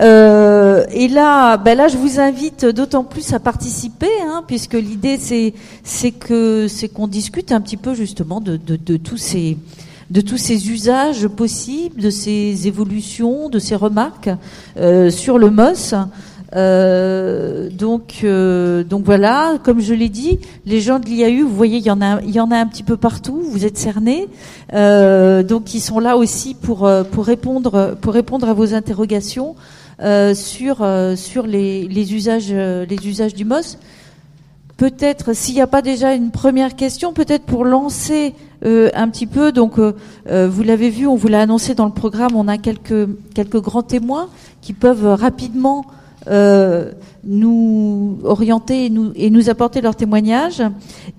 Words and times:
Euh, 0.00 0.84
et 0.90 1.08
là, 1.08 1.56
ben 1.58 1.76
là, 1.76 1.88
je 1.88 1.96
vous 1.96 2.18
invite 2.18 2.64
d'autant 2.64 3.04
plus 3.04 3.32
à 3.32 3.40
participer, 3.40 4.10
hein, 4.26 4.42
puisque 4.46 4.74
l'idée 4.74 5.18
c'est 5.18 5.52
c'est 5.84 6.12
que 6.12 6.66
c'est 6.68 6.88
qu'on 6.88 7.06
discute 7.06 7.52
un 7.52 7.60
petit 7.60 7.76
peu 7.76 7.94
justement 7.94 8.40
de, 8.40 8.56
de, 8.56 8.76
de 8.76 8.96
tous 8.96 9.18
ces 9.18 9.58
de 10.10 10.20
tous 10.20 10.36
ces 10.36 10.70
usages 10.70 11.26
possibles, 11.28 12.00
de 12.00 12.10
ces 12.10 12.68
évolutions, 12.68 13.48
de 13.48 13.58
ces 13.58 13.76
remarques 13.76 14.30
euh, 14.76 15.10
sur 15.10 15.38
le 15.38 15.50
MOS. 15.50 15.94
Euh, 16.54 17.70
donc, 17.70 18.20
euh, 18.24 18.84
donc 18.84 19.04
voilà, 19.04 19.54
comme 19.64 19.80
je 19.80 19.94
l'ai 19.94 20.10
dit, 20.10 20.38
les 20.66 20.80
gens 20.80 20.98
de 20.98 21.06
l'IAU, 21.06 21.46
vous 21.48 21.56
voyez, 21.56 21.78
il 21.78 21.84
y 21.84 21.90
en 21.90 22.02
a, 22.02 22.20
il 22.20 22.30
y 22.30 22.40
en 22.40 22.50
a 22.50 22.56
un 22.56 22.66
petit 22.66 22.82
peu 22.82 22.98
partout. 22.98 23.40
Vous 23.42 23.64
êtes 23.64 23.78
cernés, 23.78 24.28
euh, 24.74 25.42
donc 25.42 25.74
ils 25.74 25.80
sont 25.80 25.98
là 25.98 26.16
aussi 26.18 26.54
pour 26.54 26.84
euh, 26.84 27.04
pour 27.04 27.24
répondre 27.24 27.96
pour 28.00 28.12
répondre 28.12 28.46
à 28.48 28.52
vos 28.52 28.74
interrogations 28.74 29.54
sur 30.34 30.86
sur 31.16 31.46
les, 31.46 31.86
les 31.88 32.14
usages 32.14 32.52
les 32.52 33.08
usages 33.08 33.34
du 33.34 33.44
MOS. 33.44 33.78
Peut-être, 34.76 35.32
s'il 35.32 35.54
n'y 35.54 35.60
a 35.60 35.66
pas 35.66 35.82
déjà 35.82 36.14
une 36.14 36.30
première 36.30 36.74
question, 36.74 37.12
peut-être 37.12 37.44
pour 37.44 37.64
lancer 37.64 38.34
un 38.64 39.08
petit 39.08 39.26
peu. 39.26 39.52
Donc, 39.52 39.78
vous 39.78 40.62
l'avez 40.62 40.90
vu, 40.90 41.06
on 41.06 41.14
vous 41.14 41.28
l'a 41.28 41.42
annoncé 41.42 41.74
dans 41.74 41.86
le 41.86 41.92
programme. 41.92 42.34
On 42.34 42.48
a 42.48 42.58
quelques 42.58 43.08
quelques 43.34 43.60
grands 43.60 43.82
témoins 43.82 44.28
qui 44.60 44.72
peuvent 44.72 45.06
rapidement 45.06 45.84
euh, 46.28 46.92
nous 47.24 48.18
orienter 48.24 48.86
et 48.86 48.90
nous, 48.90 49.12
et 49.14 49.30
nous 49.30 49.48
apporter 49.48 49.80
leur 49.80 49.94
témoignage. 49.94 50.62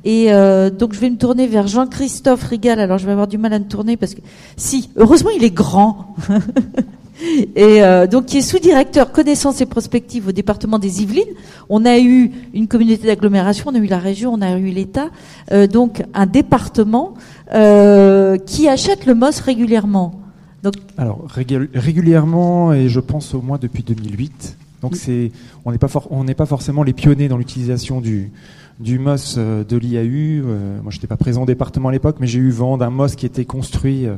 Et 0.04 0.34
euh, 0.34 0.70
donc 0.70 0.94
je 0.94 1.00
vais 1.00 1.10
me 1.10 1.18
tourner 1.18 1.48
vers 1.48 1.68
Jean-Christophe 1.68 2.44
Rigal. 2.44 2.80
Alors 2.80 2.98
je 2.98 3.06
vais 3.06 3.12
avoir 3.12 3.28
du 3.28 3.38
mal 3.38 3.54
à 3.54 3.60
me 3.60 3.66
tourner 3.66 3.98
parce 3.98 4.14
que 4.14 4.22
si, 4.58 4.90
heureusement 4.96 5.30
il 5.30 5.44
est 5.44 5.54
grand. 5.54 6.16
et 7.22 7.84
euh, 7.84 8.08
donc 8.08 8.26
qui 8.26 8.38
est 8.38 8.42
sous-directeur 8.42 9.12
connaissance 9.12 9.62
et 9.62 9.66
prospective 9.66 10.28
au 10.28 10.32
département 10.32 10.80
des 10.80 11.02
Yvelines. 11.02 11.24
On 11.70 11.86
a 11.86 12.00
eu 12.00 12.32
une 12.54 12.68
communauté 12.68 13.08
d'agglomération, 13.08 13.72
on 13.72 13.76
a 13.76 13.80
eu 13.80 13.88
la 13.88 14.00
région, 14.00 14.34
on 14.34 14.42
a 14.42 14.58
eu 14.58 14.70
l'État, 14.70 15.10
euh, 15.52 15.68
donc 15.68 16.04
un 16.14 16.26
département 16.26 17.14
euh, 17.54 18.38
qui 18.38 18.68
achète 18.68 19.06
le 19.06 19.16
MOS 19.16 19.40
régulièrement. 19.44 20.20
Donc, 20.64 20.76
Alors 20.98 21.28
régulièrement 21.28 22.74
et 22.74 22.88
je 22.88 23.00
pense 23.00 23.34
au 23.34 23.42
moins 23.42 23.58
depuis 23.58 23.84
2008. 23.84 24.58
Donc 24.82 24.96
c'est, 24.96 25.32
on 25.66 25.72
n'est 25.72 25.78
pas, 25.78 25.88
on 26.10 26.24
n'est 26.24 26.34
pas 26.34 26.46
forcément 26.46 26.84
les 26.84 26.94
pionniers 26.94 27.28
dans 27.28 27.38
l'utilisation 27.38 28.02
du, 28.02 28.32
du 28.80 29.00
MOS 29.00 29.36
euh, 29.38 29.64
de 29.64 29.78
l'IAU. 29.78 30.46
Euh, 30.46 30.82
moi, 30.82 30.92
je 30.92 30.98
n'étais 30.98 31.08
pas 31.08 31.18
présent 31.18 31.44
au 31.44 31.46
département 31.46 31.90
à 31.90 31.92
l'époque, 31.92 32.18
mais 32.20 32.28
j'ai 32.28 32.40
eu 32.40 32.50
vent 32.50 32.78
d'un 32.78 32.90
MOS 32.90 33.16
qui 33.16 33.26
était 33.26 33.46
construit 33.46 34.06
euh, 34.06 34.16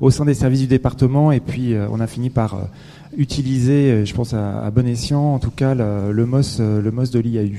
au 0.00 0.10
sein 0.10 0.24
des 0.24 0.34
services 0.34 0.60
du 0.60 0.66
département, 0.66 1.32
et 1.32 1.40
puis 1.40 1.74
on 1.90 2.00
a 2.00 2.06
fini 2.06 2.28
par 2.28 2.68
utiliser, 3.16 4.04
je 4.04 4.14
pense 4.14 4.34
à, 4.34 4.70
bon 4.70 4.86
escient, 4.86 5.34
en 5.34 5.38
tout 5.38 5.50
cas, 5.50 5.74
le, 5.74 6.26
MOS, 6.26 6.58
le 6.58 6.90
MOS 6.90 7.10
de 7.10 7.18
l'IAU. 7.18 7.56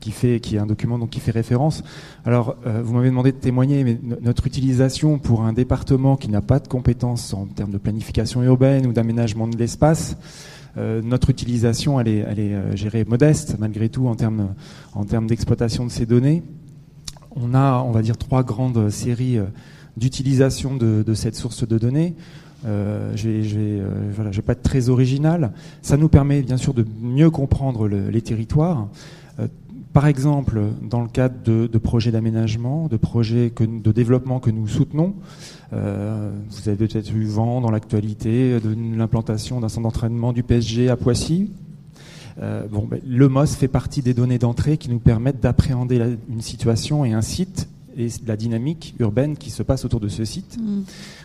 Qui, 0.00 0.10
fait, 0.10 0.38
qui 0.38 0.56
est 0.56 0.58
un 0.58 0.66
document 0.66 0.98
donc 0.98 1.08
qui 1.08 1.18
fait 1.18 1.30
référence. 1.30 1.82
Alors, 2.26 2.56
vous 2.66 2.92
m'avez 2.92 3.08
demandé 3.08 3.32
de 3.32 3.38
témoigner, 3.38 3.84
mais 3.84 3.98
notre 4.20 4.46
utilisation 4.46 5.18
pour 5.18 5.44
un 5.44 5.54
département 5.54 6.18
qui 6.18 6.28
n'a 6.28 6.42
pas 6.42 6.58
de 6.58 6.68
compétences 6.68 7.32
en 7.32 7.46
termes 7.46 7.70
de 7.70 7.78
planification 7.78 8.42
urbaine 8.42 8.86
ou 8.86 8.92
d'aménagement 8.92 9.48
de 9.48 9.56
l'espace, 9.56 10.18
euh, 10.76 11.02
notre 11.02 11.30
utilisation, 11.30 12.00
elle 12.00 12.08
est, 12.08 12.18
elle 12.18 12.38
est 12.40 12.54
euh, 12.54 12.76
gérée 12.76 13.04
modeste, 13.04 13.56
malgré 13.58 13.88
tout, 13.88 14.08
en 14.08 14.14
termes, 14.14 14.54
en 14.94 15.04
termes 15.04 15.26
d'exploitation 15.26 15.84
de 15.86 15.90
ces 15.90 16.06
données. 16.06 16.42
On 17.36 17.54
a, 17.54 17.82
on 17.82 17.92
va 17.92 18.02
dire, 18.02 18.16
trois 18.16 18.42
grandes 18.42 18.90
séries 18.90 19.38
euh, 19.38 19.44
d'utilisation 19.96 20.76
de, 20.76 21.04
de, 21.06 21.14
cette 21.14 21.36
source 21.36 21.66
de 21.66 21.78
données. 21.78 22.14
Euh, 22.66 23.12
je 23.14 23.28
vais, 23.28 23.82
voilà, 24.12 24.30
vais 24.30 24.42
pas 24.42 24.52
être 24.52 24.62
très 24.62 24.88
original. 24.88 25.52
Ça 25.82 25.96
nous 25.96 26.08
permet 26.08 26.42
bien 26.42 26.56
sûr 26.56 26.74
de 26.74 26.84
mieux 27.00 27.30
comprendre 27.30 27.86
le, 27.86 28.08
les 28.08 28.22
territoires. 28.22 28.88
Par 29.94 30.08
exemple, 30.08 30.60
dans 30.82 31.00
le 31.00 31.08
cadre 31.08 31.36
de, 31.44 31.68
de 31.68 31.78
projets 31.78 32.10
d'aménagement, 32.10 32.88
de 32.88 32.96
projets 32.96 33.50
que, 33.54 33.62
de 33.62 33.92
développement 33.92 34.40
que 34.40 34.50
nous 34.50 34.66
soutenons, 34.66 35.14
euh, 35.72 36.32
vous 36.50 36.68
avez 36.68 36.88
peut-être 36.88 37.14
eu 37.14 37.24
vent 37.26 37.60
dans 37.60 37.70
l'actualité 37.70 38.58
de 38.58 38.76
l'implantation 38.96 39.60
d'un 39.60 39.68
centre 39.68 39.84
d'entraînement 39.84 40.32
du 40.32 40.42
PSG 40.42 40.90
à 40.90 40.96
Poissy. 40.96 41.48
Euh, 42.42 42.66
bon, 42.66 42.88
ben, 42.90 43.00
le 43.06 43.28
MOS 43.28 43.54
fait 43.56 43.68
partie 43.68 44.02
des 44.02 44.14
données 44.14 44.38
d'entrée 44.38 44.78
qui 44.78 44.90
nous 44.90 44.98
permettent 44.98 45.40
d'appréhender 45.40 46.18
une 46.28 46.40
situation 46.40 47.04
et 47.04 47.12
un 47.12 47.22
site 47.22 47.68
et 47.96 48.08
la 48.26 48.36
dynamique 48.36 48.96
urbaine 48.98 49.36
qui 49.36 49.50
se 49.50 49.62
passe 49.62 49.84
autour 49.84 50.00
de 50.00 50.08
ce 50.08 50.24
site. 50.24 50.58
Mm. 50.58 50.82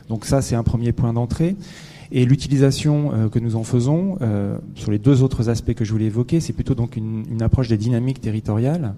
Donc 0.09 0.25
ça, 0.25 0.43
c'est 0.43 0.53
un 0.53 0.61
premier 0.61 0.91
point 0.91 1.13
d'entrée. 1.13 1.55
Et 2.11 2.25
l'utilisation 2.25 3.11
euh, 3.13 3.29
que 3.29 3.37
nous 3.37 3.55
en 3.55 3.63
faisons, 3.63 4.17
euh, 4.21 4.57
sur 4.73 4.91
les 4.91 4.97
deux 4.97 5.21
autres 5.21 5.49
aspects 5.49 5.73
que 5.73 5.85
je 5.85 5.91
voulais 5.91 6.05
évoquer, 6.05 6.39
c'est 6.39 6.53
plutôt 6.53 6.73
donc 6.73 6.95
une, 6.95 7.41
approche 7.41 7.67
des 7.67 7.77
dynamiques 7.77 8.19
territoriales. 8.19 8.95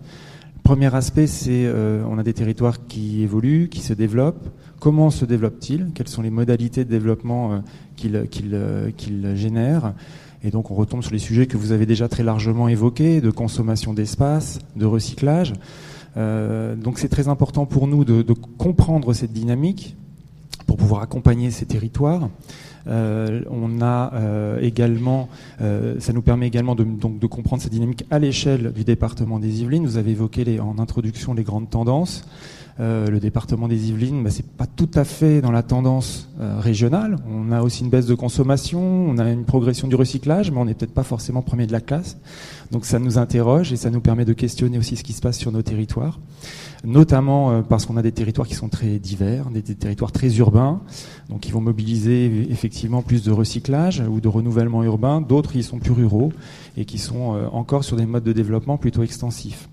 Premier 0.63 0.94
aspect, 0.95 1.27
c'est 1.27 1.66
euh, 1.66 2.03
on 2.09 2.17
a 2.17 2.23
des 2.23 2.33
territoires 2.33 2.88
qui 2.88 3.23
évoluent, 3.23 3.67
qui 3.67 3.81
se 3.81 3.94
développent. 3.94 4.47
Comment 4.79 5.09
se 5.09 5.25
développent-ils? 5.25 5.88
Quelles 5.94 6.07
sont 6.07 6.22
les 6.22 6.29
modalités 6.29 6.85
de 6.85 6.89
développement 6.89 7.61
euh, 8.01 8.25
qu'ils 8.25 9.35
génèrent? 9.35 9.93
Et 10.43 10.49
donc 10.49 10.72
on 10.72 10.75
retombe 10.75 11.03
sur 11.03 11.11
les 11.11 11.19
sujets 11.19 11.47
que 11.47 11.57
vous 11.57 11.72
avez 11.72 11.85
déjà 11.85 12.07
très 12.07 12.23
largement 12.23 12.67
évoqués, 12.67 13.19
de 13.22 13.29
consommation 13.29 13.93
d'espace, 13.93 14.59
de 14.75 14.85
recyclage. 14.85 15.53
Donc 16.16 16.97
c'est 16.97 17.09
très 17.09 17.28
important 17.28 17.67
pour 17.67 17.85
nous 17.85 18.03
de, 18.03 18.33
comprendre 18.57 19.13
cette 19.13 19.33
dynamique 19.33 19.95
pour 20.66 20.78
pouvoir 20.78 21.03
accompagner 21.03 21.51
ces 21.51 21.67
territoires. 21.67 22.29
Euh, 22.87 23.41
on 23.49 23.81
a 23.81 24.13
euh, 24.13 24.59
également, 24.61 25.29
euh, 25.61 25.95
ça 25.99 26.13
nous 26.13 26.21
permet 26.21 26.47
également 26.47 26.75
de, 26.75 26.83
donc, 26.83 27.19
de 27.19 27.27
comprendre 27.27 27.61
cette 27.61 27.71
dynamique 27.71 28.05
à 28.09 28.19
l'échelle 28.19 28.71
du 28.73 28.83
département 28.83 29.39
des 29.39 29.61
Yvelines. 29.61 29.85
Vous 29.85 29.97
avez 29.97 30.11
évoqué 30.11 30.59
en 30.59 30.79
introduction 30.79 31.33
les 31.33 31.43
grandes 31.43 31.69
tendances. 31.69 32.25
Euh, 32.81 33.11
le 33.11 33.19
département 33.19 33.67
des 33.67 33.89
Yvelines, 33.89 34.23
bah, 34.23 34.31
c'est 34.31 34.47
pas 34.47 34.65
tout 34.65 34.89
à 34.95 35.03
fait 35.03 35.39
dans 35.39 35.51
la 35.51 35.61
tendance 35.61 36.29
euh, 36.39 36.59
régionale. 36.59 37.17
On 37.29 37.51
a 37.51 37.61
aussi 37.61 37.83
une 37.83 37.91
baisse 37.91 38.07
de 38.07 38.15
consommation, 38.15 38.81
on 38.81 39.19
a 39.19 39.29
une 39.29 39.45
progression 39.45 39.87
du 39.87 39.93
recyclage, 39.93 40.49
mais 40.49 40.57
on 40.57 40.65
n'est 40.65 40.73
peut-être 40.73 40.93
pas 40.93 41.03
forcément 41.03 41.43
premier 41.43 41.67
de 41.67 41.73
la 41.73 41.79
classe. 41.79 42.17
Donc 42.71 42.85
ça 42.85 42.97
nous 42.97 43.19
interroge 43.19 43.71
et 43.71 43.75
ça 43.75 43.91
nous 43.91 44.01
permet 44.01 44.25
de 44.25 44.33
questionner 44.33 44.79
aussi 44.79 44.97
ce 44.97 45.03
qui 45.03 45.13
se 45.13 45.21
passe 45.21 45.37
sur 45.37 45.51
nos 45.51 45.61
territoires, 45.61 46.19
notamment 46.83 47.51
euh, 47.51 47.61
parce 47.61 47.85
qu'on 47.85 47.97
a 47.97 48.01
des 48.01 48.13
territoires 48.13 48.47
qui 48.47 48.55
sont 48.55 48.69
très 48.69 48.97
divers, 48.97 49.51
des, 49.51 49.61
des, 49.61 49.75
territoires 49.75 50.11
très 50.11 50.35
urbains, 50.37 50.81
donc 51.29 51.45
ils 51.47 51.51
vont 51.51 51.61
mobiliser 51.61 52.47
effectivement 52.49 53.03
plus 53.03 53.21
de 53.21 53.31
recyclage 53.31 54.01
ou 54.09 54.21
de 54.21 54.27
renouvellement 54.27 54.83
urbain. 54.83 55.21
D'autres, 55.21 55.55
ils 55.55 55.63
sont 55.63 55.77
plus 55.77 55.91
ruraux 55.91 56.33
et 56.77 56.85
qui 56.85 56.97
sont 56.97 57.37
encore 57.51 57.83
sur 57.83 57.95
des 57.95 58.07
modes 58.07 58.23
de 58.23 58.33
développement 58.33 58.77
plutôt 58.77 59.03
extensifs. 59.03 59.69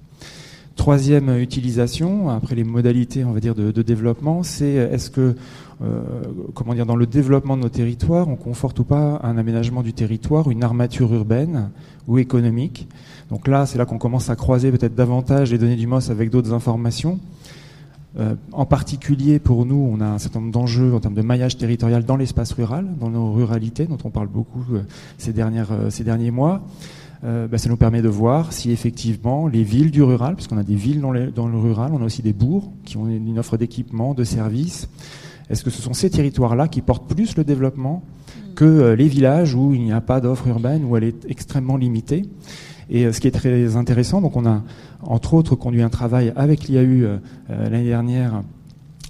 Troisième 0.78 1.36
utilisation, 1.40 2.30
après 2.30 2.54
les 2.54 2.62
modalités, 2.62 3.24
on 3.24 3.32
va 3.32 3.40
dire, 3.40 3.56
de, 3.56 3.82
développement, 3.82 4.44
c'est 4.44 4.74
est-ce 4.74 5.10
que, 5.10 5.34
euh, 5.82 6.02
comment 6.54 6.72
dire, 6.72 6.86
dans 6.86 6.94
le 6.94 7.04
développement 7.04 7.56
de 7.56 7.62
nos 7.62 7.68
territoires, 7.68 8.28
on 8.28 8.36
conforte 8.36 8.78
ou 8.78 8.84
pas 8.84 9.20
un 9.24 9.36
aménagement 9.36 9.82
du 9.82 9.92
territoire, 9.92 10.48
une 10.50 10.62
armature 10.62 11.12
urbaine 11.12 11.70
ou 12.06 12.18
économique? 12.18 12.86
Donc 13.28 13.48
là, 13.48 13.66
c'est 13.66 13.76
là 13.76 13.86
qu'on 13.86 13.98
commence 13.98 14.30
à 14.30 14.36
croiser 14.36 14.70
peut-être 14.70 14.94
davantage 14.94 15.50
les 15.50 15.58
données 15.58 15.74
du 15.74 15.88
MOS 15.88 16.10
avec 16.10 16.30
d'autres 16.30 16.52
informations. 16.52 17.18
Euh, 18.18 18.36
en 18.52 18.64
particulier, 18.64 19.40
pour 19.40 19.66
nous, 19.66 19.90
on 19.92 20.00
a 20.00 20.06
un 20.06 20.18
certain 20.18 20.38
nombre 20.40 20.52
d'enjeux 20.52 20.94
en 20.94 21.00
termes 21.00 21.14
de 21.14 21.22
maillage 21.22 21.56
territorial 21.56 22.04
dans 22.04 22.16
l'espace 22.16 22.52
rural, 22.52 22.86
dans 23.00 23.10
nos 23.10 23.32
ruralités, 23.32 23.86
dont 23.86 23.98
on 24.04 24.10
parle 24.10 24.28
beaucoup 24.28 24.64
euh, 24.72 24.82
ces, 25.18 25.32
dernières, 25.32 25.72
euh, 25.72 25.90
ces 25.90 26.04
derniers 26.04 26.30
mois. 26.30 26.62
Euh, 27.24 27.48
bah, 27.48 27.58
ça 27.58 27.68
nous 27.68 27.76
permet 27.76 28.00
de 28.00 28.08
voir 28.08 28.52
si 28.52 28.70
effectivement 28.70 29.48
les 29.48 29.64
villes 29.64 29.90
du 29.90 30.02
rural, 30.02 30.34
puisqu'on 30.36 30.58
a 30.58 30.62
des 30.62 30.76
villes 30.76 31.00
dans, 31.00 31.10
le 31.10 31.58
rural, 31.58 31.90
on 31.92 32.00
a 32.00 32.04
aussi 32.04 32.22
des 32.22 32.32
bourgs 32.32 32.70
qui 32.84 32.96
ont 32.96 33.08
une 33.08 33.38
offre 33.38 33.56
d'équipement, 33.56 34.14
de 34.14 34.24
services. 34.24 34.88
Est-ce 35.50 35.64
que 35.64 35.70
ce 35.70 35.82
sont 35.82 35.94
ces 35.94 36.10
territoires-là 36.10 36.68
qui 36.68 36.80
portent 36.80 37.12
plus 37.12 37.36
le 37.36 37.44
développement 37.44 38.02
que 38.54 38.64
euh, 38.64 38.96
les 38.96 39.08
villages 39.08 39.54
où 39.54 39.74
il 39.74 39.82
n'y 39.82 39.92
a 39.92 40.00
pas 40.00 40.20
d'offre 40.20 40.46
urbaine, 40.46 40.84
où 40.84 40.96
elle 40.96 41.04
est 41.04 41.28
extrêmement 41.28 41.76
limitée? 41.76 42.24
Et 42.90 43.04
euh, 43.04 43.12
ce 43.12 43.20
qui 43.20 43.26
est 43.26 43.32
très 43.32 43.76
intéressant, 43.76 44.20
donc 44.20 44.36
on 44.36 44.46
a 44.46 44.62
entre 45.02 45.34
autres 45.34 45.56
conduit 45.56 45.82
un 45.82 45.90
travail 45.90 46.32
avec 46.36 46.68
l'IAU 46.68 47.18
l'année 47.48 47.84
dernière 47.84 48.42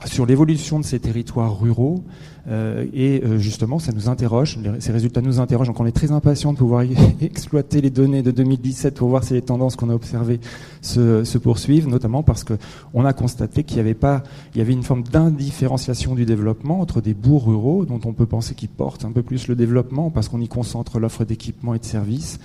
sur 0.06 0.26
l'évolution 0.26 0.78
de 0.78 0.84
ces 0.84 1.00
territoires 1.00 1.58
ruraux 1.58 2.04
euh, 2.48 2.86
et 2.94 3.22
euh, 3.24 3.38
justement 3.38 3.78
ça 3.78 3.92
nous 3.92 4.08
interroge, 4.08 4.58
ces 4.78 4.92
résultats 4.92 5.20
nous 5.20 5.40
interrogent, 5.40 5.68
donc 5.68 5.80
on 5.80 5.86
est 5.86 5.92
très 5.92 6.12
impatient 6.12 6.52
de 6.52 6.58
pouvoir 6.58 6.82
exploiter 7.20 7.80
les 7.80 7.90
données 7.90 8.22
de 8.22 8.30
2017 8.30 8.94
pour 8.94 9.08
voir 9.08 9.24
si 9.24 9.34
les 9.34 9.42
tendances 9.42 9.76
qu'on 9.76 9.90
a 9.90 9.94
observées 9.94 10.40
se, 10.80 11.38
poursuivent, 11.38 11.88
notamment 11.88 12.22
parce 12.22 12.44
que 12.44 12.54
on 12.94 13.04
a 13.04 13.12
constaté 13.12 13.64
qu'il 13.64 13.78
y 13.78 13.80
avait 13.80 13.94
pas, 13.94 14.22
il 14.54 14.58
y 14.58 14.60
avait 14.60 14.72
une 14.72 14.82
forme 14.82 15.02
d'indifférenciation 15.02 16.14
du 16.14 16.24
développement 16.24 16.80
entre 16.80 17.00
des 17.00 17.14
bourgs 17.14 17.46
ruraux 17.46 17.84
dont 17.84 18.00
on 18.04 18.12
peut 18.12 18.26
penser 18.26 18.54
qu'ils 18.54 18.68
portent 18.68 19.04
un 19.04 19.12
peu 19.12 19.22
plus 19.22 19.48
le 19.48 19.56
développement 19.56 20.10
parce 20.10 20.28
qu'on 20.28 20.40
y 20.40 20.48
concentre 20.48 20.98
l'offre 21.00 21.24
d'équipements 21.24 21.74
et 21.74 21.78
de 21.78 21.84
services 21.84 22.38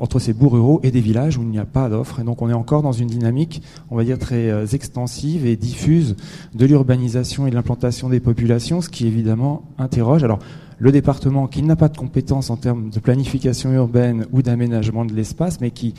entre 0.00 0.18
ces 0.18 0.32
bourgs 0.32 0.54
ruraux 0.54 0.80
et 0.82 0.90
des 0.90 1.00
villages 1.00 1.36
où 1.36 1.42
il 1.42 1.48
n'y 1.48 1.58
a 1.58 1.64
pas 1.64 1.88
d'offre. 1.88 2.20
Et 2.20 2.24
donc 2.24 2.42
on 2.42 2.48
est 2.48 2.54
encore 2.54 2.82
dans 2.82 2.92
une 2.92 3.08
dynamique, 3.08 3.62
on 3.90 3.96
va 3.96 4.04
dire, 4.04 4.18
très 4.18 4.50
euh, 4.50 4.66
extensive 4.66 5.46
et 5.46 5.56
diffuse 5.56 6.16
de 6.54 6.66
l'urbanisation 6.66 7.46
et 7.46 7.50
l'implantation 7.50 8.08
des 8.08 8.20
populations, 8.20 8.80
ce 8.80 8.88
qui 8.88 9.06
évidemment 9.06 9.62
interroge. 9.78 10.24
Alors, 10.24 10.38
le 10.78 10.90
département 10.90 11.46
qui 11.46 11.62
n'a 11.62 11.76
pas 11.76 11.88
de 11.88 11.96
compétences 11.96 12.50
en 12.50 12.56
termes 12.56 12.90
de 12.90 12.98
planification 12.98 13.72
urbaine 13.72 14.26
ou 14.32 14.42
d'aménagement 14.42 15.04
de 15.04 15.14
l'espace, 15.14 15.60
mais 15.60 15.70
qui 15.70 15.94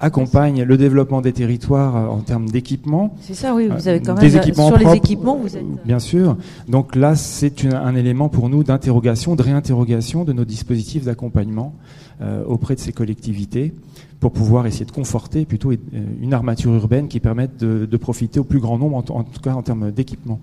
accompagne 0.00 0.62
le 0.62 0.76
développement 0.76 1.20
des 1.20 1.32
territoires 1.32 1.96
euh, 1.96 2.06
en 2.06 2.20
termes 2.20 2.48
d'équipement. 2.48 3.14
C'est 3.20 3.34
ça, 3.34 3.54
oui, 3.54 3.68
vous 3.68 3.88
avez 3.88 4.00
quand 4.00 4.14
même 4.14 4.22
des 4.22 4.36
équipements 4.36 4.68
sur 4.68 4.78
les 4.78 4.96
équipements, 4.96 5.36
vous 5.36 5.56
êtes... 5.56 5.64
Bien 5.84 5.98
sûr. 5.98 6.36
Donc 6.68 6.94
là, 6.94 7.16
c'est 7.16 7.64
un 7.64 7.94
élément 7.96 8.28
pour 8.28 8.48
nous 8.48 8.62
d'interrogation, 8.62 9.34
de 9.34 9.42
réinterrogation 9.42 10.24
de 10.24 10.32
nos 10.32 10.44
dispositifs 10.44 11.04
d'accompagnement 11.04 11.74
euh, 11.74 12.07
auprès 12.46 12.74
de 12.74 12.80
ces 12.80 12.92
collectivités 12.92 13.72
pour 14.20 14.32
pouvoir 14.32 14.66
essayer 14.66 14.84
de 14.84 14.90
conforter 14.90 15.44
plutôt 15.44 15.72
une 16.20 16.34
armature 16.34 16.72
urbaine 16.74 17.08
qui 17.08 17.20
permette 17.20 17.56
de, 17.58 17.96
profiter 17.96 18.40
au 18.40 18.44
plus 18.44 18.60
grand 18.60 18.78
nombre, 18.78 18.96
en, 18.96 19.02
tout 19.02 19.40
cas 19.40 19.54
en 19.54 19.62
termes 19.62 19.90
d'équipement. 19.90 20.40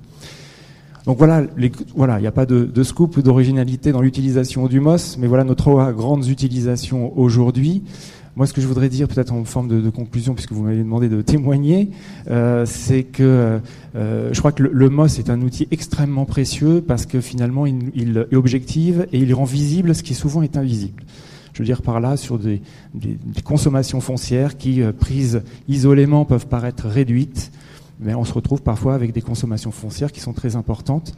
Donc 1.06 1.18
voilà, 1.18 1.46
il 1.58 2.22
n'y 2.22 2.28
a 2.28 2.32
pas 2.32 2.46
de, 2.46 2.84
scoop 2.84 3.20
d'originalité 3.20 3.92
dans 3.92 4.02
l'utilisation 4.02 4.68
du 4.68 4.80
MOS, 4.80 5.18
mais 5.20 5.28
voilà 5.28 5.44
nos 5.44 5.56
trois 5.56 5.92
grandes 5.92 6.28
utilisations 6.28 7.18
aujourd'hui. 7.18 7.84
Moi, 8.36 8.48
ce 8.48 8.54
que 8.54 8.60
je 8.60 8.68
voudrais 8.68 8.90
dire, 8.90 9.08
peut-être 9.08 9.32
en 9.32 9.46
forme 9.46 9.70
de, 9.70 9.90
conclusion, 9.90 10.34
puisque 10.34 10.52
vous 10.52 10.64
m'avez 10.64 10.80
demandé 10.80 11.08
de 11.08 11.22
témoigner, 11.22 11.92
euh, 12.30 12.66
c'est 12.66 13.04
que 13.04 13.62
euh, 13.96 14.30
je 14.34 14.40
crois 14.40 14.52
que 14.52 14.64
le, 14.64 14.72
le, 14.74 14.90
MOS 14.90 15.20
est 15.20 15.30
un 15.30 15.42
outil 15.42 15.70
extrêmement 15.72 16.26
précieux 16.26 16.84
parce 16.86 17.06
que 17.06 17.22
finalement, 17.22 17.66
il, 17.66 17.92
il, 17.96 18.26
est 18.30 18.36
objectif 18.36 18.98
et 19.14 19.20
il 19.20 19.34
rend 19.34 19.46
visible 19.46 19.96
ce 19.96 20.04
qui 20.04 20.16
souvent 20.16 20.42
est 20.42 20.58
invisible. 20.58 21.02
Je 21.56 21.60
veux 21.60 21.66
dire 21.66 21.82
par 21.82 22.02
là 22.02 22.18
sur 22.18 22.38
des, 22.38 22.62
consommations 23.46 24.02
foncières 24.02 24.58
qui, 24.58 24.82
euh, 24.82 24.92
prises 24.92 25.42
isolément, 25.70 26.26
peuvent 26.26 26.48
paraître 26.48 26.86
réduites, 26.86 27.50
mais 28.02 28.14
on 28.14 28.26
se 28.26 28.34
retrouve 28.34 28.62
parfois 28.62 28.94
avec 28.94 29.14
des 29.14 29.22
consommations 29.22 29.72
foncières 29.72 30.12
qui 30.12 30.20
sont 30.20 30.34
très 30.34 30.58
importantes 30.58 31.16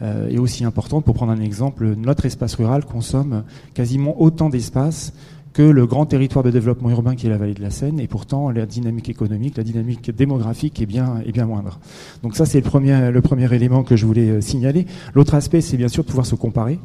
euh, 0.00 0.30
et 0.30 0.38
aussi 0.38 0.64
importantes. 0.64 1.04
Pour 1.04 1.14
prendre 1.14 1.32
un 1.32 1.40
exemple, 1.40 1.84
notre 1.98 2.24
espace 2.24 2.54
rural 2.54 2.86
consomme 2.86 3.44
quasiment 3.74 4.18
autant 4.22 4.48
d'espace 4.48 5.12
que 5.52 5.60
le 5.60 5.86
grand 5.86 6.06
territoire 6.06 6.42
de 6.42 6.50
développement 6.50 6.88
urbain 6.88 7.14
qui 7.14 7.26
est 7.26 7.30
la 7.30 7.36
vallée 7.36 7.52
de 7.52 7.62
la 7.62 7.70
Seine, 7.70 8.00
et 8.00 8.08
pourtant 8.08 8.50
la 8.50 8.64
dynamique 8.64 9.10
économique, 9.10 9.58
la 9.58 9.64
dynamique 9.64 10.10
démographique 10.16 10.80
est 10.80 10.86
bien, 10.86 11.16
est 11.26 11.32
bien 11.32 11.44
moindre. 11.44 11.78
Donc 12.22 12.36
ça, 12.36 12.46
c'est 12.46 12.58
le 12.58 12.64
premier, 12.64 13.10
le 13.10 13.20
premier 13.20 13.54
élément 13.54 13.82
que 13.82 13.96
je 13.96 14.06
voulais 14.06 14.30
euh, 14.30 14.40
signaler. 14.40 14.86
L'autre 15.14 15.34
aspect, 15.34 15.60
c'est 15.60 15.76
bien 15.76 15.88
sûr 15.88 16.04
de 16.04 16.08
pouvoir 16.08 16.24
se 16.24 16.36
comparer. 16.36 16.78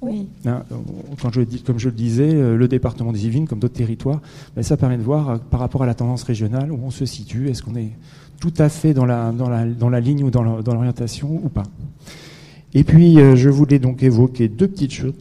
Oui. 0.00 0.28
Hein, 0.46 0.62
quand 1.20 1.32
je 1.32 1.40
dis, 1.40 1.62
comme 1.62 1.78
je 1.78 1.88
le 1.88 1.94
disais, 1.94 2.32
euh, 2.32 2.56
le 2.56 2.68
département 2.68 3.12
des 3.12 3.26
Yvelines, 3.26 3.48
comme 3.48 3.58
d'autres 3.58 3.74
territoires, 3.74 4.20
ben 4.54 4.62
ça 4.62 4.76
permet 4.76 4.96
de 4.96 5.02
voir 5.02 5.28
euh, 5.28 5.36
par 5.50 5.60
rapport 5.60 5.82
à 5.82 5.86
la 5.86 5.94
tendance 5.94 6.22
régionale 6.22 6.70
où 6.70 6.78
on 6.82 6.90
se 6.90 7.04
situe. 7.04 7.48
Est-ce 7.48 7.62
qu'on 7.62 7.74
est 7.74 7.90
tout 8.40 8.54
à 8.58 8.68
fait 8.68 8.94
dans 8.94 9.06
la, 9.06 9.32
dans 9.32 9.48
la, 9.48 9.66
dans 9.66 9.90
la 9.90 10.00
ligne 10.00 10.22
ou 10.22 10.30
dans 10.30 10.42
l'orientation 10.42 11.40
ou 11.42 11.48
pas 11.48 11.64
Et 12.72 12.84
puis, 12.84 13.16
je 13.16 13.48
voulais 13.48 13.80
donc 13.80 14.04
évoquer 14.04 14.46
deux 14.48 14.68
petites 14.68 14.92
choses 14.92 15.14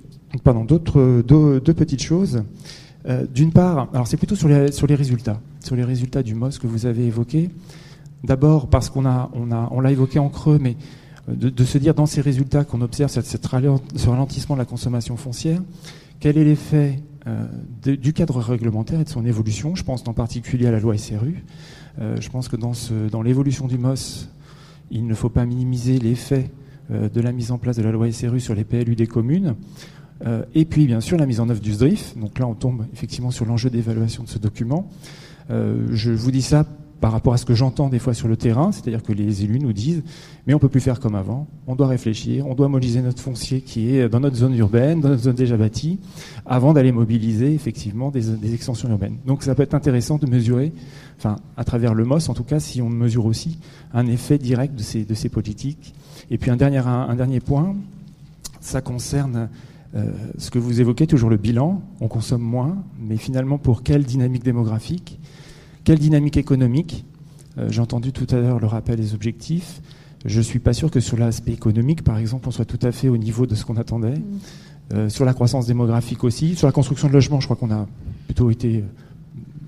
pardon, 0.44 0.66
d'autres 0.66 1.24
deux, 1.26 1.60
deux, 1.60 1.74
petites 1.74 2.02
choses. 2.04 2.44
Euh, 3.08 3.26
D'une 3.34 3.52
part, 3.52 3.90
alors 3.94 4.08
c'est 4.08 4.18
plutôt 4.18 4.36
sur 4.36 4.48
les, 4.48 4.72
sur 4.72 4.88
les 4.88 4.96
résultats, 4.96 5.40
sur 5.62 5.76
les 5.76 5.84
résultats 5.84 6.24
du 6.24 6.36
MOS 6.36 6.60
que 6.62 6.68
vous 6.68 6.86
avez 6.86 7.06
évoqué. 7.06 7.50
D'abord 8.24 8.68
parce 8.68 8.90
qu'on 8.90 9.06
a, 9.06 9.30
on 9.34 9.52
a, 9.52 9.70
on 9.72 9.80
l'a 9.80 9.92
évoqué 9.92 10.20
en 10.20 10.30
creux, 10.30 10.60
mais 10.60 10.72
euh, 10.72 10.74
de, 11.28 11.66
se 11.66 11.78
dire 11.78 11.94
dans 11.94 12.06
ces 12.06 12.22
résultats 12.22 12.64
qu'on 12.64 12.82
observe 12.82 13.12
cette, 13.12 13.26
ce 13.26 14.10
ralentissement 14.10 14.56
de 14.56 14.60
la 14.60 14.66
consommation 14.66 15.18
foncière, 15.18 15.62
quel 16.20 16.38
est 16.38 16.44
l'effet 16.44 17.00
euh, 17.28 17.46
du 17.84 18.14
cadre 18.14 18.40
réglementaire 18.40 19.00
et 19.00 19.04
de 19.04 19.10
son 19.10 19.26
évolution? 19.26 19.76
Je 19.76 19.84
pense 19.84 20.08
en 20.08 20.14
particulier 20.14 20.68
à 20.68 20.72
la 20.72 20.80
loi 20.80 20.98
SRU. 20.98 21.44
Euh, 22.00 22.18
je 22.20 22.30
pense 22.30 22.48
que 22.48 22.56
dans, 22.56 23.22
l'évolution 23.22 23.68
du 23.68 23.78
MOS, 23.78 24.30
il 24.90 25.06
ne 25.06 25.14
faut 25.14 25.30
pas 25.30 25.46
minimiser 25.46 26.00
l'effet 26.00 26.50
euh, 26.92 27.10
de 27.10 27.22
la 27.22 27.32
mise 27.32 27.52
en 27.52 27.58
place 27.58 27.78
de 27.78 27.84
la 27.84 27.92
loi 27.92 28.12
SRU 28.12 28.40
sur 28.40 28.56
les 28.56 28.64
PLU 28.64 28.96
des 28.96 29.08
communes. 29.08 29.56
Et 30.56 30.66
puis, 30.66 30.88
bien 30.88 31.00
sûr, 31.00 31.16
la 31.16 31.28
mise 31.28 31.40
en 31.40 31.48
œuvre 31.48 31.62
du 31.62 31.74
SDRIF. 31.74 32.18
Donc 32.18 32.40
là, 32.40 32.48
on 32.48 32.56
tombe 32.56 32.88
effectivement 32.92 33.30
sur 33.30 33.46
l'enjeu 33.46 33.70
d'évaluation 33.70 34.24
de 34.24 34.28
ce 34.28 34.40
document. 34.40 34.90
Je 35.52 36.10
vous 36.10 36.32
dis 36.32 36.42
ça 36.42 36.66
par 37.00 37.12
rapport 37.12 37.34
à 37.34 37.38
ce 37.38 37.46
que 37.46 37.54
j'entends 37.54 37.90
des 37.90 38.00
fois 38.00 38.14
sur 38.14 38.28
le 38.28 38.38
terrain, 38.38 38.72
c'est-à-dire 38.72 39.04
que 39.04 39.14
les 39.14 39.44
élus 39.44 39.60
nous 39.60 39.74
disent 39.74 40.04
mais 40.46 40.54
on 40.54 40.60
peut 40.60 40.70
plus 40.70 40.80
faire 40.80 41.00
comme 41.00 41.16
avant, 41.16 41.48
on 41.68 41.76
doit 41.76 41.88
réfléchir, 41.88 42.48
on 42.48 42.56
doit 42.56 42.68
mobiliser 42.68 43.02
notre 43.02 43.22
foncier 43.22 43.62
qui 43.62 43.96
est 43.96 44.10
dans 44.10 44.20
notre 44.20 44.36
zone 44.36 44.56
urbaine, 44.56 45.02
dans 45.02 45.10
notre 45.10 45.24
zone 45.24 45.36
déjà 45.36 45.58
bâtie, 45.58 46.00
avant 46.46 46.74
d'aller 46.74 46.92
mobiliser 46.92 47.54
effectivement 47.54 48.10
des, 48.12 48.54
extensions 48.54 48.90
urbaines. 48.90 49.18
Donc 49.26 49.44
ça 49.44 49.56
peut 49.56 49.64
être 49.64 49.74
intéressant 49.74 50.18
de 50.18 50.26
mesurer, 50.26 50.74
enfin 51.18 51.38
à 51.56 51.64
travers 51.64 51.94
le 51.94 52.06
MOS 52.06 52.30
en 52.30 52.34
tout 52.34 52.44
cas, 52.44 52.60
si 52.60 52.82
on 52.82 52.90
mesure 52.90 53.26
aussi 53.26 53.60
un 53.94 54.08
effet 54.08 54.38
direct 54.38 54.76
de 54.76 55.14
ces, 55.14 55.30
politiques. 55.30 55.94
Et 56.32 56.38
puis 56.38 56.52
un 56.52 56.56
dernier, 56.56 56.80
un, 56.80 57.08
un 57.10 57.16
dernier 57.16 57.40
point, 57.40 57.76
ça 58.60 58.82
concerne 58.82 59.50
euh, 59.96 60.12
ce 60.38 60.52
que 60.52 60.60
vous 60.60 60.82
évoquez, 60.82 61.08
toujours 61.08 61.30
le 61.30 61.38
bilan, 61.38 61.82
on 62.02 62.08
consomme 62.08 62.42
moins, 62.42 62.84
mais 63.00 63.18
finalement 63.18 63.58
pour 63.58 63.84
quelle 63.84 64.04
dynamique 64.04 64.44
démographique, 64.44 65.20
quelle 65.88 66.00
dynamique 66.00 66.36
économique 66.36 67.06
euh, 67.58 67.70
J'ai 67.70 67.80
entendu 67.80 68.12
tout 68.12 68.28
à 68.36 68.42
l'heure 68.42 68.60
le 68.60 68.68
rappel 68.68 68.98
des 68.98 69.14
objectifs. 69.14 69.82
Je 70.26 70.40
ne 70.40 70.44
suis 70.44 70.60
pas 70.60 70.74
sûr 70.74 70.92
que 70.92 71.00
sur 71.00 71.16
l'aspect 71.16 71.54
économique, 71.54 72.04
par 72.04 72.18
exemple, 72.18 72.46
on 72.50 72.52
soit 72.52 72.66
tout 72.66 72.80
à 72.82 72.92
fait 72.92 73.08
au 73.08 73.16
niveau 73.16 73.46
de 73.46 73.56
ce 73.56 73.64
qu'on 73.64 73.78
attendait. 73.78 74.18
Mmh. 74.18 74.40
Euh, 74.94 75.08
sur 75.08 75.24
la 75.24 75.34
croissance 75.34 75.66
démographique 75.66 76.26
aussi, 76.26 76.58
sur 76.58 76.68
la 76.68 76.74
construction 76.74 77.08
de 77.08 77.14
logements, 77.14 77.40
je 77.40 77.48
crois 77.48 77.56
qu'on 77.56 77.72
a 77.72 77.88
plutôt 78.26 78.52
été 78.52 78.84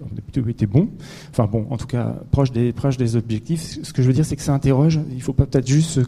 on 0.01 0.17
a 0.17 0.19
plutôt 0.19 0.45
été 0.49 0.65
bon. 0.65 0.89
Enfin 1.31 1.47
bon, 1.49 1.65
en 1.69 1.77
tout 1.77 1.87
cas, 1.87 2.17
proche 2.31 2.51
des, 2.51 2.73
proche 2.73 2.97
des 2.97 3.15
objectifs. 3.15 3.79
Ce 3.81 3.93
que 3.93 4.01
je 4.01 4.07
veux 4.07 4.13
dire, 4.13 4.25
c'est 4.25 4.35
que 4.35 4.41
ça 4.41 4.53
interroge. 4.53 4.99
Il 5.11 5.15
ne 5.15 5.21
faut 5.21 5.31
pas 5.31 5.45
peut-être 5.45 5.67
juste 5.67 5.89
se, 5.89 6.01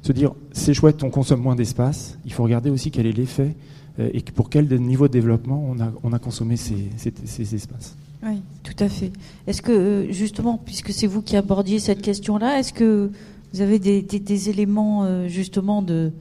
se 0.00 0.12
dire 0.12 0.32
c'est 0.52 0.72
chouette, 0.72 1.04
on 1.04 1.10
consomme 1.10 1.42
moins 1.42 1.54
d'espace. 1.54 2.16
Il 2.24 2.32
faut 2.32 2.44
regarder 2.44 2.70
aussi 2.70 2.90
quel 2.90 3.04
est 3.04 3.12
l'effet 3.12 3.54
euh, 3.98 4.08
et 4.14 4.22
pour 4.22 4.48
quel 4.48 4.68
niveau 4.80 5.06
de 5.06 5.12
développement 5.12 5.62
on 5.68 5.78
a, 5.80 5.92
on 6.02 6.14
a 6.14 6.18
consommé 6.18 6.56
ces, 6.56 6.88
ces, 6.96 7.12
ces 7.26 7.54
espaces. 7.54 7.94
Oui, 8.22 8.42
tout 8.62 8.74
à 8.78 8.88
fait. 8.88 9.12
Est-ce 9.46 9.62
que, 9.62 9.72
euh, 9.72 10.12
justement, 10.12 10.58
puisque 10.58 10.92
c'est 10.92 11.06
vous 11.06 11.22
qui 11.22 11.36
abordiez 11.36 11.78
cette 11.78 12.02
question-là, 12.02 12.58
est-ce 12.58 12.72
que 12.72 13.10
vous 13.52 13.60
avez 13.60 13.78
des, 13.78 14.48
éléments, 14.50 15.04
euh, 15.04 15.26
justement, 15.26 15.80
de, 15.80 16.12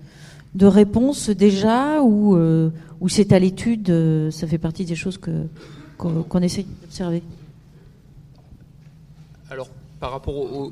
de 0.55 0.65
réponse 0.65 1.29
déjà 1.29 2.01
ou, 2.01 2.35
euh, 2.35 2.71
ou 3.01 3.09
c'est 3.09 3.33
à 3.33 3.39
l'étude 3.39 4.31
Ça 4.31 4.47
fait 4.47 4.57
partie 4.57 4.85
des 4.85 4.95
choses 4.95 5.17
que, 5.17 5.47
qu'on, 5.97 6.23
qu'on 6.23 6.41
essaye 6.41 6.65
d'observer? 6.81 7.21
Alors, 9.51 9.69
par 9.99 10.11
rapport 10.11 10.35
au, 10.35 10.71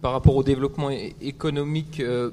par 0.00 0.12
rapport 0.12 0.36
au 0.36 0.44
développement 0.44 0.90
économique, 1.20 2.00
euh, 2.00 2.30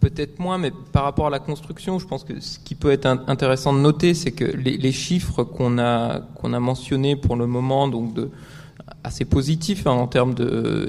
peut-être 0.00 0.38
moins, 0.38 0.58
mais 0.58 0.70
par 0.92 1.02
rapport 1.02 1.26
à 1.26 1.30
la 1.30 1.40
construction, 1.40 1.98
je 1.98 2.06
pense 2.06 2.24
que 2.24 2.38
ce 2.40 2.58
qui 2.60 2.74
peut 2.74 2.92
être 2.92 3.06
intéressant 3.06 3.72
de 3.72 3.80
noter, 3.80 4.14
c'est 4.14 4.30
que 4.30 4.44
les, 4.44 4.92
chiffres 4.92 5.42
qu'on 5.42 5.78
a 5.78 6.20
qu'on 6.36 6.52
a 6.52 6.60
mentionnés 6.60 7.16
pour 7.16 7.36
le 7.36 7.46
moment, 7.46 7.88
donc 7.88 8.14
de 8.14 8.30
assez 9.04 9.24
positifs 9.24 9.86
hein, 9.86 9.92
en 9.92 10.06
termes 10.06 10.34
de, 10.34 10.88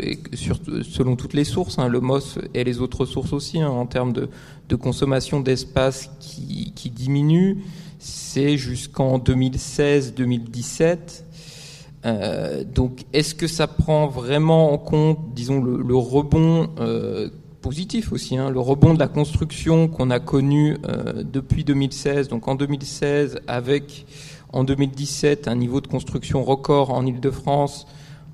selon 0.84 1.16
toutes 1.16 1.34
les 1.34 1.44
sources, 1.44 1.80
hein, 1.80 1.88
le 1.88 2.00
MOS 2.00 2.40
et 2.54 2.64
les 2.64 2.80
autres 2.80 3.06
sources 3.06 3.34
aussi, 3.34 3.60
hein, 3.60 3.70
en 3.70 3.86
termes 3.86 4.14
de, 4.14 4.30
de 4.68 4.76
consommation 4.76 5.40
d'espace 5.40 6.10
qui, 6.20 6.74
qui 6.76 6.90
diminue, 6.90 7.64
c'est 7.98 8.58
jusqu'en 8.58 9.20
2016-2017. 9.20 11.24
Euh, 12.06 12.64
donc, 12.64 13.06
est-ce 13.14 13.36
que 13.36 13.48
ça 13.48 13.68
prend 13.68 14.08
vraiment 14.08 14.72
en 14.72 14.78
compte, 14.78 15.20
disons, 15.34 15.62
le, 15.62 15.82
le 15.82 15.96
rebond 15.96 16.70
euh, 16.80 17.30
positif 17.62 18.12
aussi, 18.12 18.38
hein, 18.38 18.50
le 18.50 18.60
rebond 18.60 18.94
de 18.94 19.00
la 19.00 19.08
construction 19.08 19.88
qu'on 19.88 20.10
a 20.10 20.20
connu 20.20 20.78
euh, 20.88 21.24
depuis 21.24 21.64
2016. 21.64 22.30
Donc, 22.30 22.48
en 22.48 22.56
2016, 22.56 23.42
avec 23.48 24.06
en 24.52 24.64
2017 24.64 25.48
un 25.48 25.56
niveau 25.56 25.82
de 25.82 25.88
construction 25.88 26.44
record 26.44 26.92
en 26.92 27.06
Île-de-France. 27.06 27.86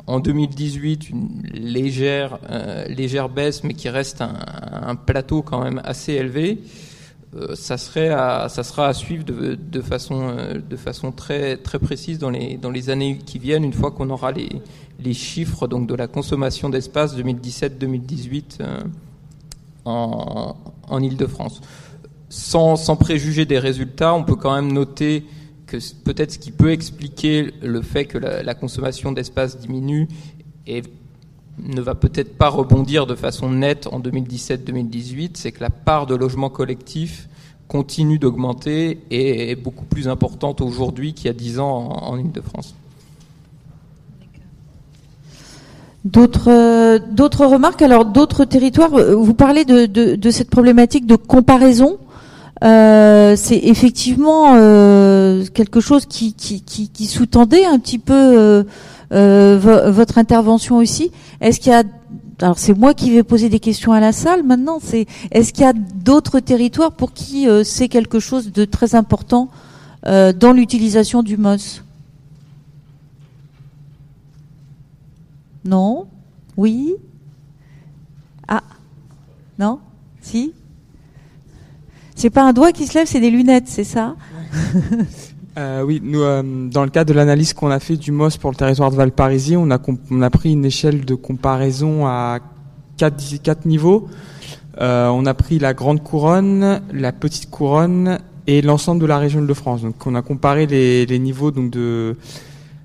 En 0.08 0.20
2018, 0.20 1.10
une 1.10 1.30
légère, 1.52 2.38
euh, 2.52 2.86
légère 2.86 3.28
baisse, 3.28 3.64
mais 3.64 3.74
qui 3.74 3.90
reste 3.90 4.22
un, 4.22 4.36
un, 4.72 4.96
plateau 4.96 5.42
quand 5.42 5.64
même 5.64 5.82
assez 5.84 6.14
élevé. 6.14 6.60
Euh, 7.36 7.56
ça, 7.56 7.78
serait 7.78 8.10
à, 8.10 8.48
ça 8.50 8.64
sera 8.64 8.88
à 8.88 8.94
suivre 8.94 9.24
de, 9.26 9.56
de, 9.56 9.82
façon, 9.82 10.30
euh, 10.30 10.60
de 10.60 10.76
façon 10.76 11.12
très, 11.12 11.58
très 11.58 11.80
précise 11.80 12.18
dans 12.18 12.30
les, 12.30 12.58
dans 12.58 12.72
les 12.72 12.90
années 12.90 13.18
qui 13.18 13.40
viennent, 13.40 13.64
une 13.64 13.74
fois 13.74 13.92
qu'on 13.92 14.10
aura 14.10 14.32
les, 14.32 14.50
les 15.04 15.14
chiffres 15.14 15.68
donc, 15.68 15.88
de 15.88 15.96
la 15.96 16.08
consommation 16.08 16.70
d'espace 16.70 17.18
2017-2018 17.18 18.44
euh, 18.62 18.84
en, 19.84 20.56
en 20.88 21.00
Ile-de-France. 21.04 21.62
Sans, 22.30 22.76
sans 22.76 22.96
préjuger 22.96 23.46
des 23.46 23.60
résultats, 23.60 24.14
on 24.14 24.24
peut 24.24 24.36
quand 24.36 24.56
même 24.56 24.72
noter 24.72 25.26
que 25.66 25.78
peut-être 26.04 26.34
ce 26.34 26.40
qui 26.40 26.52
peut 26.52 26.72
expliquer 26.72 27.52
le 27.62 27.82
fait 27.82 28.06
que 28.06 28.18
la, 28.18 28.54
consommation 28.54 29.12
d'espace 29.12 29.58
diminue 29.60 30.08
et 30.68 30.84
ne 31.64 31.82
va 31.82 31.96
peut-être 31.96 32.38
pas 32.38 32.50
rebondir 32.50 33.06
de 33.06 33.16
façon 33.16 33.50
nette 33.50 33.88
en 33.88 34.00
2017-2018, 34.00 35.32
c'est 35.36 35.52
que 35.52 35.62
la 35.62 35.70
part 35.70 36.06
de 36.06 36.16
logements 36.16 36.50
collectifs 36.50 37.30
continue 37.68 38.20
d'augmenter 38.20 39.00
et 39.10 39.52
est 39.52 39.56
beaucoup 39.56 39.86
plus 39.86 40.08
importante 40.08 40.62
aujourd'hui 40.62 41.14
qu'il 41.14 41.28
y 41.28 41.30
a 41.30 41.34
10 41.34 41.60
ans 41.60 41.70
en, 41.70 42.14
en 42.14 42.18
Ile-de-France. 42.18 42.76
D'autres 46.06 47.46
remarques? 47.48 47.82
Alors 47.82 48.06
d'autres 48.06 48.46
territoires. 48.46 48.92
Vous 48.92 49.34
parlez 49.34 49.66
de, 49.66 50.30
cette 50.30 50.52
problématique 50.52 51.08
de 51.08 51.16
comparaison. 51.16 51.98
Euh, 52.64 53.36
c'est 53.36 53.58
effectivement 53.58 54.54
euh, 54.56 55.44
quelque 55.54 55.82
chose 55.82 56.06
qui, 56.06 56.36
sous-tendait 57.08 57.66
un 57.66 57.80
petit 57.80 57.98
peu 58.00 58.14
euh 58.14 58.64
votre 59.12 60.18
intervention 60.18 60.78
aussi. 60.78 61.12
Est-ce 61.42 61.60
qu'il 61.60 61.72
y 61.72 61.76
a 61.76 61.84
alors 62.42 62.60
c'est 62.60 62.74
moi 62.74 62.94
qui 62.94 63.12
vais 63.12 63.24
poser 63.24 63.50
des 63.50 63.60
questions 63.60 63.94
à 63.94 64.00
la 64.00 64.12
salle 64.12 64.44
maintenant. 64.44 64.80
C'est 64.82 65.06
est-ce 65.32 65.54
qu'il 65.54 65.64
y 65.64 65.68
a 65.68 65.74
d'autres 65.74 66.40
territoires 66.40 66.92
pour 66.92 67.14
qui 67.14 67.48
euh, 67.48 67.64
c'est 67.64 67.88
quelque 67.88 68.20
chose 68.20 68.52
de 68.52 68.66
très 68.66 68.96
important 68.96 69.50
euh, 70.06 70.34
dans 70.34 70.52
l'utilisation 70.52 71.24
du 71.24 71.38
MOS 71.38 71.82
Non? 75.64 76.08
Oui? 76.58 76.94
Ah! 78.48 78.64
Non? 79.58 79.80
Si? 80.22 80.54
C'est 82.16 82.30
pas 82.30 82.44
un 82.44 82.54
doigt 82.54 82.72
qui 82.72 82.86
se 82.86 82.98
lève, 82.98 83.08
c'est 83.08 83.20
des 83.20 83.32
lunettes, 83.32 83.68
c'est 83.68 83.84
ça? 83.84 84.16
euh, 85.58 85.84
oui, 85.84 86.02
nous, 86.04 86.22
euh, 86.22 86.44
dans 86.44 86.84
le 86.84 86.90
cadre 86.90 87.14
de 87.14 87.18
l'analyse 87.18 87.54
qu'on 87.54 87.72
a 87.72 87.80
fait 87.80 87.96
du 87.96 88.12
MOS 88.12 88.38
pour 88.40 88.52
le 88.52 88.58
territoire 88.58 88.92
de 88.92 88.96
Valparisie, 88.98 89.56
on 89.56 89.72
a, 89.72 89.80
on 90.12 90.22
a 90.22 90.30
pris 90.30 90.52
une 90.52 90.66
échelle 90.66 91.06
de 91.06 91.16
comparaison 91.16 92.06
à 92.06 92.40
quatre, 92.98 93.24
quatre 93.42 93.66
niveaux. 93.66 94.10
Euh, 94.82 95.08
on 95.08 95.26
a 95.26 95.34
pris 95.34 95.58
la 95.60 95.74
grande 95.74 96.04
couronne, 96.04 96.82
la 96.92 97.14
petite 97.14 97.50
couronne 97.50 98.20
et 98.48 98.62
l'ensemble 98.62 99.02
de 99.02 99.06
la 99.06 99.18
région 99.18 99.42
de 99.42 99.54
France. 99.54 99.82
Donc, 99.82 99.96
on 100.06 100.16
a 100.16 100.22
comparé 100.22 100.66
les, 100.66 101.06
les 101.06 101.20
niveaux 101.20 101.52
donc 101.52 101.72
de 101.72 102.18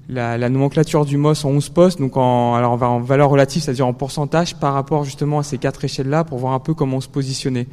la, 0.09 0.39
la, 0.39 0.49
nomenclature 0.49 1.05
du 1.05 1.17
MOS 1.17 1.45
en 1.45 1.51
11 1.51 1.69
postes, 1.71 1.99
donc 1.99 2.17
en, 2.17 2.55
alors 2.55 2.81
en 2.83 3.01
valeur 3.01 3.31
relative, 3.31 3.63
c'est-à-dire 3.63 3.87
en 3.89 3.95
pourcentage 3.95 4.55
par 4.55 4.75
rapport 4.75 5.03
justement 5.03 5.41
à 5.41 5.43
ces 5.43 5.59
quatre 5.59 5.85
échelles-là 5.85 6.23
pour 6.23 6.39
voir 6.39 6.53
un 6.53 6.61
peu 6.61 6.75
comment 6.75 6.99
on 6.99 7.01
se 7.01 7.09
positionnait. 7.09 7.67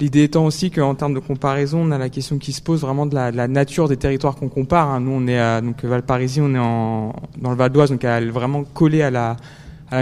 L'idée 0.00 0.24
étant 0.24 0.44
aussi 0.44 0.72
qu'en 0.72 0.96
termes 0.96 1.14
de 1.14 1.20
comparaison, 1.20 1.82
on 1.84 1.92
a 1.92 1.98
la 1.98 2.08
question 2.08 2.38
qui 2.38 2.52
se 2.52 2.60
pose 2.60 2.80
vraiment 2.80 3.06
de 3.06 3.14
la, 3.14 3.46
nature 3.46 3.88
des 3.88 3.96
territoires 3.96 4.34
qu'on 4.34 4.48
compare. 4.48 4.90
Hein. 4.90 5.00
Nous, 5.00 5.12
on 5.12 5.26
est 5.28 5.38
à 5.38 5.60
donc 5.60 5.84
Valparisie, 5.84 6.40
on 6.40 6.50
est 6.50 7.40
dans 7.40 7.50
le 7.50 7.56
Val 7.56 7.70
d'Oise, 7.70 7.90
donc 7.90 8.04
à, 8.04 8.20
vraiment 8.20 8.64
collé 8.64 9.02
à 9.02 9.10
la, 9.10 9.36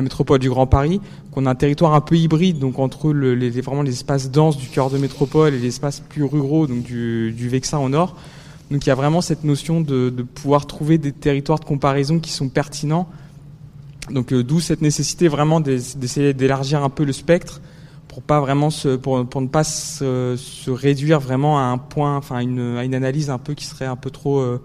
métropole 0.01 0.39
du 0.39 0.49
Grand 0.49 0.67
Paris. 0.67 1.03
Qu'on 1.33 1.45
a 1.45 1.51
un 1.51 1.55
territoire 1.55 1.93
un 1.93 2.01
peu 2.01 2.17
hybride, 2.17 2.59
donc 2.59 2.79
entre 2.79 3.13
le, 3.13 3.35
les, 3.35 3.51
vraiment 3.61 3.83
les 3.83 3.93
espaces 3.93 4.31
denses 4.31 4.57
du 4.57 4.69
cœur 4.69 4.89
de 4.89 4.97
métropole 4.97 5.53
et 5.53 5.59
les 5.59 5.69
espaces 5.69 6.01
plus 6.01 6.25
ruraux, 6.25 6.67
donc 6.67 6.83
du, 6.83 7.49
Vexin 7.51 7.79
au 7.79 7.91
nord. 7.91 8.17
Donc 8.71 8.87
il 8.87 8.89
y 8.89 8.93
a 8.93 8.95
vraiment 8.95 9.21
cette 9.21 9.45
notion 9.45 9.83
de, 9.83 10.09
de 10.09 10.23
pouvoir 10.23 10.67
trouver 10.67 10.97
des 10.97 11.13
territoires 11.13 11.61
de 11.61 11.67
comparaison 11.67 12.19
qui 12.19 12.31
sont 12.31 12.49
pertinents. 12.49 13.09
Donc 14.11 14.33
euh, 14.33 14.43
d'où 14.43 14.61
cette 14.61 14.81
nécessité 14.81 15.29
vraiment 15.29 15.61
d'essayer 15.61 16.33
d'élargir 16.33 16.83
un 16.83 16.89
peu 16.89 17.05
le 17.05 17.13
spectre 17.13 17.61
pour 18.13 18.23
pas 18.23 18.41
vraiment 18.41 18.69
se, 18.69 18.97
pour, 18.97 19.27
pour 19.27 19.41
ne 19.41 19.47
pas 19.47 19.65
se, 19.65 20.35
se, 20.37 20.71
réduire 20.71 21.19
vraiment 21.19 21.59
à 21.59 21.63
un 21.63 21.79
point, 21.79 22.15
enfin 22.17 22.41
une, 22.41 22.77
à 22.77 22.85
une 22.85 22.95
analyse 22.95 23.31
un 23.31 23.39
peu 23.39 23.55
qui 23.55 23.65
serait 23.65 23.87
un 23.87 23.97
peu 23.97 24.11
trop 24.11 24.39
euh, 24.39 24.61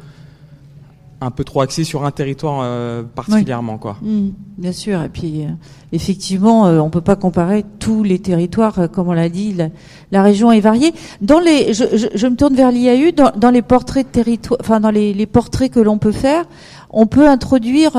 un 1.20 1.32
peu 1.32 1.44
trop 1.44 1.62
axée 1.62 1.84
sur 1.84 2.06
un 2.06 2.12
territoire 2.12 2.62
euh, 2.64 3.02
particulièrement 3.04 3.78
quoi. 3.78 3.98
Mmh, 4.02 4.30
bien 4.58 4.72
sûr 4.72 5.02
et 5.02 5.10
puis 5.10 5.46
euh, 5.46 5.50
effectivement 5.92 6.68
euh, 6.68 6.80
on 6.80 6.90
peut 6.92 7.02
pas 7.02 7.16
comparer 7.16 7.66
tous 7.80 8.04
les 8.04 8.20
territoires 8.20 8.78
euh, 8.78 8.88
comme 8.88 9.08
on 9.08 9.14
l'a 9.14 9.30
dit 9.30 9.54
la, 9.54 9.70
la, 10.12 10.22
région 10.22 10.52
est 10.52 10.60
variée. 10.60 10.94
Dans 11.22 11.40
les 11.40 11.74
je, 11.74 11.86
je, 11.96 12.08
je 12.14 12.28
me 12.28 12.36
tourne 12.36 12.54
vers 12.54 12.72
l'IAU 12.72 13.12
dans, 13.12 13.32
dans, 13.36 13.50
les 13.50 13.64
portraits 13.64 14.06
de 14.06 14.12
territoire 14.12 14.60
enfin 14.62 14.80
dans 14.80 14.92
les, 14.92 15.14
les 15.14 15.26
portraits 15.26 15.72
que 15.72 15.80
l'on 15.80 15.98
peut 15.98 16.12
faire, 16.12 16.46
on 16.90 17.06
peut 17.06 17.28
introduire 17.28 17.92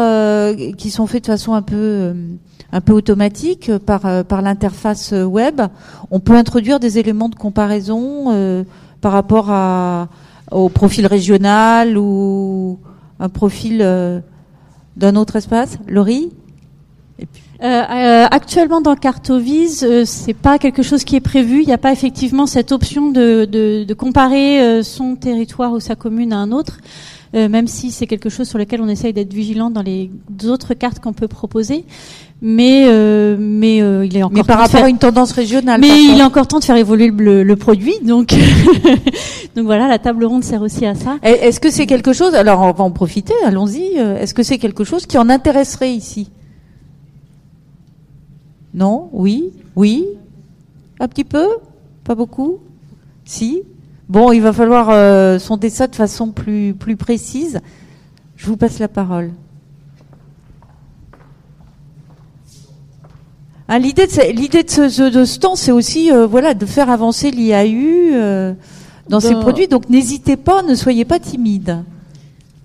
qui 0.76 0.90
sont 0.90 1.06
faits 1.06 1.24
de 1.24 1.26
façon 1.26 1.54
un 1.54 1.62
peu 1.62 2.14
un 2.72 2.80
peu 2.80 2.92
automatique 2.92 3.70
euh, 3.70 3.78
par, 3.78 4.06
euh, 4.06 4.22
par 4.22 4.42
l'interface 4.42 5.12
euh, 5.12 5.24
web, 5.24 5.60
on 6.10 6.20
peut 6.20 6.34
introduire 6.34 6.80
des 6.80 6.98
éléments 6.98 7.28
de 7.28 7.34
comparaison 7.34 8.26
euh, 8.28 8.64
par 9.00 9.12
rapport 9.12 9.50
à, 9.50 10.08
au 10.50 10.68
profil 10.68 11.06
régional 11.06 11.96
ou 11.96 12.78
un 13.20 13.28
profil 13.28 13.78
euh, 13.80 14.20
d'un 14.96 15.16
autre 15.16 15.36
espace. 15.36 15.78
Laurie? 15.86 16.30
Euh, 17.60 18.26
actuellement 18.30 18.80
dans 18.80 18.94
Cartovise, 18.94 19.82
euh, 19.82 20.04
c'est 20.04 20.34
pas 20.34 20.58
quelque 20.58 20.84
chose 20.84 21.02
qui 21.02 21.16
est 21.16 21.20
prévu. 21.20 21.62
Il 21.62 21.66
n'y 21.66 21.72
a 21.72 21.78
pas 21.78 21.90
effectivement 21.90 22.46
cette 22.46 22.70
option 22.70 23.10
de, 23.10 23.44
de 23.44 23.94
comparer 23.94 24.82
son 24.84 25.16
territoire 25.16 25.72
ou 25.72 25.80
sa 25.80 25.96
commune 25.96 26.32
à 26.32 26.36
un 26.36 26.52
autre. 26.52 26.78
Euh, 27.34 27.48
même 27.48 27.66
si 27.66 27.90
c'est 27.90 28.06
quelque 28.06 28.30
chose 28.30 28.48
sur 28.48 28.58
lequel 28.58 28.80
on 28.80 28.88
essaye 28.88 29.12
d'être 29.12 29.32
vigilant 29.32 29.70
dans 29.70 29.82
les 29.82 30.10
autres 30.46 30.74
cartes 30.74 30.98
qu'on 31.00 31.12
peut 31.12 31.28
proposer. 31.28 31.84
Mais 32.40 32.84
euh, 32.86 33.36
mais 33.38 33.82
euh, 33.82 34.06
il 34.06 34.16
est 34.16 34.22
encore 34.22 34.36
mais 34.36 34.44
par 34.44 34.58
rapport 34.58 34.70
faire... 34.70 34.84
à 34.84 34.88
une 34.88 34.98
tendance 34.98 35.32
régionale. 35.32 35.80
Mais 35.80 36.04
il 36.04 36.18
est 36.18 36.22
encore 36.22 36.46
temps 36.46 36.60
de 36.60 36.64
faire 36.64 36.76
évoluer 36.76 37.08
le, 37.08 37.42
le 37.42 37.56
produit, 37.56 37.94
donc 38.02 38.32
donc 39.56 39.66
voilà, 39.66 39.88
la 39.88 39.98
table 39.98 40.24
ronde 40.24 40.44
sert 40.44 40.62
aussi 40.62 40.86
à 40.86 40.94
ça. 40.94 41.18
Est-ce 41.22 41.58
que 41.58 41.70
c'est 41.70 41.86
quelque 41.86 42.12
chose 42.12 42.34
Alors 42.34 42.60
on 42.60 42.72
va 42.72 42.84
en 42.84 42.92
profiter, 42.92 43.34
allons-y. 43.44 43.96
Est-ce 43.96 44.34
que 44.34 44.44
c'est 44.44 44.58
quelque 44.58 44.84
chose 44.84 45.04
qui 45.04 45.18
en 45.18 45.28
intéresserait 45.28 45.92
ici? 45.92 46.30
Non? 48.72 49.08
Oui? 49.12 49.50
Oui? 49.74 50.06
Un 51.00 51.08
petit 51.08 51.24
peu? 51.24 51.48
Pas 52.04 52.14
beaucoup? 52.14 52.58
Si? 53.24 53.62
Bon, 54.08 54.32
il 54.32 54.40
va 54.40 54.54
falloir 54.54 54.88
euh, 54.90 55.38
sonder 55.38 55.68
ça 55.68 55.86
de 55.86 55.94
façon 55.94 56.30
plus, 56.30 56.74
plus 56.74 56.96
précise. 56.96 57.60
Je 58.36 58.46
vous 58.46 58.56
passe 58.56 58.78
la 58.78 58.88
parole. 58.88 59.32
Ah, 63.68 63.78
l'idée 63.78 64.06
de, 64.06 64.32
l'idée 64.32 64.62
de 64.62 64.70
ce, 64.70 65.10
de 65.10 65.24
ce 65.26 65.38
temps, 65.38 65.56
c'est 65.56 65.72
aussi 65.72 66.10
euh, 66.10 66.26
voilà, 66.26 66.54
de 66.54 66.64
faire 66.64 66.88
avancer 66.88 67.30
l'IAU 67.30 68.14
euh, 68.14 68.54
dans, 69.08 69.18
dans 69.18 69.20
ses 69.20 69.34
produits. 69.34 69.68
Donc 69.68 69.90
n'hésitez 69.90 70.38
pas, 70.38 70.62
ne 70.62 70.74
soyez 70.74 71.04
pas 71.04 71.18
timide. 71.18 71.84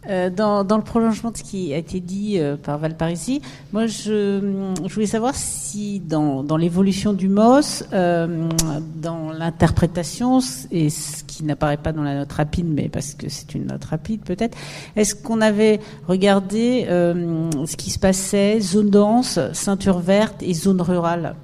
Euh, 0.09 0.29
dans, 0.29 0.65
dans, 0.65 0.75
le 0.77 0.83
prolongement 0.83 1.31
de 1.31 1.37
ce 1.37 1.43
qui 1.43 1.73
a 1.73 1.77
été 1.77 2.01
dit 2.01 2.37
euh, 2.37 2.57
par 2.57 2.77
Valparisie, 2.77 3.41
moi 3.71 3.87
je, 3.87 4.73
je, 4.85 4.93
voulais 4.93 5.05
savoir 5.05 5.33
si 5.33 6.01
dans, 6.01 6.43
dans 6.43 6.57
l'évolution 6.57 7.13
du 7.13 7.29
MOS, 7.29 7.85
euh, 7.93 8.49
dans 8.95 9.31
l'interprétation, 9.31 10.39
et 10.71 10.89
ce 10.89 11.23
qui 11.23 11.45
n'apparaît 11.45 11.77
pas 11.77 11.93
dans 11.93 12.03
la 12.03 12.15
note 12.15 12.33
rapide, 12.33 12.67
mais 12.67 12.89
parce 12.89 13.13
que 13.13 13.29
c'est 13.29 13.55
une 13.55 13.67
note 13.67 13.85
rapide 13.85 14.21
peut-être, 14.21 14.57
est-ce 14.97 15.15
qu'on 15.15 15.39
avait 15.39 15.79
regardé 16.07 16.85
euh, 16.89 17.49
ce 17.65 17.77
qui 17.77 17.89
se 17.89 17.99
passait, 17.99 18.59
zone 18.59 18.89
dense, 18.89 19.39
ceinture 19.53 19.99
verte 19.99 20.43
et 20.43 20.53
zone 20.53 20.81
rurale 20.81 21.35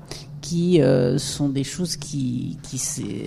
qui 0.41 0.81
euh, 0.81 1.17
sont 1.17 1.47
des 1.49 1.63
choses 1.63 1.95
qui, 1.95 2.57
qui 2.63 2.79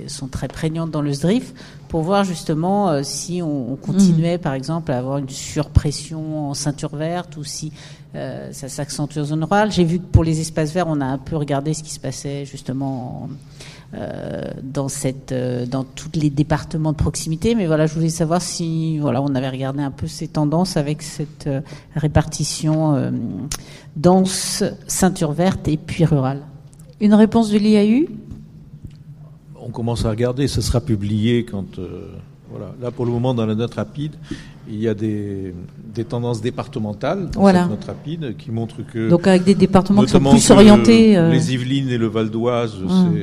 sont 0.08 0.28
très 0.28 0.48
prégnantes 0.48 0.90
dans 0.90 1.02
le 1.02 1.12
SDRIF 1.12 1.54
pour 1.92 2.00
voir 2.00 2.24
justement 2.24 2.88
euh, 2.88 3.02
si 3.04 3.42
on, 3.42 3.72
on 3.72 3.76
continuait, 3.76 4.38
mmh. 4.38 4.40
par 4.40 4.54
exemple, 4.54 4.90
à 4.90 4.96
avoir 4.96 5.18
une 5.18 5.28
surpression 5.28 6.48
en 6.48 6.54
ceinture 6.54 6.96
verte 6.96 7.36
ou 7.36 7.44
si 7.44 7.70
euh, 8.14 8.48
ça 8.52 8.70
s'accentue 8.70 9.18
en 9.18 9.24
zone 9.24 9.44
rurale. 9.44 9.70
J'ai 9.70 9.84
vu 9.84 9.98
que 9.98 10.06
pour 10.06 10.24
les 10.24 10.40
espaces 10.40 10.72
verts, 10.72 10.88
on 10.88 11.02
a 11.02 11.04
un 11.04 11.18
peu 11.18 11.36
regardé 11.36 11.74
ce 11.74 11.82
qui 11.82 11.90
se 11.90 12.00
passait 12.00 12.46
justement 12.46 13.24
en, 13.24 13.28
euh, 13.94 14.40
dans 14.62 14.88
cette, 14.88 15.32
euh, 15.32 15.66
dans 15.66 15.84
tous 15.84 16.08
les 16.14 16.30
départements 16.30 16.92
de 16.92 16.96
proximité. 16.96 17.54
Mais 17.54 17.66
voilà, 17.66 17.84
je 17.84 17.92
voulais 17.92 18.08
savoir 18.08 18.40
si, 18.40 18.98
voilà, 18.98 19.20
on 19.20 19.34
avait 19.34 19.50
regardé 19.50 19.82
un 19.82 19.90
peu 19.90 20.06
ces 20.06 20.28
tendances 20.28 20.78
avec 20.78 21.02
cette 21.02 21.46
euh, 21.46 21.60
répartition 21.94 23.12
dense, 23.96 24.64
ceinture 24.86 25.32
verte 25.32 25.68
et 25.68 25.76
puis 25.76 26.06
rurale. 26.06 26.40
Une 27.02 27.12
réponse 27.12 27.50
de 27.50 27.58
l'IAU 27.58 28.08
on 29.64 29.70
commence 29.70 30.04
à 30.04 30.10
regarder, 30.10 30.48
ce 30.48 30.60
sera 30.60 30.80
publié 30.80 31.44
quand. 31.44 31.78
Euh, 31.78 32.08
voilà. 32.50 32.74
Là, 32.82 32.90
pour 32.90 33.06
le 33.06 33.12
moment, 33.12 33.32
dans 33.32 33.46
la 33.46 33.54
note 33.54 33.74
rapide, 33.74 34.12
il 34.68 34.78
y 34.78 34.86
a 34.86 34.92
des, 34.94 35.54
des 35.94 36.04
tendances 36.04 36.42
départementales 36.42 37.30
dans 37.30 37.40
voilà. 37.40 37.62
cette 37.62 37.70
note 37.70 37.84
rapide 37.84 38.36
qui 38.36 38.50
montrent 38.50 38.82
que. 38.82 39.08
Donc, 39.08 39.26
avec 39.26 39.44
des 39.44 39.54
départements 39.54 40.02
qui 40.02 40.10
sont 40.10 40.20
plus 40.20 40.50
orientés. 40.50 41.16
Euh... 41.16 41.30
Les 41.30 41.54
Yvelines 41.54 41.88
et 41.88 41.98
le 41.98 42.08
Val 42.08 42.28
d'Oise, 42.30 42.74
hum. 42.82 43.14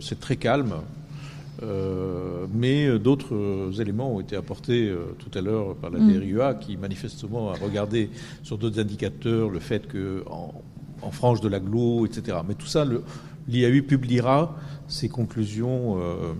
c'est 0.00 0.18
très 0.18 0.36
calme. 0.36 0.74
Euh, 1.62 2.46
mais 2.52 2.98
d'autres 2.98 3.70
éléments 3.80 4.16
ont 4.16 4.20
été 4.20 4.34
apportés 4.34 4.88
euh, 4.88 5.14
tout 5.18 5.38
à 5.38 5.40
l'heure 5.40 5.76
par 5.76 5.90
la 5.90 6.00
Hum. 6.00 6.12
DRUA 6.12 6.54
qui 6.54 6.76
manifestement 6.76 7.50
a 7.50 7.54
regardé 7.54 8.10
sur 8.42 8.58
d'autres 8.58 8.80
indicateurs 8.80 9.48
le 9.48 9.60
fait 9.60 9.86
que 9.86 10.24
en, 10.28 10.52
en 11.02 11.10
frange 11.12 11.40
de 11.40 11.48
l'agglo, 11.48 12.04
etc. 12.04 12.38
Mais 12.48 12.54
tout 12.54 12.66
ça, 12.66 12.84
l'IAU 13.48 13.82
publiera 13.82 14.56
ses 14.92 15.08
conclusions 15.08 15.96
euh, 15.98 16.32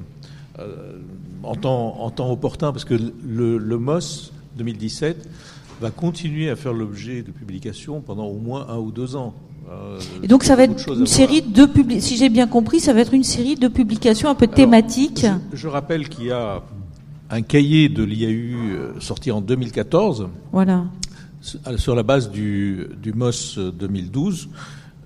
euh, 0.59 0.99
en, 1.43 1.55
temps, 1.55 1.97
en, 2.01 2.11
temps, 2.11 2.31
opportun, 2.31 2.71
parce 2.73 2.85
que 2.85 2.95
le, 2.95 3.57
le, 3.57 3.79
MOS 3.79 4.33
2017 4.59 5.29
va 5.81 5.91
continuer 5.91 6.51
à 6.51 6.57
faire 6.57 6.75
l'objet 6.75 7.23
de 7.23 7.31
publications 7.31 8.01
pendant 8.01 8.27
au 8.27 8.39
moins 8.39 8.67
un 8.69 8.77
ou 8.77 8.93
deux 8.93 9.17
ans. 9.17 9.35
Euh, 9.71 9.99
Et 10.23 10.29
donc 10.29 10.45
ça 10.45 10.55
va 10.55 10.65
être 10.65 10.89
une 10.93 11.07
série 11.07 11.41
de 11.41 11.65
publications, 11.65 12.09
si 12.09 12.17
j'ai 12.17 12.29
bien 12.29 12.47
compris, 12.47 12.81
ça 12.81 12.93
va 12.93 13.01
être 13.01 13.15
une 13.15 13.25
série 13.25 13.55
de 13.55 13.69
publications 13.69 14.29
un 14.29 14.35
peu 14.35 14.45
Alors, 14.45 14.55
thématiques. 14.55 15.27
Je, 15.53 15.57
je 15.57 15.69
rappelle 15.69 16.09
qu'il 16.09 16.27
y 16.27 16.33
a 16.33 16.63
un 17.31 17.43
cahier 17.43 17.89
de 17.89 18.03
l'IAU 18.03 19.01
sorti 19.01 19.31
en 19.31 19.41
2014. 19.41 20.29
Voilà 20.53 20.85
sur 21.77 21.97
la 21.97 22.05
base 22.05 22.31
du, 22.31 22.87
du 23.03 23.13
MOS 23.13 23.59
2012. 23.59 24.49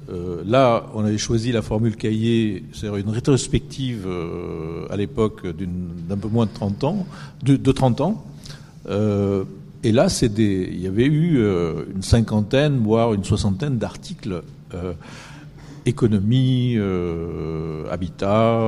Euh, 0.09 0.43
là, 0.47 0.87
on 0.95 1.05
avait 1.05 1.19
choisi 1.19 1.53
la 1.53 1.63
formule 1.63 1.97
cahier, 1.97 2.65
c'est-à-dire 2.73 2.97
une 2.97 3.11
rétrospective 3.11 4.05
euh, 4.07 4.87
à 4.89 4.97
l'époque 4.97 5.47
d'un 5.47 6.17
peu 6.17 6.29
moins 6.29 6.47
de 6.47 6.53
30 6.53 6.85
ans, 6.85 7.07
de, 7.43 7.57
de 7.57 7.73
30 7.73 8.01
ans. 8.01 8.25
Euh, 8.89 9.45
et 9.83 9.93
là, 9.93 10.07
il 10.23 10.81
y 10.81 10.87
avait 10.87 11.07
eu 11.07 11.39
une 11.95 12.03
cinquantaine, 12.03 12.79
voire 12.79 13.15
une 13.15 13.25
soixantaine 13.25 13.79
d'articles 13.79 14.43
économie, 15.85 16.77
habitat, 17.89 18.59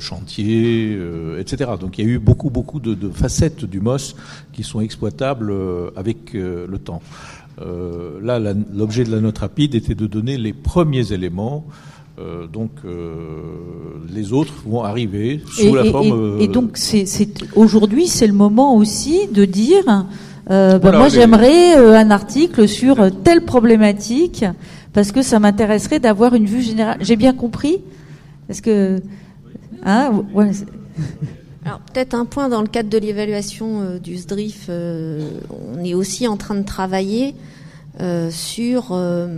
chantier, 0.00 0.98
etc. 1.38 1.70
Donc 1.78 1.98
il 1.98 2.04
y 2.04 2.08
a 2.08 2.10
eu 2.10 2.18
beaucoup, 2.18 2.50
beaucoup 2.50 2.80
de, 2.80 2.94
de 2.94 3.08
facettes 3.10 3.64
du 3.64 3.80
MOS 3.80 4.16
qui 4.52 4.64
sont 4.64 4.80
exploitables 4.80 5.54
avec 5.94 6.32
le 6.32 6.78
temps. 6.78 7.02
Euh, 7.60 8.18
là, 8.22 8.38
l'objet 8.72 9.04
de 9.04 9.10
la 9.10 9.20
note 9.20 9.38
rapide 9.38 9.74
était 9.74 9.94
de 9.94 10.06
donner 10.06 10.36
les 10.38 10.52
premiers 10.52 11.12
éléments. 11.12 11.64
Euh, 12.20 12.46
donc 12.48 12.70
les 14.12 14.32
autres 14.32 14.54
vont 14.66 14.82
arriver 14.82 15.40
sous 15.52 15.62
Et, 15.66 15.72
la 15.72 15.84
et- 15.84 15.90
forme. 15.92 16.06
et- 16.40 16.44
et 16.44 16.48
euh, 16.48 16.52
donc, 16.52 16.76
aujourd'hui, 17.54 18.08
c'est 18.08 18.26
le 18.26 18.32
moment 18.32 18.74
aussi 18.76 19.28
de 19.32 19.44
dire, 19.44 19.84
euh, 20.50 20.72
bah, 20.72 20.78
Voilà, 20.78 20.98
moi, 20.98 21.08
les- 21.08 21.14
j'aimerais 21.14 21.78
euh, 21.78 21.94
un 21.96 22.10
article 22.10 22.66
sur 22.66 23.00
euh, 23.00 23.10
telle 23.10 23.44
problématique 23.44 24.44
parce 24.92 25.12
que 25.12 25.22
ça 25.22 25.38
m'intéresserait 25.38 26.00
d'avoir 26.00 26.34
une 26.34 26.46
vue 26.46 26.62
générale. 26.62 26.98
J'ai 27.00 27.16
bien 27.16 27.32
compris? 27.34 27.78
Est-ce 28.48 28.62
que, 28.62 29.00
hein, 29.84 30.10
ouais, 30.34 30.50
Alors 31.68 31.80
peut-être 31.80 32.14
un 32.14 32.24
point 32.24 32.48
dans 32.48 32.62
le 32.62 32.66
cadre 32.66 32.88
de 32.88 32.96
l'évaluation 32.98 33.82
euh, 33.82 33.98
du 33.98 34.16
SDRIF, 34.16 34.66
euh, 34.70 35.28
on 35.74 35.84
est 35.84 35.92
aussi 35.94 36.26
en 36.26 36.36
train 36.38 36.54
de 36.54 36.64
travailler 36.64 37.34
euh, 38.00 38.30
sur, 38.30 38.88
euh, 38.92 39.28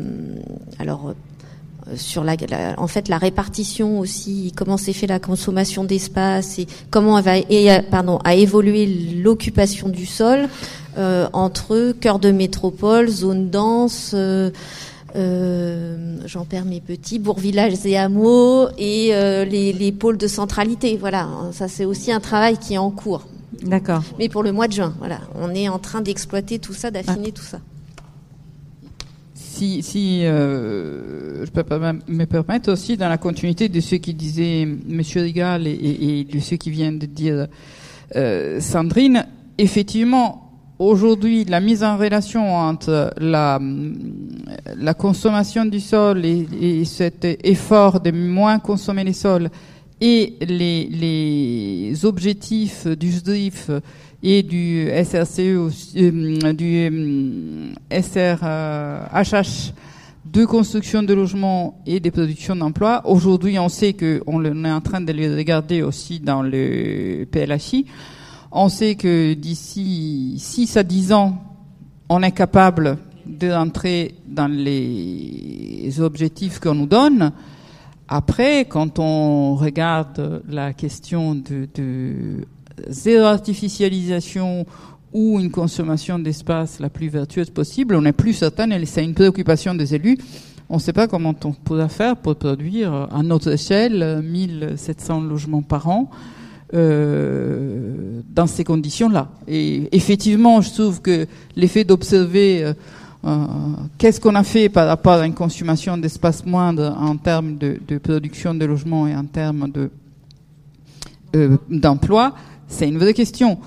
alors 0.79 1.09
euh, 1.09 1.97
sur 1.97 2.23
la, 2.23 2.37
la- 2.49 2.79
en 2.79 2.87
fait 2.87 3.09
la 3.09 3.19
répartition 3.19 3.99
aussi, 3.99 4.53
comment 4.55 4.77
s'est 4.77 4.93
fait 4.93 5.09
la 5.09 5.19
consommation 5.19 5.83
d'espace 5.83 6.61
et 6.61 6.67
comment 6.91 7.19
elle 7.19 7.25
va, 7.25 7.37
et, 7.39 7.69
pardon, 7.91 8.21
a 8.23 8.35
évolué 8.37 8.87
l'occupation 9.23 9.89
du 9.89 10.07
sol 10.07 10.49
entre 11.33 11.93
cœur 11.99 12.19
de 12.19 12.31
métropole, 12.31 13.09
zone 13.09 13.49
dense. 13.51 14.15
Euh, 15.17 16.17
j'en 16.27 16.45
perds 16.45 16.65
mes 16.65 16.81
petits, 16.81 17.19
bourgs, 17.19 17.39
villages 17.41 17.75
et 17.85 17.97
hameaux 17.97 18.69
et 18.79 19.11
euh, 19.15 19.45
les, 19.45 19.73
les 19.73 19.93
pôles 19.93 20.19
de 20.19 20.27
centralité. 20.27 20.97
Voilà, 20.99 21.29
ça 21.53 21.69
c'est 21.69 21.85
aussi 21.85 22.13
un 22.13 22.21
travail 22.21 22.59
qui 22.59 22.75
est 22.75 22.79
en 22.79 22.91
cours. 22.91 23.27
d'accord. 23.63 24.03
Mais 24.19 24.29
pour 24.29 24.43
le 24.43 24.53
mois 24.53 24.69
de 24.69 24.73
juin, 24.73 24.95
voilà, 24.99 25.21
on 25.35 25.55
est 25.55 25.69
en 25.69 25.79
train 25.79 26.01
d'exploiter 26.01 26.59
tout 26.59 26.75
ça, 26.75 26.91
d'affiner 26.91 27.33
tout 27.33 27.43
ça. 27.43 27.61
Si, 29.35 29.83
si 29.83 30.25
euh, 30.25 31.45
je 31.45 31.51
peux 31.51 31.65
pas 31.65 31.93
me 32.09 32.25
permettre 32.25 32.73
aussi, 32.73 32.97
dans 32.97 33.09
la 33.09 33.19
continuité 33.19 33.69
de 33.69 33.81
ce 33.81 33.97
qui 33.97 34.15
disait 34.15 34.67
Monsieur 34.89 35.21
Rigal 35.23 35.67
et, 35.67 35.71
et- 35.73 36.21
et 36.21 36.25
de 36.25 36.39
ce 36.41 36.55
qui 36.55 36.71
vient 36.71 36.93
de 36.93 37.05
dire 37.07 37.47
Sandrine, 38.61 39.27
effectivement, 39.59 40.50
aujourd'hui, 40.81 41.45
la 41.45 41.61
mise 41.61 41.83
en 41.85 41.97
relation 41.97 42.55
entre 42.57 43.13
la, 43.19 43.61
la 44.77 44.95
consommation 44.95 45.65
du 45.67 45.79
sol 45.81 46.25
et, 46.25 46.47
et 46.61 46.85
cet 46.85 47.25
effort 47.45 48.01
de 48.01 48.11
moins 48.11 48.59
consommer 48.59 49.05
les 49.05 49.13
sols 49.13 49.51
et 50.01 50.35
les, 50.41 50.87
les 50.89 52.05
objectifs 52.05 52.87
du 52.87 53.13
SDRIF 53.13 53.71
et 54.23 54.43
du 54.43 54.89
SRCE, 55.05 55.39
euh, 55.97 56.53
du 56.53 56.89
euh, 56.91 57.73
SRHH 57.91 59.73
de 60.33 60.45
construction 60.45 61.03
de 61.03 61.13
logements 61.15 61.83
et 61.87 61.99
de 62.01 62.11
production 62.11 62.55
d'emplois. 62.55 63.03
Aujourd'hui, 63.05 63.59
on 63.59 63.69
sait 63.69 63.95
que 63.95 64.23
on 64.27 64.39
le- 64.39 64.53
on 64.55 64.65
est 64.65 64.71
en 64.71 64.81
train 64.81 65.01
de 65.01 65.13
les 65.13 65.35
regarder 65.35 65.83
aussi 65.83 66.21
dans 66.21 66.43
le 66.43 67.25
PLHI. 67.31 67.87
On 68.53 68.69
sait 68.69 68.97
que 68.97 69.35
d'ici 69.35 70.35
6 70.37 70.77
à 70.77 70.83
10 70.83 71.13
ans, 71.13 71.39
on 72.09 72.21
est 72.23 72.33
capable 72.33 72.99
de 73.25 73.49
rentrer 73.53 74.17
dans 74.27 74.51
les 74.51 76.01
objectifs 76.01 76.59
qu'on 76.59 76.75
nous 76.75 76.87
donne. 76.87 77.31
Après, 78.09 78.65
quand 78.65 78.99
on 78.99 79.55
regarde 79.55 80.43
la 80.49 80.73
question 80.73 81.37
de, 81.37 81.69
de 81.73 82.45
zéro 82.89 83.27
artificialisation 83.27 84.67
ou 85.13 85.39
une 85.39 85.53
consommation 85.53 86.19
d'espace 86.19 86.81
la 86.81 86.91
plus 86.91 87.09
vertueuse 87.09 87.51
possible, 87.51 87.95
on 87.95 88.05
est 88.05 88.13
plus 88.13 88.33
certain, 88.33 88.69
et 88.73 88.85
c'est 88.85 89.05
une 89.05 89.15
préoccupation 89.15 89.77
des 89.77 89.95
élus, 89.95 90.19
on 90.69 90.77
ne 90.77 90.81
sait 90.81 90.93
pas 90.93 91.07
comment 91.07 91.35
on 91.45 91.53
pourra 91.53 91.89
faire 91.89 92.17
pour 92.17 92.35
produire 92.35 93.09
à 93.13 93.23
notre 93.23 93.53
échelle 93.53 94.23
1700 94.25 95.21
logements 95.21 95.63
par 95.63 95.89
an 95.89 96.11
euh, 96.73 98.21
dans 98.33 98.47
ces 98.47 98.63
conditions-là. 98.63 99.29
Et 99.49 99.89
effectivement, 99.91 100.61
je 100.61 100.71
trouve 100.73 101.01
que 101.01 101.27
l'effet 101.57 101.83
d'observer 101.83 102.63
euh, 102.63 102.75
euh, 103.25 103.45
qu'est-ce 103.99 104.21
qu'on 104.21 104.37
a 104.37 104.45
fait 104.45 104.69
par 104.69 104.87
rapport 104.87 105.15
à 105.15 105.27
une 105.27 105.35
consommation 105.35 105.99
d'espace 105.99 106.47
moindre 106.47 106.97
en 106.97 107.17
termes 107.17 107.57
de, 107.57 107.99
production 107.99 108.55
de 108.55 108.65
logements 108.65 109.09
et 109.09 109.17
en 109.17 109.25
termes 109.25 109.71
de 109.71 109.91
d'emploi, 111.69 112.35
c'est 112.67 112.89
une 112.89 112.99
vraie 112.99 113.15
question. 113.15 113.59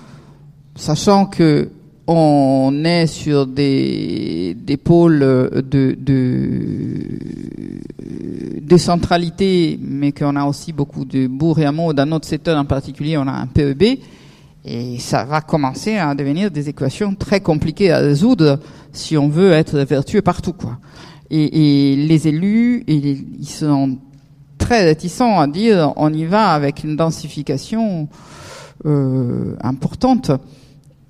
Sachant 0.75 1.25
que 1.27 1.69
on 2.07 2.83
est 2.83 3.07
sur 3.07 3.47
des, 3.47 4.55
des 4.59 4.77
pôles 4.77 5.19
de, 5.19 5.95
de, 5.97 5.97
de 8.61 8.77
centralité, 8.77 9.79
mais 9.81 10.11
qu'on 10.11 10.35
a 10.35 10.45
aussi 10.45 10.73
beaucoup 10.73 11.05
de 11.05 11.27
bourgs 11.27 11.59
et 11.59 11.65
hameaux. 11.65 11.93
Dans 11.93 12.05
notre 12.05 12.27
secteur 12.27 12.57
en 12.57 12.65
particulier, 12.65 13.17
on 13.17 13.27
a 13.27 13.31
un 13.31 13.47
PEB. 13.47 13.99
Et 14.65 14.97
ça 14.99 15.25
va 15.25 15.41
commencer 15.41 15.97
à 15.97 16.15
devenir 16.15 16.49
des 16.49 16.69
équations 16.69 17.15
très 17.15 17.41
compliquées 17.41 17.91
à 17.91 17.99
résoudre 17.99 18.59
si 18.93 19.17
on 19.17 19.27
veut 19.27 19.51
être 19.51 19.79
vertueux 19.79 20.21
partout, 20.21 20.53
quoi. 20.53 20.77
Et, 21.29 21.91
et 21.91 21.95
les 21.95 22.27
élus, 22.27 22.83
ils 22.87 23.47
sont 23.47 23.97
très 24.57 24.85
réticents 24.85 25.39
à 25.39 25.47
dire 25.47 25.91
on 25.97 26.13
y 26.13 26.25
va 26.25 26.51
avec 26.51 26.83
une 26.83 26.95
densification 26.95 28.07
euh, 28.85 29.55
importante. 29.61 30.31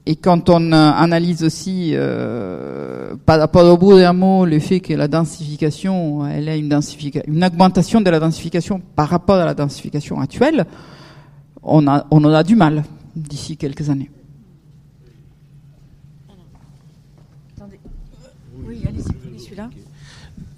Et 0.06 0.18
quand 0.18 0.50
on 0.50 0.74
euh, 0.74 0.92
analyse 0.92 1.44
aussi 1.44 1.92
euh, 1.94 3.16
par 3.26 3.40
rapport 3.40 3.64
au 3.72 3.78
bout 3.78 3.96
d'un 3.96 4.12
mot 4.12 4.46
le 4.46 4.60
fait 4.60 4.82
que 4.82 4.94
la 4.94 5.08
densification, 5.08 6.28
elle 6.28 6.50
a 6.50 6.58
une 6.58 6.68
densification, 6.68 7.34
une 7.34 7.42
augmentation 7.44 8.02
de 8.02 8.10
la 8.10 8.20
densification 8.20 8.82
par 8.98 9.08
rapport 9.08 9.38
à 9.38 9.46
la 9.46 9.54
densification 9.54 10.20
actuelle, 10.20 10.66
on 11.62 11.88
a 11.88 12.06
on 12.12 12.22
aura 12.26 12.44
du 12.44 12.58
mal 12.58 12.84
d'ici 13.16 13.56
quelques 13.56 13.90
années. 13.90 14.12
Oui, 18.68 18.82
allez-y, 18.88 19.14
prenez 19.14 19.40
celui-là. 19.40 19.70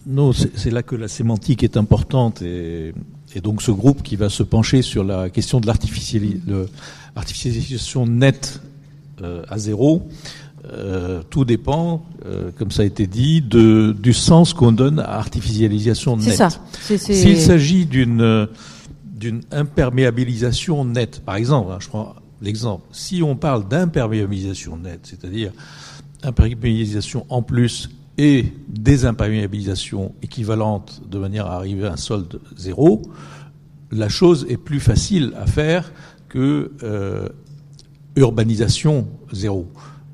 Non, 0.08 0.32
c'est 0.34 0.72
là 0.72 0.82
que 0.82 0.96
la 0.96 1.08
sémantique 1.08 1.64
est 1.64 1.78
importante 1.78 2.42
et, 2.42 2.96
et 3.36 3.42
donc 3.42 3.62
ce 3.62 3.70
groupe 3.72 4.02
qui 4.02 4.16
va 4.16 4.30
se 4.30 4.42
pencher 4.44 4.82
sur 4.82 5.04
la 5.04 5.30
question 5.30 5.60
de 5.60 5.68
l'artificialisation 5.68 8.08
nette 8.08 8.60
à 9.24 9.58
zéro, 9.58 10.08
euh, 10.74 11.22
tout 11.30 11.46
dépend, 11.46 12.06
euh, 12.26 12.50
comme 12.58 12.72
ça 12.72 12.82
a 12.82 12.86
été 12.86 13.06
dit, 13.06 13.42
de, 13.42 13.96
du 13.98 14.14
sens 14.14 14.54
qu'on 14.54 14.72
donne 14.72 15.00
à 15.00 15.18
artificialisation 15.18 16.18
nette. 16.18 16.26
C'est 16.82 16.98
ça. 16.98 17.14
S'il 17.14 17.38
s'agit 17.38 17.86
d'une 17.86 18.22
euh, 18.22 18.48
d'une 19.04 19.42
imperméabilisation 19.52 20.84
nette, 20.86 21.22
par 21.22 21.36
exemple, 21.36 21.72
hein, 21.72 21.78
je 21.80 21.88
prends 21.88 22.16
l'exemple, 22.42 22.84
si 22.92 23.24
on 23.24 23.36
parle 23.36 23.68
d'imperméabilisation 23.68 24.78
nette, 24.78 25.02
c'est-à-dire 25.04 25.52
imperméabilisation 26.24 27.26
en 27.30 27.42
plus 27.42 27.90
et 28.18 28.46
désimperméabilisation 28.68 30.14
équivalente 30.22 31.02
de 31.10 31.18
manière 31.18 31.48
à 31.48 31.56
arriver 31.56 31.88
à 31.88 31.94
un 31.94 31.98
solde 31.98 32.40
zéro, 32.58 33.02
la 33.92 34.10
chose 34.10 34.46
est 34.50 34.58
plus 34.58 34.80
facile 34.80 35.34
à 35.40 35.46
faire 35.46 35.92
que 36.28 36.72
euh, 36.84 37.30
urbanisation 38.16 39.08
zéro. 39.32 39.68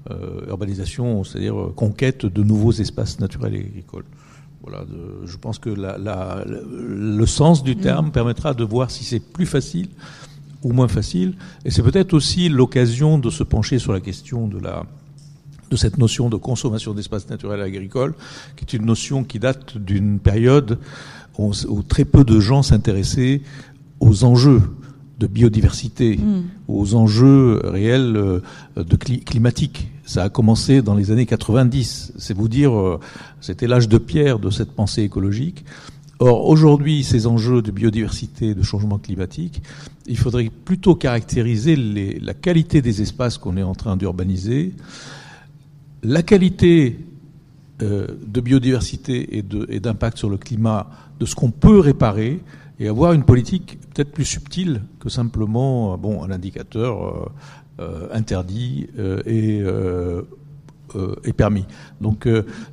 Euh, 0.10 0.48
urbanisation, 0.50 1.24
c'est-à-dire 1.24 1.60
euh, 1.60 1.74
conquête 1.76 2.26
de 2.26 2.42
nouveaux 2.44 2.72
espaces 2.72 3.20
naturels 3.20 3.56
et 3.56 3.60
agricoles. 3.60 4.06
Voilà, 4.64 4.84
je 5.26 5.38
pense 5.38 5.60
que 5.60 5.70
le, 5.70 7.26
sens 7.26 7.64
du 7.64 7.76
terme 7.78 8.12
permettra 8.12 8.54
de 8.56 8.64
voir 8.64 8.90
si 8.90 9.04
c'est 9.04 9.20
plus 9.20 9.46
facile 9.46 9.90
ou 10.64 10.72
moins 10.72 10.88
facile. 10.88 11.36
Et 11.66 11.72
c'est 11.72 11.84
peut-être 11.84 12.14
aussi 12.14 12.50
l'occasion 12.50 13.20
de 13.20 13.30
se 13.30 13.44
pencher 13.44 13.80
sur 13.80 13.92
la 13.92 14.00
question 14.00 14.48
de 14.48 15.76
cette 15.76 15.98
notion 15.98 16.30
de 16.30 16.38
consommation 16.38 16.94
d'espaces 16.94 17.30
naturels 17.30 17.60
et 17.60 17.64
agricoles, 17.64 18.14
qui 18.56 18.66
est 18.66 18.78
une 18.78 18.86
notion 18.86 19.24
qui 19.24 19.40
date 19.40 19.78
d'une 19.78 20.20
période 20.20 20.78
où 21.38 21.84
très 21.84 22.06
peu 22.06 22.24
de 22.24 22.40
gens 22.40 22.62
s'intéressaient 22.62 23.42
aux 24.00 24.24
enjeux 24.24 24.62
de 25.22 25.28
biodiversité, 25.28 26.18
Mm. 26.18 26.42
aux 26.68 26.96
enjeux 26.96 27.62
réels 27.64 28.16
euh, 28.18 28.40
de 28.76 28.96
cli- 28.98 29.24
climatiques. 29.24 29.88
ça 30.06 30.24
a 30.24 30.30
commencé 30.30 30.82
dans 30.82 30.96
les 30.96 31.12
années 31.12 31.26
90. 31.28 32.14
C'est 32.18 32.34
vous 32.36 32.50
dire, 32.50 32.74
euh, 32.78 33.00
c'était 33.40 33.68
l'âge 33.68 33.88
de 33.88 33.98
pierre 34.00 34.40
de 34.40 34.50
cette 34.50 34.72
pensée 34.72 35.04
écologique. 35.04 35.64
Or, 36.20 36.48
aujourd'hui, 36.48 37.04
ces 37.04 37.26
enjeux 37.28 37.62
de 37.62 37.72
biodiversité, 37.72 38.54
de 38.54 38.62
changement 38.64 38.98
climatique, 39.00 39.62
il 40.08 40.18
faudrait 40.18 40.52
plutôt 40.66 40.96
caractériser 40.96 41.76
les, 41.76 42.20
la 42.20 42.34
qualité 42.34 42.82
des 42.82 43.02
espaces 43.02 43.38
qu'on 43.38 43.58
est 43.58 43.64
en 43.64 43.74
train 43.76 43.96
d'urbaniser, 43.98 44.74
la 46.04 46.24
qualité 46.24 47.00
euh, 47.82 48.08
de 48.28 48.42
biodiversité 48.42 49.38
et 49.38 49.80
d'impact 49.80 50.18
sur 50.18 50.30
le 50.30 50.38
climat 50.38 50.90
de 51.20 51.26
ce 51.26 51.36
qu'on 51.36 51.52
peut 51.52 51.80
réparer 51.80 52.40
et 52.82 52.88
avoir 52.88 53.14
une 53.14 53.24
politique 53.24 53.78
peut-être 53.94 54.12
plus 54.12 54.26
subtile 54.26 54.82
que 55.00 55.08
simplement 55.08 55.98
bon, 55.98 56.24
un 56.24 56.32
indicateur 56.32 57.06
euh, 57.06 57.30
euh, 57.80 58.08
interdit 58.12 58.88
et, 59.26 59.62
et, 61.24 61.34
permis. 61.34 61.66
Donc 62.02 62.28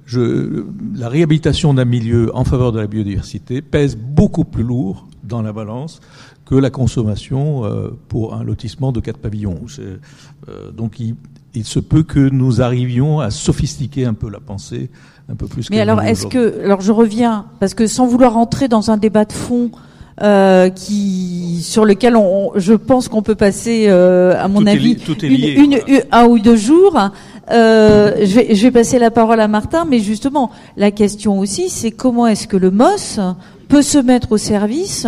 je, 0.07 0.65
la 0.97 1.09
réhabilitation 1.09 1.75
d'un 1.75 1.85
milieu 1.85 2.35
en 2.35 2.45
faveur 2.45 2.73
de 2.73 2.81
la 2.81 2.87
biodiversité 2.87 3.63
pèse 3.63 3.97
beaucoup 3.97 4.45
plus 4.45 4.65
lourd 4.65 5.07
dans 5.23 5.43
la 5.43 5.53
balance 5.53 6.01
que 6.45 6.55
la 6.57 6.71
consommation 6.71 7.63
pour 8.09 8.35
un 8.35 8.43
lotissement 8.43 8.91
de 8.91 9.01
quatre 9.01 9.19
pavillons. 9.19 9.61
donc 10.77 10.99
il, 10.99 11.15
il 11.55 11.65
se 11.65 11.81
peut 11.81 12.03
que 12.03 12.29
nous 12.29 12.61
arrivions 12.61 13.21
à 13.21 13.31
sophistiquer 13.31 14.05
un 14.05 14.15
peu 14.15 14.31
la 14.31 14.41
pensée, 14.41 14.91
un 15.29 15.35
peu 15.35 15.47
plus. 15.47 15.71
Mais 15.71 15.81
alors, 15.81 16.03
est-ce 16.03 16.27
que, 16.27 16.65
alors 16.65 16.81
je 16.81 16.93
reviens, 16.93 17.47
parce 17.61 17.75
que 17.75 17.87
sans 17.87 18.07
vouloir 18.07 18.37
entrer 18.37 18.69
dans 18.69 18.91
un 18.91 18.97
débat 18.97 19.25
de 19.25 19.33
fond, 19.33 19.71
euh, 20.21 20.69
qui 20.71 21.61
sur 21.63 21.85
lequel 21.85 22.17
on, 22.17 22.53
je 22.57 22.75
pense 22.75 23.09
qu'on 23.09 23.23
peut 23.23 23.35
passer, 23.35 23.87
euh, 23.89 24.35
à 24.43 24.49
mon 24.49 24.67
avis, 24.67 24.97
une, 25.23 25.81
un 26.11 26.25
ou 26.27 26.39
deux 26.39 26.57
jours. 26.57 26.99
Euh, 27.51 28.15
je, 28.21 28.35
vais, 28.35 28.55
je 28.55 28.63
vais 28.63 28.71
passer 28.71 28.99
la 28.99 29.11
parole 29.11 29.41
à 29.41 29.49
Martin, 29.49 29.87
mais 29.89 30.01
justement, 30.01 30.51
la 30.77 30.91
question 30.91 31.39
aussi, 31.39 31.69
c'est 31.69 31.91
comment 31.91 32.27
est-ce 32.27 32.47
que 32.47 32.57
le 32.57 32.71
MOS 32.71 33.21
peut 33.69 33.83
se 33.83 33.99
mettre 33.99 34.33
au 34.33 34.39
service 34.39 35.07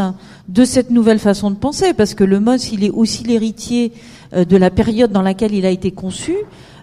de 0.49 0.65
cette 0.65 0.91
nouvelle 0.91 1.19
façon 1.19 1.51
de 1.51 1.57
penser, 1.57 1.93
parce 1.95 2.15
que 2.15 2.25
le 2.25 2.41
MOS, 2.41 2.73
il 2.73 2.85
est 2.85 2.91
aussi 2.91 3.25
l'héritier 3.25 3.93
euh, 4.35 4.45
de 4.45 4.57
la 4.57 4.71
période 4.71 5.13
dans 5.13 5.23
laquelle 5.23 5.55
il 5.55 5.67
a 5.67 5.71
été 5.71 5.91
conçu. 5.91 6.35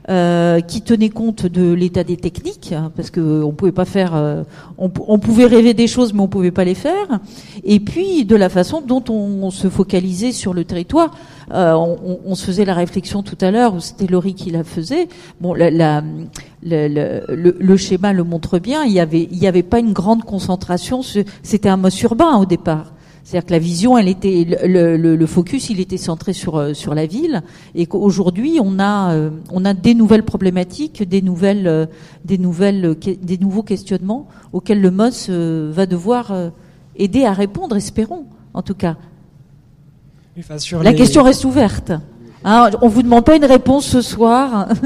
Euh, 0.10 0.62
qui 0.62 0.82
tenait 0.82 1.10
compte 1.10 1.46
de 1.46 1.74
l'état 1.74 2.06
des 2.06 2.16
techniques, 2.16 2.72
hein, 2.72 2.94
parce 2.96 3.10
que 3.10 3.44
on 3.44 3.52
pouvait 3.52 3.74
pas 3.74 3.84
faire, 3.84 4.16
euh, 4.16 4.44
on, 4.78 4.88
pouvait 4.90 5.48
rêver 5.48 5.74
des 5.74 5.88
choses, 5.88 6.14
mais 6.14 6.22
on 6.22 6.30
pouvait 6.30 6.52
pas 6.52 6.64
les 6.64 6.76
faire. 6.76 7.20
Et 7.66 7.82
puis 7.82 8.24
de 8.24 8.38
la 8.38 8.48
façon 8.48 8.80
dont 8.80 9.04
on, 9.10 9.52
se 9.52 9.70
focalisait 9.70 10.32
sur 10.32 10.54
le 10.54 10.64
territoire. 10.64 11.12
on, 11.52 12.36
se 12.36 12.46
faisait 12.46 12.64
la 12.64 12.74
réflexion 12.74 13.22
tout 13.22 13.38
à 13.42 13.52
l'heure, 13.52 13.82
c'était 13.82 14.08
Laurie 14.08 14.34
qui 14.34 14.50
la 14.50 14.64
faisait. 14.64 15.10
Bon, 15.42 15.54
la, 15.54 16.02
le, 16.64 17.76
schéma 17.76 18.14
le 18.14 18.24
montre 18.24 18.60
bien. 18.60 18.86
Il 18.86 18.94
y 18.94 19.02
avait, 19.02 19.28
il 19.30 19.38
y 19.38 19.46
avait 19.46 19.62
pas 19.62 19.80
une 19.80 19.92
grande 19.92 20.24
concentration. 20.24 21.02
C'était 21.44 21.68
un 21.68 21.76
mot 21.76 21.90
urbain 21.90 22.38
au 22.38 22.46
départ. 22.46 22.94
C'est-à-dire 23.28 23.48
que 23.48 23.52
la 23.52 23.60
vision, 23.60 23.98
elle 23.98 24.08
était, 24.08 24.48
le, 24.66 24.96
le, 24.96 25.18
le, 25.18 25.26
focus, 25.26 25.70
il 25.70 25.82
était 25.82 25.98
centré 25.98 26.32
sur 26.32 26.56
euh, 26.56 26.74
sur 26.74 26.96
la 26.96 27.06
ville, 27.06 27.44
et 27.76 27.86
qu'aujourd'hui, 27.86 28.58
on 28.64 28.80
a 28.80 29.12
euh, 29.12 29.32
on 29.52 29.66
a 29.66 29.74
des 29.74 29.96
nouvelles 29.96 30.24
problématiques, 30.24 31.04
des 31.04 31.22
nouvelles 31.22 31.68
euh, 31.68 31.88
des 32.24 32.38
nouvelles 32.38 32.96
des 33.22 33.38
nouveaux 33.38 33.64
questionnements 33.64 34.30
auxquels 34.54 34.80
le 34.80 34.92
MOS 34.92 35.30
va 35.30 35.86
devoir 35.86 36.34
aider 36.96 37.26
à 37.26 37.34
répondre, 37.34 37.76
espérons, 37.76 38.28
en 38.54 38.62
tout 38.62 38.76
cas. 38.76 38.96
la 40.82 40.94
question 40.94 41.22
reste 41.22 41.44
ouverte. 41.44 41.92
Hein, 42.46 42.70
on 42.82 42.88
vous 42.88 43.04
demande 43.04 43.26
pas 43.26 43.36
une 43.36 43.44
réponse 43.44 43.88
ce 43.88 44.02
soir. 44.02 44.70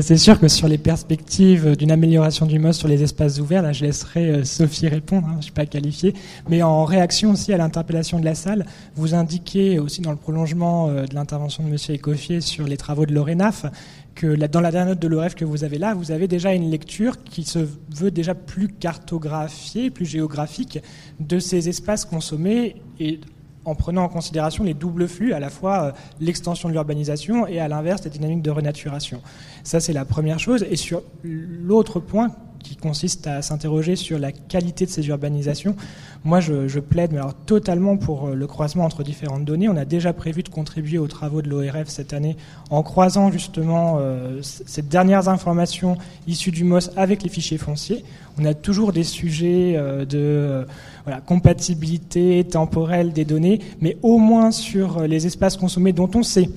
C'est 0.00 0.16
sûr 0.16 0.40
que 0.40 0.48
sur 0.48 0.68
les 0.68 0.78
perspectives 0.78 1.76
d'une 1.76 1.90
amélioration 1.90 2.46
du 2.46 2.58
MOS 2.58 2.72
sur 2.72 2.88
les 2.88 3.02
espaces 3.02 3.38
ouverts, 3.38 3.60
là 3.60 3.72
je 3.72 3.84
laisserai 3.84 4.30
euh, 4.30 4.44
Sophie 4.44 4.88
répondre, 4.88 5.26
hein, 5.26 5.32
je 5.32 5.36
ne 5.36 5.42
suis 5.42 5.52
pas 5.52 5.66
qualifié, 5.66 6.14
mais 6.48 6.62
en 6.62 6.86
réaction 6.86 7.32
aussi 7.32 7.52
à 7.52 7.58
l'interpellation 7.58 8.18
de 8.18 8.24
la 8.24 8.34
salle, 8.34 8.64
vous 8.96 9.14
indiquez 9.14 9.78
aussi 9.78 10.00
dans 10.00 10.10
le 10.10 10.16
prolongement 10.16 10.88
euh, 10.88 11.04
de 11.04 11.14
l'intervention 11.14 11.62
de 11.62 11.68
M. 11.68 11.76
Ecoffier 11.90 12.40
sur 12.40 12.66
les 12.66 12.78
travaux 12.78 13.04
de 13.04 13.12
l'ORENAF 13.12 13.66
que 14.14 14.34
dans 14.46 14.62
la 14.62 14.70
dernière 14.70 14.94
note 14.94 14.98
de 14.98 15.08
l'OREF 15.08 15.34
que 15.34 15.44
vous 15.44 15.62
avez 15.62 15.76
là, 15.76 15.92
vous 15.92 16.10
avez 16.10 16.26
déjà 16.26 16.54
une 16.54 16.70
lecture 16.70 17.22
qui 17.22 17.44
se 17.44 17.58
veut 17.94 18.10
déjà 18.10 18.34
plus 18.34 18.68
cartographiée, 18.68 19.90
plus 19.90 20.06
géographique 20.06 20.78
de 21.20 21.38
ces 21.38 21.68
espaces 21.68 22.06
consommés 22.06 22.76
et 22.98 23.20
en 23.64 23.74
prenant 23.74 24.04
en 24.04 24.08
considération 24.08 24.64
les 24.64 24.74
doubles 24.74 25.08
flux, 25.08 25.32
à 25.32 25.40
la 25.40 25.50
fois 25.50 25.82
euh, 25.82 25.92
l'extension 26.20 26.68
de 26.68 26.74
l'urbanisation 26.74 27.46
et 27.46 27.60
à 27.60 27.68
l'inverse 27.68 28.04
la 28.04 28.10
dynamique 28.10 28.42
de 28.42 28.50
renaturation. 28.50 29.20
Ça, 29.64 29.80
c'est 29.80 29.92
la 29.92 30.04
première 30.04 30.38
chose. 30.38 30.64
Et 30.68 30.76
sur 30.76 31.02
l'autre 31.22 32.00
point, 32.00 32.30
qui 32.62 32.76
consiste 32.76 33.26
à 33.26 33.42
s'interroger 33.42 33.96
sur 33.96 34.18
la 34.18 34.32
qualité 34.32 34.86
de 34.86 34.90
ces 34.90 35.06
urbanisations. 35.08 35.76
Moi, 36.24 36.40
je, 36.40 36.78
plaide 36.78 37.10
mais 37.12 37.18
alors, 37.18 37.34
totalement 37.34 37.96
pour 37.96 38.28
euh, 38.28 38.34
le 38.34 38.46
croisement 38.46 38.84
entre 38.84 39.02
différentes 39.02 39.44
données. 39.44 39.68
On 39.68 39.76
a 39.76 39.84
déjà 39.84 40.12
prévu 40.12 40.42
de 40.42 40.48
contribuer 40.48 40.98
aux 40.98 41.08
travaux 41.08 41.42
de 41.42 41.48
l'ORF 41.48 41.88
cette 41.88 42.12
année 42.12 42.36
en 42.70 42.82
croisant 42.82 43.30
justement 43.30 43.96
euh, 43.98 44.40
ces 44.42 44.82
dernières 44.82 45.28
informations 45.28 45.98
issues 46.26 46.52
du 46.52 46.64
MOS 46.64 46.90
avec 46.96 47.22
les 47.22 47.28
fichiers 47.28 47.58
fonciers. 47.58 48.04
On 48.38 48.44
a 48.44 48.54
toujours 48.54 48.92
des 48.92 49.04
sujets 49.04 49.76
de 50.08 50.66
voilà, 51.04 51.20
compatibilité 51.20 52.44
temporelle 52.44 53.12
des 53.12 53.24
données, 53.24 53.60
mais 53.80 53.96
au 54.02 54.18
moins 54.18 54.50
sur 54.50 54.98
euh, 54.98 55.06
les 55.06 55.26
espaces 55.26 55.56
consommés 55.56 55.92
dont 55.92 56.10
on 56.14 56.22
sait 56.22 56.48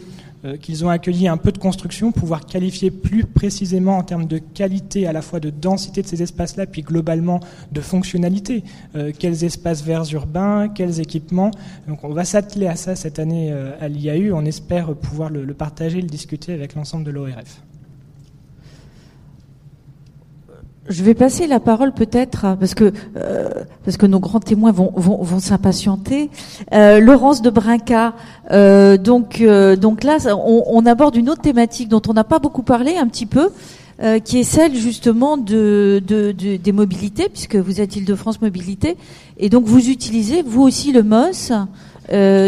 euh, 0.44 0.58
qu'ils 0.58 0.86
ont 0.86 0.90
accueilli 0.90 1.28
un 1.28 1.38
peu 1.38 1.52
de 1.52 1.58
construction, 1.58 2.12
pouvoir 2.12 2.46
qualifier 2.46 2.92
plus 2.92 3.26
précisément 3.26 3.98
en 3.98 4.04
termes 4.04 4.28
de 4.28 4.38
qualité, 4.38 5.08
à 5.08 5.14
la 5.14 5.22
fois 5.22 5.40
de 5.40 5.50
densité 5.50 6.02
de 6.04 6.08
ces 6.08 6.22
espaces-là, 6.22 6.68
puis 6.68 6.84
globalement 6.84 7.40
de 7.72 7.82
fonctionnalité. 7.82 8.64
Euh, 8.96 9.12
quels 9.18 9.44
espaces 9.44 9.84
verts 9.84 10.14
urbains, 10.14 10.70
quels 10.70 11.00
équipements. 11.00 11.52
Donc 11.88 12.04
on 12.04 12.10
va 12.10 12.26
s'atteler 12.26 12.68
à 12.68 12.76
ça 12.76 12.96
cette 12.96 13.20
année 13.20 13.52
à 13.80 13.88
l'IAU. 13.88 14.34
On 14.36 14.46
espère 14.46 14.94
pouvoir 14.96 15.30
le, 15.30 15.44
le 15.44 15.54
partager, 15.54 16.02
le 16.02 16.08
discuter 16.08 16.54
avec 16.54 16.76
l'ensemble 16.76 17.04
de 17.04 17.12
l'ORF. 17.12 17.62
Je 20.88 21.04
vais 21.04 21.16
passer 21.16 21.48
la 21.48 21.60
parole 21.60 21.94
peut-être 21.94 22.56
parce 22.60 22.76
que 22.76 22.94
euh, 23.18 23.50
parce 23.86 23.98
que 23.98 24.06
nos 24.06 24.20
grands 24.20 24.40
témoins 24.40 24.72
vont 24.72 24.92
vont, 24.96 25.18
vont 25.24 25.40
s'impatienter. 25.40 26.30
Euh, 26.74 27.00
Laurence 27.00 27.42
de 27.42 27.50
Brinca. 27.50 28.14
Euh, 28.52 28.96
donc 28.98 29.42
euh, 29.42 29.76
donc 29.76 30.04
là, 30.04 30.18
on, 30.28 30.64
on, 30.68 30.86
aborde 30.86 31.16
une 31.16 31.32
autre 31.32 31.42
thématique 31.42 31.90
dont 31.90 32.04
on 32.08 32.14
n'a 32.14 32.24
pas 32.24 32.38
beaucoup 32.38 32.62
parlé 32.62 32.98
un 32.98 33.08
petit 33.08 33.26
peu, 33.26 33.50
euh, 34.04 34.20
qui 34.20 34.38
est 34.38 34.44
celle 34.44 34.76
justement 34.76 35.38
de, 35.38 36.04
de, 36.06 36.32
de, 36.32 36.58
des 36.58 36.72
mobilités, 36.72 37.30
puisque 37.30 37.56
vous 37.56 37.82
êtes 37.82 37.96
Île-de-France 37.96 38.40
Mobilité, 38.42 38.96
et 39.40 39.50
donc 39.50 39.66
vous 39.66 39.90
utilisez 39.90 40.44
vous 40.44 40.62
aussi 40.62 40.92
le 40.92 41.02
MOS. 41.02 41.52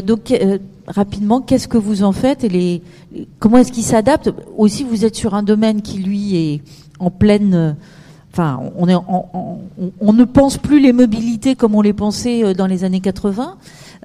donc 0.05 0.31
rapidement, 0.85 1.41
qu'est-ce 1.41 1.67
que 1.67 1.79
vous 1.79 2.03
en 2.03 2.11
faites 2.11 2.43
et 2.43 2.49
les 2.49 2.83
comment 3.39 3.57
est-ce 3.57 3.71
qu'il 3.71 3.83
s'adapte? 3.83 4.31
Aussi, 4.59 4.83
vous 4.83 5.05
êtes 5.05 5.15
sur 5.15 5.33
un 5.33 5.41
domaine 5.41 5.81
qui 5.81 5.97
lui 5.97 6.35
est 6.35 6.61
en 6.99 7.09
pleine 7.09 7.75
On, 8.39 10.13
ne 10.13 10.23
pense 10.23 10.57
plus 10.57 10.79
les 10.79 10.93
mobilités 10.93 11.55
comme 11.55 11.75
on 11.75 11.81
les 11.81 11.93
pensait 11.93 12.43
euh, 12.43 12.53
dans 12.53 12.67
les 12.67 12.83
années 12.83 13.01
80. 13.01 13.57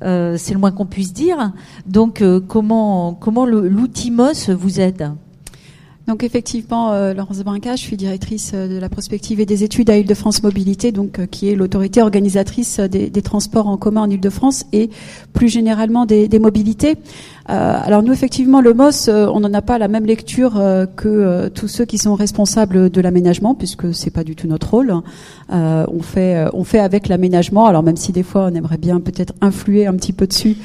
Euh, 0.03 0.37
c'est 0.39 0.55
le 0.55 0.61
moins 0.61 0.73
qu'on 0.73 0.87
puisse 0.87 1.13
dire. 1.13 1.53
Donc, 1.87 2.23
euh, 2.23 2.41
comment, 2.41 3.15
comment 3.15 3.47
l'outil 3.47 4.11
MOS 4.11 4.51
vous 4.51 4.81
aide? 4.81 5.11
Donc 6.09 6.25
effectivement, 6.25 7.13
Laurence 7.13 7.39
Brinca, 7.45 7.77
je 7.77 7.81
suis 7.81 7.97
directrice 7.97 8.55
de 8.55 8.77
la 8.77 8.89
prospective 8.89 9.39
et 9.39 9.47
des 9.47 9.63
études 9.63 9.89
à 9.89 9.97
Île-de-France 9.97 10.43
Mobilité, 10.43 10.91
donc 10.91 11.25
qui 11.29 11.49
est 11.49 11.55
l'autorité 11.55 12.03
organisatrice 12.03 12.81
des, 12.81 13.23
transports 13.23 13.69
en 13.69 13.77
commun 13.77 14.03
en 14.03 14.11
Île-de-France 14.11 14.65
et 14.73 14.91
plus 15.33 15.49
généralement 15.49 16.05
des 16.05 16.39
mobilités. 16.41 16.97
Euh, 17.51 17.79
alors 17.83 18.03
nous, 18.03 18.13
effectivement, 18.13 18.61
le 18.61 18.73
MOS, 18.73 19.09
euh, 19.09 19.27
on 19.33 19.41
n'en 19.41 19.53
a 19.53 19.63
pas 19.63 19.79
la 19.79 19.89
même 19.89 20.07
lecture 20.07 20.59
euh, 20.59 20.87
que 20.87 21.49
tous 21.49 21.69
ceux 21.69 21.85
qui 21.85 21.99
sont 21.99 22.15
responsables 22.15 22.91
de 22.91 23.01
l'aménagement, 23.01 23.55
puisque 23.55 23.95
c'est 23.95 24.11
pas 24.11 24.25
du 24.25 24.37
tout 24.37 24.47
notre 24.47 24.71
rôle. 24.71 24.95
on 25.51 26.03
fait, 26.03 26.47
on 26.53 26.65
fait 26.65 26.79
avec 26.79 27.09
l'aménagement. 27.09 27.67
Alors 27.67 27.83
même 27.83 27.97
si 27.97 28.13
des 28.13 28.23
fois 28.23 28.49
on 28.51 28.55
aimerait 28.55 28.79
bien 28.79 29.01
peut-être 29.01 29.35
influer 29.41 29.87
un 29.87 29.95
petit 29.95 30.13
peu 30.13 30.27
dessus 30.27 30.57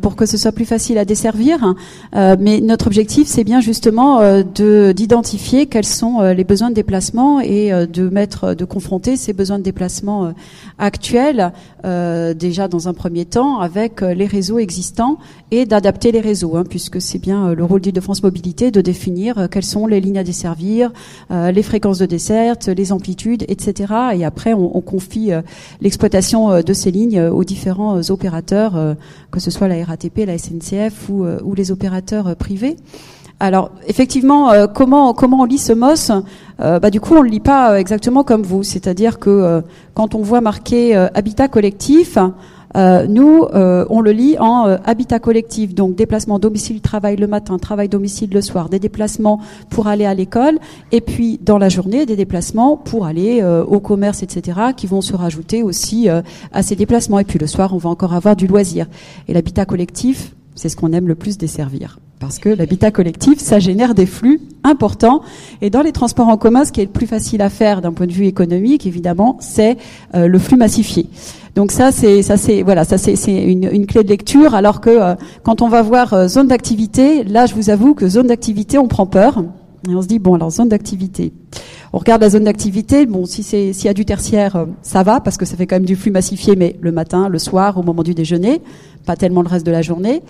pour 0.00 0.16
que 0.16 0.26
ce 0.26 0.36
soit 0.36 0.52
plus 0.52 0.64
facile 0.64 0.98
à 0.98 1.04
desservir, 1.04 1.74
mais 2.14 2.60
notre 2.60 2.86
objectif, 2.86 3.26
c'est 3.28 3.44
bien 3.44 3.60
justement 3.60 4.20
de 4.42 4.92
d'identifier 4.92 5.66
quels 5.66 5.86
sont 5.86 6.20
les 6.20 6.44
besoins 6.44 6.70
de 6.70 6.74
déplacement 6.74 7.40
et 7.40 7.70
de 7.70 8.08
mettre, 8.08 8.54
de 8.54 8.64
confronter 8.64 9.16
ces 9.16 9.32
besoins 9.32 9.58
de 9.58 9.64
déplacement 9.64 10.32
actuels 10.78 11.52
déjà 11.84 12.68
dans 12.68 12.88
un 12.88 12.94
premier 12.94 13.24
temps 13.24 13.58
avec 13.60 14.00
les 14.00 14.26
réseaux 14.26 14.58
existants 14.58 15.18
et 15.50 15.66
d'adapter 15.66 16.12
les 16.12 16.20
réseaux, 16.20 16.56
hein, 16.56 16.64
puisque 16.68 17.00
c'est 17.00 17.18
bien 17.18 17.48
euh, 17.48 17.54
le 17.54 17.64
rôle 17.64 17.80
d'Île-de-France 17.80 18.22
Mobilité 18.22 18.70
de 18.70 18.80
définir 18.80 19.38
euh, 19.38 19.48
quelles 19.48 19.64
sont 19.64 19.86
les 19.86 20.00
lignes 20.00 20.18
à 20.18 20.24
desservir, 20.24 20.92
euh, 21.30 21.50
les 21.50 21.62
fréquences 21.62 21.98
de 21.98 22.06
desserte, 22.06 22.68
les 22.68 22.92
amplitudes, 22.92 23.44
etc. 23.48 23.92
Et 24.14 24.24
après, 24.24 24.52
on, 24.54 24.76
on 24.76 24.80
confie 24.80 25.30
l'exploitation 25.80 26.62
de 26.62 26.72
ces 26.72 26.90
lignes 26.90 27.20
aux 27.20 27.44
différents 27.44 28.00
opérateurs, 28.10 28.96
que 29.30 29.40
ce 29.40 29.50
soit 29.50 29.68
la 29.68 29.84
RATP, 29.84 30.26
la 30.26 30.38
SNCF 30.38 31.08
ou, 31.08 31.24
ou 31.42 31.54
les 31.54 31.70
opérateurs 31.70 32.36
privés. 32.36 32.76
Alors 33.40 33.70
effectivement, 33.86 34.50
euh, 34.50 34.66
comment 34.66 35.14
on 35.14 35.44
lit 35.44 35.58
ce 35.58 35.72
MOS 35.72 36.10
euh, 36.60 36.80
bah, 36.80 36.90
Du 36.90 37.00
coup, 37.00 37.14
on 37.14 37.22
le 37.22 37.30
lit 37.30 37.40
pas 37.40 37.72
euh, 37.72 37.76
exactement 37.76 38.24
comme 38.24 38.42
vous. 38.42 38.64
C'est-à-dire 38.64 39.18
que 39.18 39.62
quand 39.94 40.14
on 40.14 40.22
voit 40.22 40.40
marqué 40.40 40.94
habitat 40.96 41.48
collectif, 41.48 42.18
nous, 42.74 43.46
on 43.52 44.00
le 44.00 44.10
lit 44.10 44.36
en 44.38 44.64
habitat 44.84 45.18
collectif, 45.18 45.74
donc 45.74 45.94
déplacement 45.94 46.38
domicile-travail 46.38 47.16
le 47.16 47.26
matin, 47.26 47.58
travail-domicile 47.58 48.30
le 48.32 48.40
soir, 48.40 48.68
des 48.68 48.78
déplacements 48.78 49.40
pour 49.70 49.86
aller 49.88 50.04
à 50.04 50.14
l'école, 50.14 50.58
et 50.92 51.00
puis 51.00 51.40
dans 51.42 51.58
la 51.58 51.68
journée, 51.68 52.06
des 52.06 52.16
déplacements 52.16 52.76
pour 52.76 53.06
aller 53.06 53.42
au 53.42 53.80
commerce, 53.80 54.22
etc., 54.22 54.58
qui 54.76 54.86
vont 54.86 55.00
se 55.00 55.16
rajouter 55.16 55.62
aussi 55.62 56.08
à 56.08 56.62
ces 56.62 56.76
déplacements. 56.76 57.18
Et 57.18 57.24
puis 57.24 57.38
le 57.38 57.46
soir, 57.46 57.74
on 57.74 57.78
va 57.78 57.90
encore 57.90 58.14
avoir 58.14 58.36
du 58.36 58.46
loisir. 58.46 58.86
Et 59.26 59.32
l'habitat 59.32 59.64
collectif, 59.64 60.34
c'est 60.54 60.68
ce 60.68 60.76
qu'on 60.76 60.92
aime 60.92 61.08
le 61.08 61.14
plus 61.14 61.38
desservir. 61.38 61.98
Parce 62.20 62.40
que 62.40 62.48
l'habitat 62.48 62.90
collectif, 62.90 63.38
ça 63.38 63.60
génère 63.60 63.94
des 63.94 64.06
flux 64.06 64.40
importants. 64.64 65.22
Et 65.62 65.70
dans 65.70 65.82
les 65.82 65.92
transports 65.92 66.28
en 66.28 66.36
commun, 66.36 66.64
ce 66.64 66.72
qui 66.72 66.80
est 66.80 66.86
le 66.86 66.90
plus 66.90 67.06
facile 67.06 67.42
à 67.42 67.48
faire 67.48 67.80
d'un 67.80 67.92
point 67.92 68.06
de 68.06 68.12
vue 68.12 68.26
économique, 68.26 68.86
évidemment, 68.86 69.36
c'est 69.40 69.76
euh, 70.14 70.26
le 70.26 70.38
flux 70.38 70.56
massifié. 70.56 71.06
Donc 71.54 71.70
ça, 71.70 71.92
c'est 71.92 72.22
ça, 72.22 72.36
c'est 72.36 72.62
voilà, 72.62 72.84
ça 72.84 72.98
c'est 72.98 73.14
une, 73.26 73.86
clé 73.86 74.02
de 74.02 74.08
lecture. 74.08 74.54
Alors 74.54 74.80
que 74.80 74.90
euh, 74.90 75.14
quand 75.44 75.62
on 75.62 75.68
va 75.68 75.82
voir 75.82 76.12
euh, 76.12 76.28
zone 76.28 76.48
d'activité, 76.48 77.22
là, 77.24 77.46
je 77.46 77.54
vous 77.54 77.70
avoue 77.70 77.94
que 77.94 78.08
zone 78.08 78.26
d'activité, 78.26 78.78
on 78.78 78.88
prend 78.88 79.06
peur 79.06 79.44
et 79.88 79.94
on 79.94 80.02
se 80.02 80.08
dit 80.08 80.18
bon, 80.18 80.34
alors 80.34 80.50
zone 80.50 80.68
d'activité. 80.68 81.32
On 81.92 81.98
regarde 81.98 82.20
la 82.20 82.30
zone 82.30 82.44
d'activité. 82.44 83.06
Bon, 83.06 83.24
si 83.24 83.42
c'est 83.42 83.72
s'il 83.72 83.86
y 83.86 83.88
a 83.88 83.94
du 83.94 84.04
tertiaire, 84.04 84.66
ça 84.82 85.02
va 85.02 85.20
parce 85.20 85.38
que 85.38 85.46
ça 85.46 85.56
fait 85.56 85.66
quand 85.66 85.76
même 85.76 85.86
du 85.86 85.96
flux 85.96 86.10
massifié, 86.10 86.54
mais 86.54 86.76
le 86.80 86.92
matin, 86.92 87.28
le 87.28 87.38
soir, 87.38 87.78
au 87.78 87.82
moment 87.82 88.02
du 88.02 88.14
déjeuner 88.14 88.60
pas 89.08 89.16
tellement 89.16 89.40
le 89.40 89.48
reste 89.48 89.64
de 89.64 89.72
la 89.72 89.80
journée. 89.80 90.22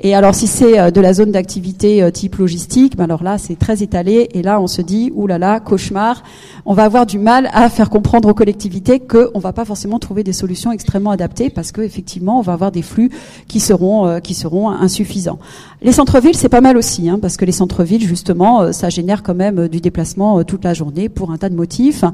Et 0.00 0.12
alors 0.12 0.34
si 0.34 0.48
c'est 0.48 0.76
euh, 0.80 0.90
de 0.90 1.00
la 1.00 1.12
zone 1.12 1.30
d'activité 1.30 2.02
euh, 2.02 2.10
type 2.10 2.34
logistique, 2.34 2.96
ben 2.96 3.04
alors 3.04 3.22
là 3.22 3.38
c'est 3.38 3.56
très 3.56 3.84
étalé 3.84 4.28
et 4.32 4.42
là 4.42 4.60
on 4.60 4.66
se 4.66 4.82
dit 4.82 5.12
oulala 5.14 5.38
là 5.38 5.52
là, 5.54 5.60
cauchemar, 5.60 6.24
on 6.66 6.74
va 6.74 6.82
avoir 6.82 7.06
du 7.06 7.20
mal 7.20 7.48
à 7.52 7.68
faire 7.68 7.90
comprendre 7.90 8.28
aux 8.28 8.34
collectivités 8.34 8.98
qu'on 8.98 9.38
va 9.38 9.52
pas 9.52 9.64
forcément 9.64 10.00
trouver 10.00 10.24
des 10.24 10.32
solutions 10.32 10.72
extrêmement 10.72 11.12
adaptées 11.12 11.48
parce 11.48 11.70
que 11.70 11.80
effectivement 11.80 12.40
on 12.40 12.42
va 12.42 12.54
avoir 12.54 12.72
des 12.72 12.82
flux 12.82 13.10
qui 13.46 13.60
seront 13.60 14.06
euh, 14.06 14.18
qui 14.18 14.34
seront 14.34 14.68
insuffisants. 14.68 15.38
Les 15.80 15.92
centres-villes 15.92 16.36
c'est 16.36 16.48
pas 16.48 16.60
mal 16.60 16.76
aussi 16.76 17.08
hein, 17.08 17.20
parce 17.22 17.36
que 17.36 17.44
les 17.44 17.52
centres-villes 17.52 18.04
justement 18.04 18.72
ça 18.72 18.88
génère 18.88 19.22
quand 19.22 19.36
même 19.36 19.68
du 19.68 19.80
déplacement 19.80 20.42
toute 20.42 20.63
la 20.64 20.74
journée 20.74 21.08
pour 21.08 21.30
un 21.30 21.36
tas 21.36 21.48
de 21.48 21.54
motifs. 21.54 22.04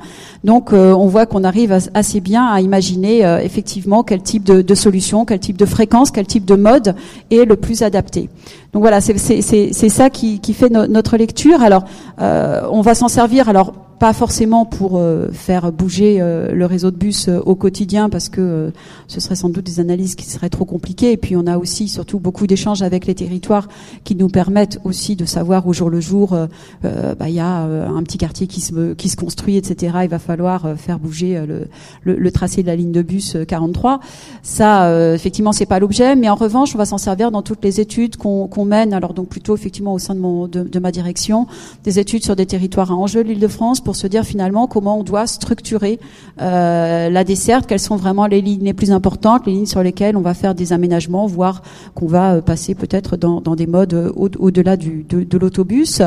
Donc 0.45 0.73
on 0.73 1.07
voit 1.07 1.27
qu'on 1.27 1.45
arrive 1.45 1.79
assez 1.95 2.21
bien 2.21 2.47
à 2.47 2.61
imaginer 2.61 3.21
effectivement 3.43 4.03
quel 4.03 4.23
type 4.23 4.45
de, 4.45 4.63
de 4.63 4.75
solution, 4.75 5.25
quel 5.25 5.41
type 5.41 5.57
de 5.57 5.67
fréquence 5.67 6.11
quel 6.11 6.27
type 6.27 6.45
de 6.45 6.55
mode 6.57 6.95
est 7.31 7.45
le 7.45 7.57
plus 7.57 7.83
adapté. 7.83 8.29
Donc 8.73 8.83
voilà, 8.83 9.01
c'est 9.01 9.41
ça 9.89 10.11
qui, 10.11 10.41
qui 10.41 10.55
fait 10.55 10.71
notre 10.71 11.17
lecture. 11.17 11.63
Alors, 11.63 11.85
euh, 12.21 12.63
on 12.71 12.81
va 12.81 12.95
s'en 12.95 13.09
servir. 13.09 13.49
Alors, 13.49 13.73
pas 14.01 14.15
forcément 14.15 14.65
pour 14.65 14.97
euh, 14.97 15.29
faire 15.31 15.71
bouger 15.73 16.17
euh, 16.21 16.53
le 16.53 16.65
réseau 16.65 16.91
de 16.91 16.97
bus 16.97 17.29
euh, 17.29 17.39
au 17.41 17.55
quotidien 17.55 18.09
parce 18.09 18.31
que 18.31 18.73
ce 19.09 19.21
serait 19.21 19.35
sans 19.35 19.51
doute 19.51 19.67
des 19.67 19.79
analyses 19.79 20.15
qui 20.15 20.25
seraient 20.25 20.49
trop 20.49 20.65
compliquées. 20.65 21.13
Et 21.13 21.17
puis 21.19 21.37
on 21.37 21.47
a 21.47 21.59
aussi 21.59 21.87
surtout 21.87 22.19
beaucoup 22.19 22.47
d'échanges 22.47 22.81
avec 22.81 23.05
les 23.07 23.15
territoires 23.15 23.69
qui 24.03 24.17
nous 24.17 24.29
permettent 24.29 24.81
aussi 24.85 25.17
de 25.17 25.27
savoir 25.27 25.67
au 25.67 25.75
jour 25.75 25.91
le 25.91 26.01
jour 26.01 26.35
bah, 26.83 27.29
il 27.29 27.35
y 27.35 27.41
a 27.41 27.63
un 27.63 28.03
petit 28.03 28.17
quartier 28.17 28.47
qui 28.47 28.63
se 28.63 28.95
qui 28.95 29.11
se 29.11 29.17
construit 29.17 29.57
etc 29.57 29.99
il 30.05 30.09
va 30.09 30.19
falloir 30.19 30.79
faire 30.79 30.99
bouger 30.99 31.43
le, 31.47 32.17
le, 32.17 32.31
tracé 32.31 32.63
de 32.63 32.69
la 32.69 32.77
ligne 32.77 32.93
de 32.93 33.03
bus 33.03 33.37
43 33.47 34.01
ça 34.43 35.15
effectivement 35.15 35.53
c'est 35.53 35.67
pas 35.67 35.79
l'objet 35.79 36.17
mais 36.17 36.29
en 36.29 36.35
revanche 36.35 36.75
on 36.75 36.79
va 36.79 36.87
s'en 36.87 36.99
servir 36.99 37.31
dans 37.31 37.43
toutes 37.43 37.63
les 37.65 37.81
études 37.81 38.17
qu'on 38.17 38.65
mène. 38.65 38.95
Alors 38.95 39.13
donc 39.13 39.29
plutôt 39.29 39.55
effectivement 39.55 39.93
au 39.93 39.99
sein 39.99 40.15
de 40.15 40.21
mon 40.21 40.49
de 40.49 40.79
ma 40.79 40.93
direction 40.93 41.47
des 41.85 41.99
études 41.99 42.25
sur 42.25 42.37
des 42.37 42.47
territoires 42.47 42.91
à 42.91 42.95
enjeu 42.95 43.23
de 43.23 43.29
l'Île-de-France 43.29 43.81
pour 43.91 43.97
se 43.97 44.07
dire 44.07 44.23
finalement 44.23 44.69
comment 44.69 45.01
on 45.01 45.03
doit 45.03 45.27
structurer 45.27 45.99
euh, 46.41 47.11
la 47.11 47.25
desserte, 47.25 47.67
quelles 47.67 47.81
sont 47.81 47.97
vraiment 47.97 48.29
les 48.29 48.41
lignes 48.41 48.63
les 48.63 48.73
plus 48.73 48.93
importantes, 48.93 49.49
les 49.49 49.53
lignes 49.53 49.67
sur 49.67 49.83
lesquelles 49.83 50.17
on 50.17 50.21
va 50.21 50.33
faire 50.33 50.55
des 50.55 50.73
aménagements, 50.73 51.27
voire 51.27 51.61
qu'on 51.97 52.07
va 52.07 52.35
euh, 52.35 52.41
passer 52.41 52.77
peut-être 52.77 53.17
dans, 53.17 53.41
des 53.57 53.67
modes 53.67 53.95
euh, 53.95 54.13
au-delà 54.15 54.77
de, 54.77 55.37
l'autobus. 55.37 56.03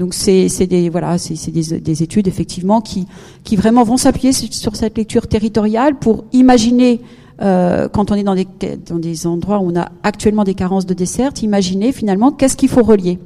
Donc 0.00 0.12
c'est 0.12 0.48
des 0.66 0.90
voilà, 0.90 1.18
c'est 1.18 1.52
des, 1.52 1.78
des, 1.78 2.02
études 2.02 2.26
effectivement 2.26 2.80
qui 2.80 3.06
qui 3.44 3.54
vraiment 3.54 3.84
vont 3.84 3.96
s'appuyer 3.96 4.32
sur 4.32 4.74
cette 4.74 4.98
lecture 4.98 5.28
territoriale 5.28 6.00
pour 6.00 6.24
imaginer 6.32 7.00
quand 7.38 8.10
on 8.10 8.16
est 8.16 8.24
dans 8.24 8.34
des, 8.34 8.48
dans 8.86 8.98
des 8.98 9.26
endroits 9.28 9.60
où 9.60 9.70
on 9.70 9.76
a 9.76 9.88
actuellement 10.02 10.42
des 10.42 10.54
carences 10.54 10.84
de 10.84 10.94
desserte, 10.94 11.42
imaginer 11.42 11.92
finalement 11.92 12.32
qu'est-ce 12.32 12.56
qu'il 12.56 12.68
faut 12.68 12.82
relier. 12.82 13.20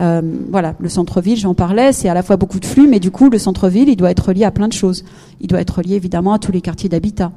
Euh, 0.00 0.22
voilà, 0.50 0.74
le 0.78 0.88
centre-ville, 0.88 1.36
j'en 1.36 1.54
parlais, 1.54 1.92
c'est 1.92 2.08
à 2.08 2.14
la 2.14 2.22
fois 2.22 2.36
beaucoup 2.36 2.58
de 2.58 2.64
flux, 2.64 2.88
mais 2.88 3.00
du 3.00 3.10
coup, 3.10 3.28
le 3.28 3.38
centre-ville, 3.38 3.88
il 3.88 3.96
doit 3.96 4.10
être 4.10 4.28
relié 4.28 4.44
à 4.44 4.50
plein 4.50 4.68
de 4.68 4.72
choses. 4.72 5.04
Il 5.40 5.46
doit 5.46 5.60
être 5.60 5.78
relié 5.78 5.94
évidemment 5.96 6.32
à 6.32 6.38
tous 6.38 6.52
les 6.52 6.60
quartiers 6.60 6.88
d'habitat. 6.88 7.32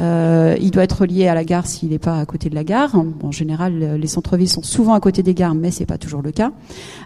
Euh, 0.00 0.56
il 0.60 0.70
doit 0.70 0.84
être 0.84 1.02
relié 1.02 1.26
à 1.26 1.34
la 1.34 1.44
gare 1.44 1.66
s'il 1.66 1.90
n'est 1.90 1.98
pas 1.98 2.18
à 2.18 2.24
côté 2.24 2.48
de 2.48 2.54
la 2.54 2.64
gare. 2.64 2.94
en 2.94 3.32
général, 3.32 3.98
les 4.00 4.06
centres-villes 4.06 4.48
sont 4.48 4.62
souvent 4.62 4.94
à 4.94 5.00
côté 5.00 5.22
des 5.22 5.34
gares, 5.34 5.54
mais 5.54 5.70
c'est 5.70 5.86
pas 5.86 5.98
toujours 5.98 6.22
le 6.22 6.30
cas. 6.30 6.52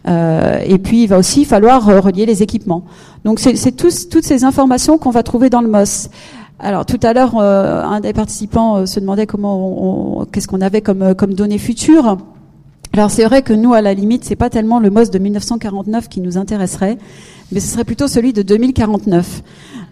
Euh, 0.07 0.61
et 0.65 0.79
puis, 0.79 1.05
il 1.05 1.07
va 1.09 1.19
aussi 1.19 1.45
falloir 1.45 1.85
relier 1.85 2.27
les 2.27 2.43
équipements. 2.43 2.85
Donc, 3.25 3.41
c'est 3.41 3.73
toutes 3.73 4.25
ces 4.25 4.45
informations 4.45 4.99
qu'on 4.99 5.11
va 5.11 5.23
trouver 5.23 5.51
dans 5.51 5.63
le 5.63 5.69
MOS. 5.69 6.09
Alors 6.65 6.87
tout 6.87 7.01
à 7.03 7.13
l'heure, 7.13 7.37
un 7.41 7.99
des 7.99 8.13
participants 8.13 8.87
se 8.87 9.01
demandait 9.01 9.27
comment, 9.27 10.25
qu'est-ce 10.31 10.47
qu'on 10.47 10.61
avait 10.61 10.81
comme 10.81 11.35
données 11.35 11.59
futures. 11.59 12.19
Alors 12.95 13.11
c'est 13.11 13.25
vrai 13.25 13.41
que 13.41 13.55
nous, 13.55 13.73
à 13.73 13.81
la 13.81 13.95
limite, 13.95 14.23
c'est 14.23 14.37
pas 14.37 14.51
tellement 14.51 14.79
le 14.79 14.91
MOS 14.91 15.11
de 15.11 15.19
1949 15.19 16.11
qui 16.11 16.21
nous 16.21 16.37
intéresserait, 16.37 16.99
mais 17.51 17.59
ce 17.59 17.69
serait 17.69 17.85
plutôt 17.85 18.07
celui 18.07 18.35
de 18.35 18.43
2049. 18.43 19.43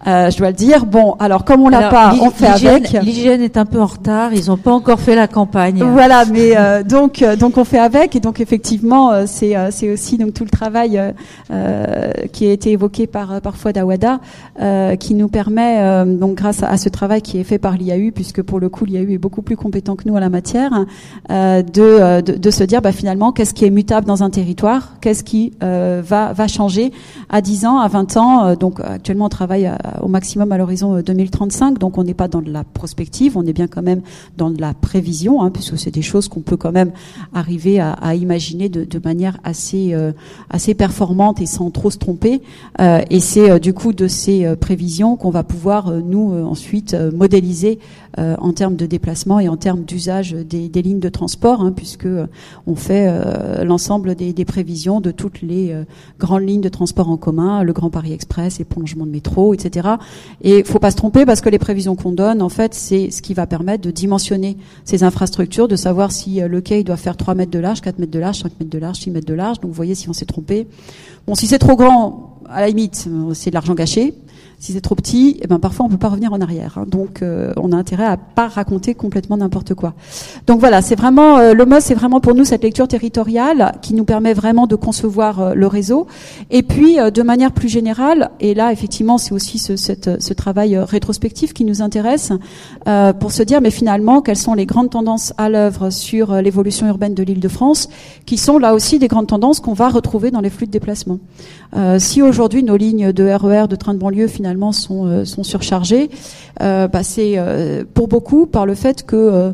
Euh, 0.07 0.29
je 0.29 0.37
dois 0.37 0.47
le 0.47 0.55
dire. 0.55 0.85
Bon, 0.85 1.15
alors 1.19 1.45
comme 1.45 1.61
on 1.61 1.69
l'a 1.69 1.89
pas, 1.89 2.13
on 2.21 2.31
fait 2.31 2.47
avec. 2.47 2.91
L'hygiène 3.03 3.41
est 3.41 3.57
un 3.57 3.65
peu 3.65 3.79
en 3.81 3.85
retard. 3.85 4.33
Ils 4.33 4.47
n'ont 4.47 4.57
pas 4.57 4.71
encore 4.71 4.99
fait 4.99 5.15
la 5.15 5.27
campagne. 5.27 5.83
Voilà, 5.83 6.25
mais 6.25 6.51
euh, 6.55 6.83
donc 6.83 7.21
euh, 7.21 7.35
donc 7.35 7.57
on 7.57 7.63
fait 7.63 7.79
avec 7.79 8.15
et 8.15 8.19
donc 8.19 8.39
effectivement 8.39 9.11
euh, 9.11 9.23
c'est 9.27 9.55
c'est 9.71 9.91
aussi 9.91 10.17
donc 10.17 10.33
tout 10.33 10.43
le 10.43 10.49
travail 10.49 10.99
qui 12.31 12.47
a 12.47 12.51
été 12.51 12.71
évoqué 12.71 13.07
par 13.07 13.41
par 13.41 13.57
Fouad 13.57 13.77
Awada 13.77 14.19
qui 14.99 15.13
nous 15.13 15.27
permet 15.27 16.05
donc 16.05 16.35
grâce 16.35 16.63
à, 16.63 16.77
ce 16.77 16.89
travail 16.89 17.21
qui 17.21 17.39
est 17.39 17.43
fait 17.43 17.57
par 17.57 17.77
l'IAU 17.77 18.11
puisque 18.11 18.41
pour 18.41 18.59
le 18.59 18.69
coup 18.69 18.85
l'IAU 18.85 19.09
est 19.11 19.17
beaucoup 19.17 19.41
plus 19.41 19.55
compétent 19.55 19.95
que 19.95 20.07
nous 20.07 20.15
en 20.15 20.19
la 20.19 20.29
matière 20.29 20.85
de, 21.29 22.21
de, 22.21 22.37
de 22.37 22.51
se 22.51 22.63
dire 22.63 22.81
bah 22.81 22.91
finalement 22.91 23.31
qu'est-ce 23.31 23.53
qui 23.53 23.65
est 23.65 23.69
mutable 23.69 24.07
dans 24.07 24.23
un 24.23 24.29
territoire, 24.29 24.93
qu'est-ce 25.01 25.23
qui 25.23 25.53
va 25.59 26.33
va 26.33 26.47
changer 26.47 26.91
à 27.29 27.41
10 27.41 27.65
ans, 27.65 27.79
à 27.79 27.87
20 27.87 28.17
ans? 28.17 28.55
donc 28.55 28.79
actuellement 28.79 29.25
on 29.25 29.29
travaille 29.29 29.65
à, 29.65 29.77
au 30.01 30.07
maximum 30.07 30.51
à 30.51 30.57
l'horizon 30.57 31.01
2035. 31.01 31.71
Euh, 31.71 31.75
donc 31.77 31.97
on 31.97 32.03
n'est 32.03 32.13
pas 32.13 32.27
dans 32.27 32.41
de 32.41 32.51
la 32.51 32.63
prospective, 32.63 33.37
on 33.37 33.45
est 33.45 33.53
bien 33.53 33.67
quand 33.67 33.81
même 33.81 34.01
dans 34.37 34.49
de 34.49 34.59
la 34.61 34.73
prévision, 34.73 35.41
hein, 35.41 35.51
puisque 35.51 35.77
c'est 35.77 35.91
des 35.91 36.01
choses 36.01 36.27
qu'on 36.27 36.41
peut 36.41 36.57
quand 36.57 36.71
même 36.71 36.91
arriver 37.33 37.79
à, 37.79 38.15
imaginer 38.15 38.69
de, 38.69 38.83
de, 38.83 38.99
manière 39.03 39.37
assez 39.43 39.93
euh, 39.93 40.11
assez 40.49 40.73
performante 40.73 41.41
et 41.41 41.45
sans 41.45 41.71
trop 41.71 41.89
se 41.89 41.97
tromper. 41.97 42.41
Euh, 42.79 43.01
et 43.09 43.19
c'est 43.19 43.59
du 43.59 43.73
coup 43.73 43.93
de 43.93 44.07
ces 44.07 44.55
prévisions 44.55 45.15
qu'on 45.15 45.29
va 45.29 45.43
pouvoir 45.43 45.91
nous 45.91 46.33
ensuite 46.45 46.95
modéliser 47.13 47.79
en 48.17 48.53
termes 48.53 48.75
de 48.75 48.85
déplacement 48.85 49.39
et 49.39 49.47
en 49.47 49.57
termes 49.57 49.83
d'usage 49.83 50.33
des, 50.33 50.69
des, 50.69 50.81
lignes 50.81 50.99
de 50.99 51.09
transport, 51.09 51.61
hein, 51.61 51.71
puisque 51.71 52.07
on 52.67 52.75
fait 52.75 53.09
l'ensemble 53.63 54.15
des, 54.15 54.33
des, 54.33 54.45
prévisions 54.45 55.01
de 55.01 55.11
toutes 55.11 55.41
les 55.41 55.73
grandes 56.19 56.47
lignes 56.47 56.61
de 56.61 56.69
transport 56.69 57.09
en 57.09 57.17
commun, 57.17 57.63
le 57.63 57.73
Grand 57.73 57.89
Paris 57.89 58.13
Express, 58.13 58.59
les 58.59 58.65
prolongements 58.65 59.05
de 59.05 59.11
métro, 59.11 59.53
etc. 59.53 59.89
Et 60.41 60.63
faut 60.63 60.79
pas 60.79 60.91
se 60.91 60.97
tromper 60.97 61.25
parce 61.25 61.41
que 61.41 61.49
les 61.49 61.59
prévisions 61.59 61.95
qu'on 61.95 62.11
donne, 62.11 62.41
en 62.41 62.49
fait, 62.49 62.73
c'est 62.73 63.11
ce 63.11 63.21
qui 63.21 63.33
va 63.33 63.47
permettre 63.47 63.83
de 63.83 63.91
dimensionner 63.91 64.57
ces 64.85 65.03
infrastructures, 65.03 65.67
de 65.67 65.75
savoir 65.75 66.11
si 66.11 66.41
euh, 66.41 66.47
le 66.47 66.61
quai 66.61 66.83
doit 66.83 66.97
faire 66.97 67.17
3 67.17 67.35
mètres 67.35 67.51
de 67.51 67.59
large, 67.59 67.81
4 67.81 67.99
mètres 67.99 68.11
de 68.11 68.19
large, 68.19 68.41
5 68.41 68.51
mètres 68.59 68.71
de 68.71 68.77
large, 68.77 68.97
6 68.97 69.11
mètres 69.11 69.27
de 69.27 69.33
large. 69.33 69.59
Donc 69.59 69.69
vous 69.69 69.75
voyez 69.75 69.95
si 69.95 70.09
on 70.09 70.13
s'est 70.13 70.25
trompé. 70.25 70.67
Bon, 71.27 71.35
si 71.35 71.47
c'est 71.47 71.59
trop 71.59 71.75
grand, 71.75 72.39
à 72.49 72.61
la 72.61 72.67
limite, 72.67 73.07
euh, 73.07 73.33
c'est 73.33 73.51
de 73.51 73.55
l'argent 73.55 73.73
gâché. 73.73 74.15
Si 74.61 74.73
c'est 74.73 74.81
trop 74.81 74.93
petit, 74.93 75.39
eh 75.41 75.47
ben 75.47 75.57
parfois 75.57 75.87
on 75.87 75.89
peut 75.89 75.97
pas 75.97 76.09
revenir 76.09 76.33
en 76.33 76.39
arrière. 76.39 76.77
Hein. 76.77 76.85
Donc 76.87 77.23
euh, 77.23 77.51
on 77.57 77.71
a 77.71 77.75
intérêt 77.75 78.05
à 78.05 78.15
pas 78.15 78.47
raconter 78.47 78.93
complètement 78.93 79.35
n'importe 79.35 79.73
quoi. 79.73 79.95
Donc 80.45 80.59
voilà, 80.59 80.83
c'est 80.83 80.93
vraiment 80.93 81.39
euh, 81.39 81.55
le 81.55 81.65
MOS, 81.65 81.79
c'est 81.79 81.95
vraiment 81.95 82.19
pour 82.19 82.35
nous 82.35 82.45
cette 82.45 82.61
lecture 82.61 82.87
territoriale 82.87 83.73
qui 83.81 83.95
nous 83.95 84.03
permet 84.03 84.35
vraiment 84.35 84.67
de 84.67 84.75
concevoir 84.75 85.39
euh, 85.39 85.53
le 85.55 85.65
réseau. 85.65 86.05
Et 86.51 86.61
puis 86.61 86.97
de 86.97 87.21
manière 87.23 87.53
plus 87.53 87.69
générale, 87.69 88.29
et 88.39 88.53
là 88.53 88.71
effectivement 88.71 89.17
c'est 89.17 89.33
aussi 89.33 89.57
ce, 89.57 89.75
ce 89.75 90.33
travail 90.35 90.77
rétrospectif 90.77 91.53
qui 91.53 91.65
nous 91.65 91.81
intéresse 91.81 92.31
pour 93.19 93.31
se 93.31 93.41
dire 93.41 93.61
mais 93.61 93.71
finalement 93.71 94.21
quelles 94.21 94.35
sont 94.35 94.53
les 94.53 94.65
grandes 94.67 94.91
tendances 94.91 95.33
à 95.37 95.49
l'œuvre 95.49 95.89
sur 95.89 96.35
l'évolution 96.35 96.87
urbaine 96.87 97.15
de 97.15 97.23
l'Île-de-France, 97.23 97.89
qui 98.27 98.37
sont 98.37 98.59
là 98.59 98.75
aussi 98.75 98.99
des 98.99 99.07
grandes 99.07 99.27
tendances 99.27 99.59
qu'on 99.59 99.73
va 99.73 99.89
retrouver 99.89 100.29
dans 100.29 100.41
les 100.41 100.49
flux 100.49 100.67
de 100.67 100.71
déplacement. 100.71 101.19
si 101.97 102.21
aujourd'hui 102.21 102.63
nos 102.63 102.77
lignes 102.77 103.11
de 103.11 103.23
RER, 103.23 103.63
e 103.63 103.67
de 103.67 103.75
train 103.75 103.93
de 103.93 103.99
banlieue 103.99 104.27
finalement 104.27 104.50
sont, 104.71 105.25
sont 105.25 105.43
surchargés, 105.43 106.09
bah, 106.59 107.03
c'est 107.03 107.37
pour 107.93 108.07
beaucoup 108.07 108.45
par 108.45 108.65
le 108.65 108.75
fait 108.75 109.05
que 109.05 109.53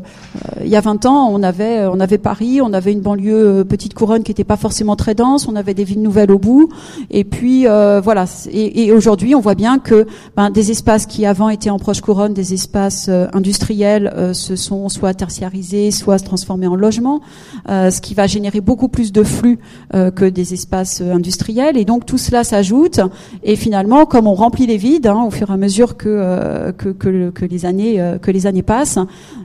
il 0.62 0.68
y 0.68 0.76
a 0.76 0.80
20 0.80 1.06
ans, 1.06 1.30
on 1.32 1.42
avait, 1.42 1.86
on 1.86 2.00
avait 2.00 2.18
Paris, 2.18 2.60
on 2.62 2.72
avait 2.72 2.92
une 2.92 3.00
banlieue 3.00 3.64
petite 3.64 3.94
couronne 3.94 4.22
qui 4.22 4.30
n'était 4.30 4.44
pas 4.44 4.56
forcément 4.56 4.96
très 4.96 5.14
dense, 5.14 5.48
on 5.48 5.56
avait 5.56 5.74
des 5.74 5.84
villes 5.84 6.02
nouvelles 6.02 6.30
au 6.30 6.38
bout, 6.38 6.68
et 7.10 7.24
puis 7.24 7.64
voilà. 7.64 8.26
Et, 8.52 8.92
aujourd'hui, 8.92 9.34
on 9.34 9.40
voit 9.40 9.54
bien 9.54 9.78
que 9.78 10.06
ben, 10.36 10.50
des 10.50 10.70
espaces 10.70 11.06
qui 11.06 11.26
avant 11.26 11.48
étaient 11.48 11.70
en 11.70 11.78
proche 11.78 12.00
couronne, 12.00 12.34
des 12.34 12.54
espaces 12.54 13.08
industriels, 13.32 14.12
se 14.32 14.56
sont 14.56 14.88
soit 14.88 15.14
tertiarisés, 15.14 15.90
soit 15.90 16.18
transformés 16.18 16.66
en 16.66 16.74
logements, 16.74 17.20
ce 17.68 18.00
qui 18.00 18.14
va 18.14 18.26
générer 18.26 18.60
beaucoup 18.60 18.88
plus 18.88 19.12
de 19.12 19.22
flux 19.22 19.58
que 19.92 20.28
des 20.28 20.54
espaces 20.54 21.00
industriels. 21.00 21.76
Et 21.76 21.84
donc 21.84 22.06
tout 22.06 22.18
cela 22.18 22.44
s'ajoute. 22.44 23.00
Et 23.42 23.56
finalement, 23.56 24.06
comme 24.06 24.26
on 24.26 24.34
remplit 24.34 24.66
les 24.66 24.76
hein, 25.04 25.24
au 25.26 25.30
fur 25.30 25.50
et 25.50 25.52
à 25.52 25.56
mesure 25.56 25.96
que, 25.96 26.08
euh, 26.08 26.72
euh, 27.06 27.30
les 27.48 28.46
années 28.46 28.62
passent, 28.62 28.98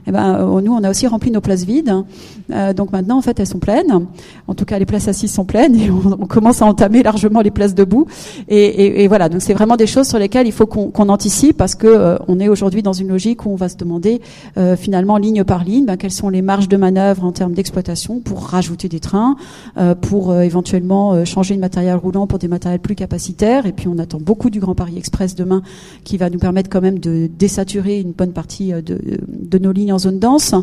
eh 0.06 0.10
ben 0.12 0.36
euh, 0.40 0.60
nous 0.60 0.72
on 0.72 0.82
a 0.82 0.90
aussi 0.90 1.06
rempli 1.06 1.30
nos 1.30 1.40
places 1.40 1.64
vides. 1.64 1.92
donc 2.76 2.92
maintenant 2.92 3.18
en 3.18 3.22
fait 3.22 3.38
elles 3.40 3.46
sont 3.46 3.58
pleines. 3.58 4.06
En 4.48 4.54
tout 4.54 4.64
cas 4.64 4.78
les 4.78 4.86
places 4.86 5.08
assises 5.08 5.32
sont 5.32 5.44
pleines 5.44 5.74
et 5.76 5.90
on, 6.20 6.26
commence 6.26 6.62
à 6.62 6.66
entamer 6.66 7.02
largement 7.02 7.40
les 7.40 7.50
places 7.50 7.74
debout. 7.74 8.06
Et, 8.48 9.06
voilà. 9.08 9.28
Donc 9.28 9.42
c'est 9.42 9.54
vraiment 9.54 9.76
des 9.76 9.86
choses 9.86 10.08
sur 10.08 10.18
lesquelles 10.18 10.46
il 10.46 10.52
faut 10.52 10.66
qu'on 10.66 11.08
anticipe 11.08 11.56
parce 11.56 11.74
que 11.74 12.18
on 12.28 12.40
est 12.40 12.48
aujourd'hui 12.48 12.82
dans 12.82 12.92
une 12.92 13.08
logique 13.08 13.46
où 13.46 13.50
on 13.50 13.56
va 13.56 13.68
se 13.68 13.76
demander 13.76 14.20
finalement 14.76 15.16
ligne 15.16 15.44
par 15.44 15.64
ligne 15.64 15.86
ben, 15.86 15.96
quelles 15.96 16.10
sont 16.10 16.28
les 16.28 16.42
marges 16.42 16.68
de 16.68 16.76
manœuvre 16.76 17.24
en 17.24 17.32
termes 17.32 17.52
d'exploitation 17.52 18.20
pour 18.20 18.44
rajouter 18.46 18.88
des 18.88 19.00
trains, 19.00 19.36
pour 20.00 20.34
éventuellement 20.34 21.24
changer 21.24 21.54
de 21.54 21.60
matériel 21.60 21.96
roulant 21.96 22.26
pour 22.26 22.38
des 22.38 22.48
matériels 22.48 22.80
plus 22.80 22.94
capacitaires. 22.94 23.66
Et 23.66 23.72
puis 23.72 23.88
on 23.88 23.98
attend 23.98 24.18
beaucoup 24.20 24.50
du 24.50 24.60
Grand 24.60 24.74
Paris 24.74 24.96
Express 24.96 25.23
demain, 25.34 25.62
qui 26.04 26.16
va 26.16 26.30
nous 26.30 26.38
permettre 26.38 26.68
quand 26.68 26.80
même 26.80 26.98
de 26.98 27.28
désaturer 27.38 28.00
une 28.00 28.12
bonne 28.12 28.32
partie 28.32 28.72
euh, 28.72 28.82
de, 28.82 29.58
nos 29.58 29.72
lignes 29.72 29.92
en 29.92 29.98
zone 29.98 30.18
dense. 30.18 30.54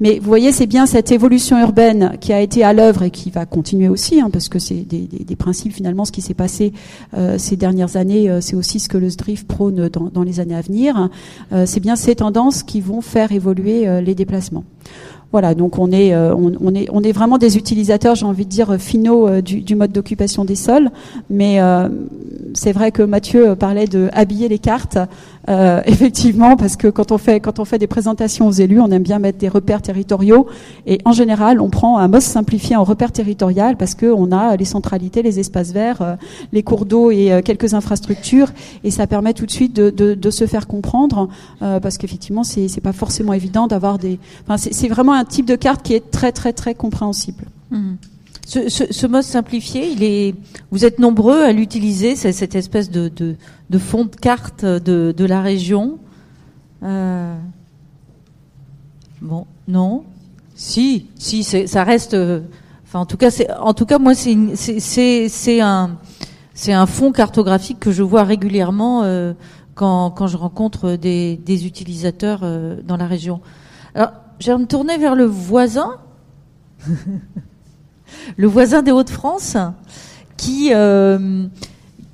Mais 0.00 0.18
vous 0.18 0.26
voyez, 0.26 0.52
c'est 0.52 0.66
bien 0.66 0.86
cette 0.86 1.12
évolution 1.12 1.58
urbaine 1.58 2.16
qui 2.20 2.32
a 2.32 2.40
été 2.40 2.64
à 2.64 2.72
l'œuvre 2.72 3.04
et 3.04 3.10
qui 3.10 3.30
va 3.30 3.46
continuer 3.46 3.88
aussi, 3.88 4.20
hein, 4.20 4.28
parce 4.30 4.48
que 4.48 4.58
c'est 4.58 4.84
des, 4.84 5.36
principes 5.36 5.72
finalement. 5.72 6.04
Ce 6.04 6.12
qui 6.12 6.20
s'est 6.20 6.34
passé 6.34 6.72
euh, 7.16 7.38
ces 7.38 7.56
dernières 7.56 7.96
années, 7.96 8.28
euh, 8.28 8.40
c'est 8.40 8.56
aussi 8.56 8.80
ce 8.80 8.88
que 8.88 8.98
le 8.98 9.08
SDRIF 9.08 9.46
prône 9.46 9.88
dans, 9.88 10.22
les 10.22 10.40
années 10.40 10.56
à 10.56 10.60
venir. 10.60 11.08
C'est 11.64 11.80
bien 11.80 11.96
ces 11.96 12.16
tendances 12.16 12.62
qui 12.62 12.80
vont 12.80 13.00
faire 13.00 13.32
évoluer 13.32 14.02
les 14.02 14.14
déplacements. 14.14 14.64
Voilà, 15.32 15.54
donc 15.54 15.78
on 15.78 15.92
est, 15.92 16.12
euh, 16.12 16.34
on, 16.34 16.74
est, 16.74 16.88
on 16.90 17.02
est 17.04 17.12
vraiment 17.12 17.38
des 17.38 17.56
utilisateurs, 17.56 18.16
j'ai 18.16 18.26
envie 18.26 18.44
de 18.44 18.50
dire, 18.50 18.76
finaux 18.80 19.28
euh, 19.28 19.40
du, 19.40 19.76
mode 19.76 19.92
d'occupation 19.92 20.44
des 20.44 20.56
sols. 20.56 20.90
Mais 21.28 21.60
euh, 21.60 21.88
c'est 22.54 22.72
vrai 22.72 22.90
que 22.90 23.02
Mathieu 23.02 23.54
parlait 23.54 23.86
de 23.86 24.08
habiller 24.12 24.48
les 24.48 24.58
cartes. 24.58 24.98
Euh, 25.48 25.80
effectivement, 25.86 26.56
parce 26.56 26.76
que 26.76 26.88
quand 26.88 27.12
on 27.12 27.18
fait 27.18 27.40
quand 27.40 27.58
on 27.58 27.64
fait 27.64 27.78
des 27.78 27.86
présentations 27.86 28.46
aux 28.46 28.52
élus, 28.52 28.80
on 28.80 28.90
aime 28.90 29.02
bien 29.02 29.18
mettre 29.18 29.38
des 29.38 29.48
repères 29.48 29.82
territoriaux 29.82 30.46
et 30.86 30.98
en 31.04 31.12
général, 31.12 31.60
on 31.60 31.70
prend 31.70 31.98
un 31.98 32.08
MOS 32.08 32.20
simplifié 32.20 32.76
en 32.76 32.84
repère 32.84 33.12
territorial 33.12 33.76
parce 33.76 33.94
que 33.94 34.06
on 34.06 34.32
a 34.32 34.56
les 34.56 34.64
centralités, 34.64 35.22
les 35.22 35.40
espaces 35.40 35.72
verts, 35.72 36.02
euh, 36.02 36.14
les 36.52 36.62
cours 36.62 36.84
d'eau 36.84 37.10
et 37.10 37.32
euh, 37.32 37.42
quelques 37.42 37.74
infrastructures 37.74 38.48
et 38.84 38.90
ça 38.90 39.06
permet 39.06 39.32
tout 39.32 39.46
de 39.46 39.50
suite 39.50 39.74
de, 39.74 40.30
se 40.30 40.46
faire 40.46 40.68
comprendre 40.68 41.28
parce 41.58 41.98
qu'effectivement, 41.98 42.44
c'est 42.44 42.80
pas 42.80 42.92
forcément 42.92 43.32
évident 43.32 43.66
d'avoir 43.66 43.98
des. 43.98 44.20
Enfin, 44.46 44.56
c'est 44.56 44.88
vraiment 44.88 45.12
un 45.12 45.24
type 45.24 45.44
de 45.44 45.56
carte 45.56 45.82
qui 45.82 45.94
est 45.94 46.10
très 46.10 46.30
très 46.30 46.52
très 46.52 46.74
compréhensible. 46.74 47.46
Mmh. 47.70 47.94
Ce, 48.50 49.06
mode 49.06 49.22
simplifié, 49.22 50.34
vous 50.72 50.84
êtes 50.84 50.98
nombreux 50.98 51.44
à 51.44 51.52
l'utiliser, 51.52 52.16
cette 52.16 52.56
espèce 52.56 52.90
de, 52.90 53.36
fond 53.78 54.06
de 54.06 54.16
carte 54.16 54.64
de, 54.64 55.24
la 55.24 55.40
région. 55.40 56.00
Euh... 56.82 57.36
Bon, 59.22 59.46
non, 59.68 60.02
si, 60.56 61.06
si, 61.14 61.44
ça 61.44 61.84
reste. 61.84 62.16
Enfin, 62.84 62.98
en 62.98 63.06
tout 63.06 63.16
cas, 63.86 63.98
moi, 64.00 64.14
c'est, 64.16 65.60
un, 65.60 66.86
fond 66.86 67.12
cartographique 67.12 67.78
que 67.78 67.92
je 67.92 68.02
vois 68.02 68.24
régulièrement 68.24 69.04
euh, 69.04 69.32
quand, 69.76 70.26
je 70.26 70.36
rencontre 70.36 70.96
des, 70.96 71.36
des 71.36 71.66
utilisateurs 71.66 72.40
euh, 72.42 72.80
dans 72.82 72.96
la 72.96 73.06
région. 73.06 73.40
Alors, 73.94 74.10
je 74.40 74.50
vais 74.50 74.58
me 74.58 74.66
tourner 74.66 74.98
vers 74.98 75.14
le 75.14 75.26
voisin. 75.26 75.98
le 78.36 78.46
voisin 78.46 78.82
des 78.82 78.90
Hauts-de-France, 78.90 79.56
qui, 80.36 80.70
euh, 80.72 81.46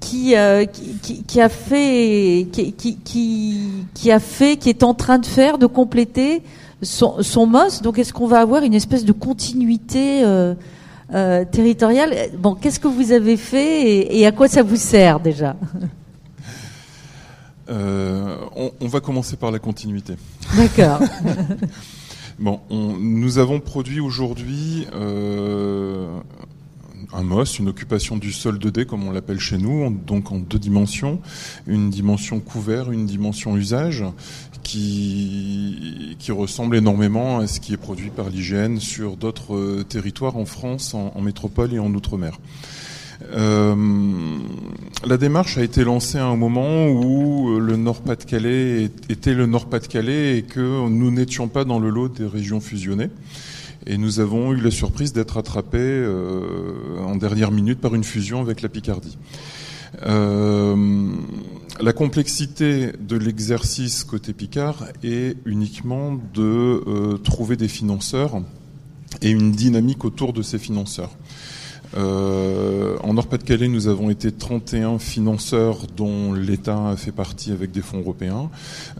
qui, 0.00 0.36
euh, 0.36 0.64
qui, 0.66 1.24
qui, 1.24 1.40
a 1.40 1.48
fait, 1.48 2.46
qui, 2.52 2.72
qui, 3.94 4.10
a 4.10 4.20
fait, 4.20 4.56
qui 4.56 4.68
est 4.68 4.82
en 4.82 4.94
train 4.94 5.18
de 5.18 5.26
faire, 5.26 5.58
de 5.58 5.66
compléter 5.66 6.42
son, 6.82 7.22
son 7.22 7.46
MOS. 7.46 7.82
Donc, 7.82 7.98
est-ce 7.98 8.12
qu'on 8.12 8.26
va 8.26 8.40
avoir 8.40 8.62
une 8.62 8.74
espèce 8.74 9.04
de 9.04 9.12
continuité 9.12 10.24
euh, 10.24 10.54
euh 11.12 11.44
territoriale? 11.44 12.14
Bon, 12.38 12.54
qu'est-ce 12.54 12.78
que 12.78 12.88
vous 12.88 13.12
avez 13.12 13.36
fait 13.36 13.82
et, 13.82 14.20
et, 14.20 14.26
à 14.26 14.32
quoi 14.32 14.48
ça 14.48 14.62
vous 14.62 14.76
sert 14.76 15.20
déjà? 15.20 15.56
Euh, 17.68 18.36
on, 18.54 18.70
on, 18.80 18.86
va 18.86 19.00
commencer 19.00 19.34
par 19.34 19.50
la 19.50 19.58
continuité. 19.58 20.14
D'accord. 20.56 21.00
Bon, 22.38 22.60
on, 22.68 22.98
nous 22.98 23.38
avons 23.38 23.60
produit 23.60 23.98
aujourd'hui 23.98 24.86
euh, 24.92 26.20
un 27.14 27.22
MOS, 27.22 27.58
une 27.58 27.68
occupation 27.68 28.18
du 28.18 28.30
sol 28.30 28.58
2D 28.58 28.84
comme 28.84 29.08
on 29.08 29.10
l'appelle 29.10 29.40
chez 29.40 29.56
nous, 29.56 29.88
donc 30.06 30.32
en 30.32 30.38
deux 30.38 30.58
dimensions, 30.58 31.20
une 31.66 31.88
dimension 31.88 32.40
couvert, 32.40 32.92
une 32.92 33.06
dimension 33.06 33.56
usage, 33.56 34.04
qui, 34.62 36.16
qui 36.18 36.30
ressemble 36.30 36.76
énormément 36.76 37.38
à 37.38 37.46
ce 37.46 37.58
qui 37.58 37.72
est 37.72 37.78
produit 37.78 38.10
par 38.10 38.28
l'IGN 38.28 38.80
sur 38.80 39.16
d'autres 39.16 39.54
euh, 39.54 39.84
territoires 39.88 40.36
en 40.36 40.44
France, 40.44 40.92
en, 40.92 41.12
en 41.14 41.20
métropole 41.22 41.72
et 41.72 41.78
en 41.78 41.94
Outre-mer. 41.94 42.38
Euh, 43.32 44.38
la 45.04 45.16
démarche 45.16 45.58
a 45.58 45.62
été 45.62 45.84
lancée 45.84 46.18
à 46.18 46.26
un 46.26 46.36
moment 46.36 46.88
où 46.88 47.50
euh, 47.50 47.58
le 47.58 47.76
Nord-Pas-de-Calais 47.76 48.90
était 49.08 49.34
le 49.34 49.46
Nord-Pas-de-Calais 49.46 50.38
et 50.38 50.42
que 50.42 50.88
nous 50.88 51.10
n'étions 51.10 51.48
pas 51.48 51.64
dans 51.64 51.78
le 51.78 51.90
lot 51.90 52.08
des 52.08 52.26
régions 52.26 52.60
fusionnées. 52.60 53.10
Et 53.86 53.98
nous 53.98 54.20
avons 54.20 54.52
eu 54.52 54.60
la 54.60 54.70
surprise 54.70 55.12
d'être 55.12 55.36
attrapés 55.36 55.78
euh, 55.80 56.98
en 57.04 57.16
dernière 57.16 57.52
minute 57.52 57.80
par 57.80 57.94
une 57.94 58.04
fusion 58.04 58.40
avec 58.40 58.62
la 58.62 58.68
Picardie. 58.68 59.16
La 60.02 61.92
complexité 61.94 62.92
de 63.00 63.16
l'exercice 63.16 64.04
côté 64.04 64.34
Picard 64.34 64.84
est 65.02 65.36
uniquement 65.46 66.18
de 66.34 67.16
trouver 67.24 67.56
des 67.56 67.68
financeurs 67.68 68.42
et 69.22 69.30
une 69.30 69.52
dynamique 69.52 70.04
autour 70.04 70.34
de 70.34 70.42
ces 70.42 70.58
financeurs. 70.58 71.16
Euh, 71.96 72.96
en 73.02 73.14
Nord-Pas-de-Calais, 73.14 73.68
nous 73.68 73.88
avons 73.88 74.10
été 74.10 74.32
31 74.32 74.98
financeurs 74.98 75.86
dont 75.96 76.32
l'État 76.32 76.90
a 76.90 76.96
fait 76.96 77.12
partie 77.12 77.52
avec 77.52 77.70
des 77.70 77.82
fonds 77.82 77.98
européens. 77.98 78.50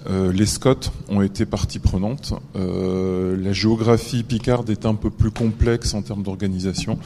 Euh, 0.08 0.32
les 0.32 0.46
SCOT 0.46 0.90
ont 1.08 1.22
été 1.22 1.46
partie 1.46 1.78
prenante. 1.78 2.34
Euh, 2.56 3.36
la 3.42 3.52
géographie 3.52 4.22
picarde 4.22 4.70
est 4.70 4.86
un 4.86 4.94
peu 4.94 5.10
plus 5.10 5.30
complexe 5.30 5.94
en 5.94 6.02
termes 6.02 6.22
d'organisation. 6.22 6.98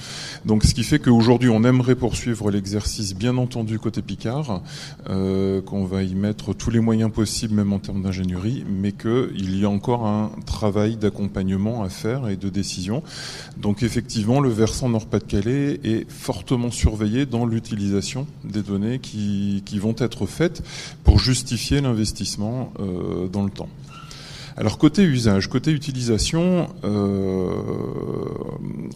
Donc 0.45 0.64
ce 0.64 0.75
qui 0.75 0.85
fait 0.85 0.99
qu'aujourd'hui, 0.99 1.49
on 1.49 1.64
aimerait 1.64 1.95
poursuivre 1.95 2.51
l'exercice, 2.51 3.14
bien 3.14 3.37
entendu, 3.37 3.79
côté 3.79 4.03
Picard, 4.03 4.62
qu'on 5.07 5.85
va 5.85 6.03
y 6.03 6.14
mettre 6.14 6.53
tous 6.55 6.71
les 6.71 6.81
moyens 6.81 7.11
possibles, 7.11 7.55
même 7.55 7.73
en 7.73 7.79
termes 7.79 8.03
d'ingénierie, 8.03 8.64
mais 8.69 8.93
qu'il 8.93 9.59
y 9.59 9.64
a 9.64 9.71
encore 9.71 10.07
un 10.07 10.31
travail 10.47 10.97
d'accompagnement 10.97 11.83
à 11.83 11.88
faire 11.88 12.29
et 12.29 12.37
de 12.37 12.49
décision. 12.49 13.03
Donc 13.57 13.83
effectivement, 13.83 14.40
le 14.40 14.49
versant 14.49 14.88
Nord-Pas-de-Calais 14.88 15.69
est 15.85 16.11
fortement 16.11 16.70
surveillé 16.70 17.26
dans 17.26 17.46
l'utilisation 17.46 18.26
des 18.44 18.62
données 18.62 18.98
qui, 18.98 19.62
qui, 19.64 19.78
vont 19.78 19.94
être 19.98 20.26
faites 20.26 20.62
pour 21.04 21.18
justifier 21.18 21.80
l'investissement 21.80 22.72
euh, 22.80 23.28
dans 23.28 23.44
le 23.44 23.50
temps. 23.50 23.68
Alors 24.61 24.77
côté 24.77 25.05
usage, 25.05 25.49
côté 25.49 25.70
utilisation, 25.70 26.68
euh, 26.85 27.55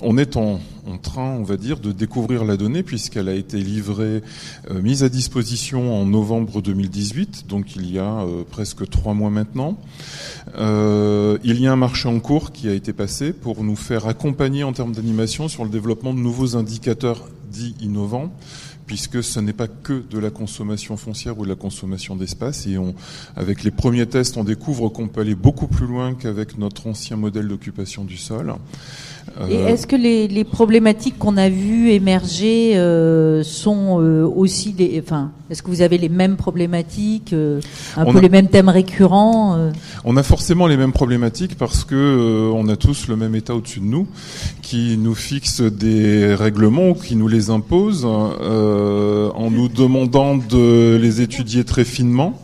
on 0.02 0.18
est 0.18 0.36
en, 0.36 0.60
train, 1.02 1.36
on 1.38 1.42
va 1.42 1.56
dire, 1.56 1.80
de 1.80 1.90
découvrir 1.90 2.44
la 2.44 2.58
donnée 2.58 2.82
puisqu'elle 2.82 3.30
a 3.30 3.34
été 3.34 3.56
livrée, 3.56 4.22
euh, 4.70 4.82
mise 4.82 5.04
à 5.04 5.08
disposition 5.08 5.98
en 5.98 6.04
novembre 6.04 6.60
2018, 6.60 7.46
donc 7.48 7.76
il 7.76 7.90
y 7.90 7.98
a 7.98 8.24
euh, 8.24 8.42
presque 8.48 8.86
trois 8.90 9.14
mois 9.14 9.30
maintenant. 9.30 9.78
Il 10.54 11.60
y 11.60 11.66
a 11.66 11.72
un 11.72 11.76
marché 11.76 12.10
en 12.10 12.20
cours 12.20 12.52
qui 12.52 12.68
a 12.68 12.74
été 12.74 12.92
passé 12.92 13.32
pour 13.32 13.64
nous 13.64 13.76
faire 13.76 14.06
accompagner 14.06 14.64
en 14.64 14.74
termes 14.74 14.92
d'animation 14.92 15.48
sur 15.48 15.64
le 15.64 15.70
développement 15.70 16.12
de 16.12 16.18
nouveaux 16.18 16.56
indicateurs 16.56 17.26
dit 17.50 17.74
innovant 17.80 18.34
puisque 18.86 19.22
ce 19.22 19.40
n'est 19.40 19.52
pas 19.52 19.68
que 19.68 20.02
de 20.10 20.18
la 20.18 20.30
consommation 20.30 20.96
foncière 20.96 21.38
ou 21.38 21.44
de 21.44 21.48
la 21.48 21.54
consommation 21.54 22.16
d'espace. 22.16 22.66
Et 22.66 22.76
on, 22.78 22.94
avec 23.36 23.64
les 23.64 23.70
premiers 23.70 24.06
tests, 24.06 24.36
on 24.36 24.44
découvre 24.44 24.88
qu'on 24.90 25.08
peut 25.08 25.20
aller 25.22 25.34
beaucoup 25.34 25.66
plus 25.68 25.86
loin 25.86 26.14
qu'avec 26.14 26.58
notre 26.58 26.86
ancien 26.86 27.16
modèle 27.16 27.48
d'occupation 27.48 28.04
du 28.04 28.16
sol. 28.16 28.54
Et 29.50 29.54
est-ce 29.54 29.86
que 29.86 29.96
les, 29.96 30.28
les 30.28 30.44
problématiques 30.44 31.18
qu'on 31.18 31.38
a 31.38 31.48
vues 31.48 31.90
émerger 31.90 32.76
euh, 32.76 33.42
sont 33.42 33.98
euh, 34.00 34.22
aussi 34.26 34.72
des, 34.72 35.02
enfin, 35.04 35.32
est-ce 35.50 35.62
que 35.62 35.70
vous 35.70 35.80
avez 35.80 35.96
les 35.96 36.10
mêmes 36.10 36.36
problématiques, 36.36 37.32
euh, 37.32 37.58
un 37.96 38.04
On 38.04 38.12
peu 38.12 38.18
a- 38.18 38.20
les 38.20 38.28
mêmes 38.28 38.48
thèmes 38.48 38.68
récurrents 38.68 39.56
euh? 39.56 39.72
On 40.04 40.18
a 40.18 40.22
forcément 40.22 40.66
les 40.66 40.76
mêmes 40.76 40.92
problématiques 40.92 41.56
parce 41.56 41.84
que 41.84 41.94
euh, 41.94 42.52
on 42.54 42.68
a 42.68 42.76
tous 42.76 43.08
le 43.08 43.16
même 43.16 43.34
État 43.34 43.54
au-dessus 43.56 43.80
de 43.80 43.86
nous 43.86 44.06
qui 44.60 44.98
nous 44.98 45.14
fixe 45.14 45.62
des 45.62 46.34
règlements 46.34 46.90
ou 46.90 46.94
qui 46.94 47.16
nous 47.16 47.26
les 47.28 47.48
impose 47.48 48.06
euh, 48.06 48.73
en 49.34 49.50
nous 49.50 49.68
demandant 49.68 50.36
de 50.36 50.98
les 51.00 51.20
étudier 51.20 51.64
très 51.64 51.84
finement. 51.84 52.40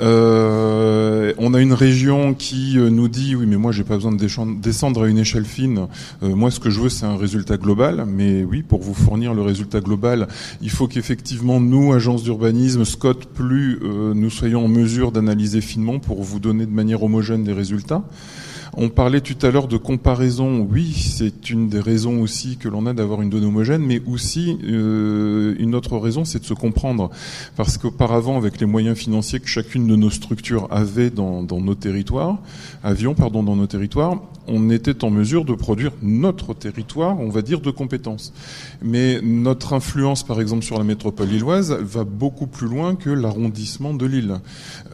Euh, 0.00 1.32
on 1.38 1.54
a 1.54 1.60
une 1.60 1.72
région 1.72 2.34
qui 2.34 2.78
euh, 2.78 2.90
nous 2.90 3.08
dit 3.08 3.34
oui 3.34 3.46
mais 3.46 3.56
moi 3.56 3.72
j'ai 3.72 3.84
pas 3.84 3.94
besoin 3.94 4.12
de 4.12 4.54
descendre 4.60 5.04
à 5.04 5.08
une 5.08 5.18
échelle 5.18 5.44
fine. 5.44 5.86
Euh, 6.22 6.34
moi 6.34 6.50
ce 6.50 6.60
que 6.60 6.70
je 6.70 6.80
veux 6.80 6.88
c'est 6.88 7.06
un 7.06 7.16
résultat 7.16 7.56
global. 7.56 8.04
Mais 8.06 8.44
oui 8.44 8.62
pour 8.62 8.82
vous 8.82 8.94
fournir 8.94 9.34
le 9.34 9.42
résultat 9.42 9.80
global 9.80 10.28
il 10.60 10.70
faut 10.70 10.88
qu'effectivement 10.88 11.60
nous 11.60 11.92
agence 11.92 12.22
d'urbanisme 12.22 12.84
Scott 12.84 13.26
plus 13.26 13.78
euh, 13.82 14.12
nous 14.14 14.30
soyons 14.30 14.64
en 14.64 14.68
mesure 14.68 15.10
d'analyser 15.10 15.60
finement 15.60 15.98
pour 15.98 16.22
vous 16.22 16.38
donner 16.38 16.66
de 16.66 16.72
manière 16.72 17.02
homogène 17.02 17.44
des 17.44 17.52
résultats. 17.52 18.04
On 18.76 18.88
parlait 18.88 19.20
tout 19.20 19.46
à 19.46 19.50
l'heure 19.50 19.68
de 19.68 19.76
comparaison. 19.76 20.66
Oui, 20.70 20.92
c'est 20.92 21.50
une 21.50 21.68
des 21.68 21.80
raisons 21.80 22.20
aussi 22.20 22.56
que 22.56 22.68
l'on 22.68 22.86
a 22.86 22.92
d'avoir 22.92 23.22
une 23.22 23.30
donnée 23.30 23.46
homogène, 23.46 23.82
mais 23.82 24.00
aussi 24.06 24.58
euh, 24.64 25.54
une 25.58 25.74
autre 25.74 25.96
raison, 25.96 26.24
c'est 26.24 26.40
de 26.40 26.44
se 26.44 26.54
comprendre. 26.54 27.10
Parce 27.56 27.78
qu'auparavant, 27.78 28.36
avec 28.36 28.60
les 28.60 28.66
moyens 28.66 28.96
financiers 28.96 29.40
que 29.40 29.48
chacune 29.48 29.86
de 29.86 29.96
nos 29.96 30.10
structures 30.10 30.68
avait 30.70 31.10
dans, 31.10 31.42
nos 31.42 31.74
territoires, 31.74 32.38
avions 32.82 33.14
pardon 33.14 33.42
dans 33.42 33.56
nos 33.56 33.66
territoires, 33.66 34.20
on 34.46 34.70
était 34.70 35.04
en 35.04 35.10
mesure 35.10 35.44
de 35.44 35.54
produire 35.54 35.92
notre 36.02 36.54
territoire, 36.54 37.20
on 37.20 37.28
va 37.28 37.42
dire, 37.42 37.60
de 37.60 37.70
compétences. 37.70 38.32
Mais 38.82 39.20
notre 39.22 39.72
influence, 39.72 40.22
par 40.22 40.40
exemple, 40.40 40.64
sur 40.64 40.78
la 40.78 40.84
métropole 40.84 41.28
lilloise, 41.28 41.72
va 41.72 42.04
beaucoup 42.04 42.46
plus 42.46 42.66
loin 42.66 42.94
que 42.94 43.10
l'arrondissement 43.10 43.94
de 43.94 44.06
Lille. 44.06 44.40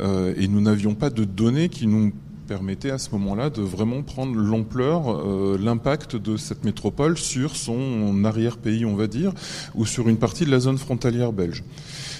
Euh, 0.00 0.34
et 0.36 0.48
nous 0.48 0.60
n'avions 0.60 0.94
pas 0.94 1.10
de 1.10 1.24
données 1.24 1.68
qui 1.68 1.86
nous 1.86 2.12
permettait 2.46 2.90
à 2.90 2.98
ce 2.98 3.10
moment-là 3.12 3.50
de 3.50 3.62
vraiment 3.62 4.02
prendre 4.02 4.36
l'ampleur, 4.36 5.10
euh, 5.10 5.58
l'impact 5.60 6.16
de 6.16 6.36
cette 6.36 6.64
métropole 6.64 7.16
sur 7.16 7.56
son 7.56 8.24
arrière-pays, 8.24 8.84
on 8.84 8.94
va 8.94 9.06
dire, 9.06 9.32
ou 9.74 9.86
sur 9.86 10.08
une 10.08 10.16
partie 10.16 10.44
de 10.44 10.50
la 10.50 10.60
zone 10.60 10.78
frontalière 10.78 11.32
belge. 11.32 11.64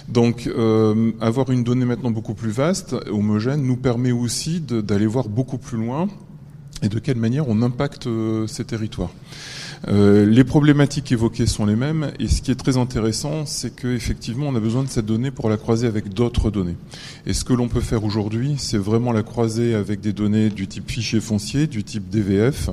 Donc, 0.08 0.46
euh, 0.46 1.12
avoir 1.20 1.50
une 1.50 1.64
donnée 1.64 1.86
maintenant 1.86 2.10
beaucoup 2.10 2.34
plus 2.34 2.50
vaste, 2.50 2.94
homogène, 3.10 3.62
nous 3.62 3.76
permet 3.76 4.12
aussi 4.12 4.60
d'aller 4.60 5.06
voir 5.06 5.28
beaucoup 5.28 5.58
plus 5.58 5.78
loin 5.78 6.08
et 6.82 6.88
de 6.88 6.98
quelle 6.98 7.16
manière 7.16 7.48
on 7.48 7.62
impacte 7.62 8.06
euh, 8.06 8.46
ces 8.46 8.64
territoires. 8.64 9.10
Euh, 9.88 10.24
les 10.24 10.44
problématiques 10.44 11.12
évoquées 11.12 11.46
sont 11.46 11.66
les 11.66 11.76
mêmes 11.76 12.10
et 12.18 12.26
ce 12.28 12.40
qui 12.40 12.50
est 12.50 12.54
très 12.54 12.76
intéressant, 12.76 13.44
c'est 13.44 13.74
qu'effectivement 13.74 14.46
on 14.48 14.54
a 14.54 14.60
besoin 14.60 14.82
de 14.82 14.88
cette 14.88 15.04
donnée 15.04 15.30
pour 15.30 15.50
la 15.50 15.56
croiser 15.56 15.86
avec 15.86 16.08
d'autres 16.08 16.50
données. 16.50 16.76
Et 17.26 17.34
ce 17.34 17.44
que 17.44 17.52
l'on 17.52 17.68
peut 17.68 17.80
faire 17.80 18.04
aujourd'hui, 18.04 18.54
c'est 18.56 18.78
vraiment 18.78 19.12
la 19.12 19.22
croiser 19.22 19.74
avec 19.74 20.00
des 20.00 20.12
données 20.12 20.48
du 20.48 20.68
type 20.68 20.90
fichier 20.90 21.20
foncier, 21.20 21.66
du 21.66 21.84
type 21.84 22.08
DVF, 22.08 22.70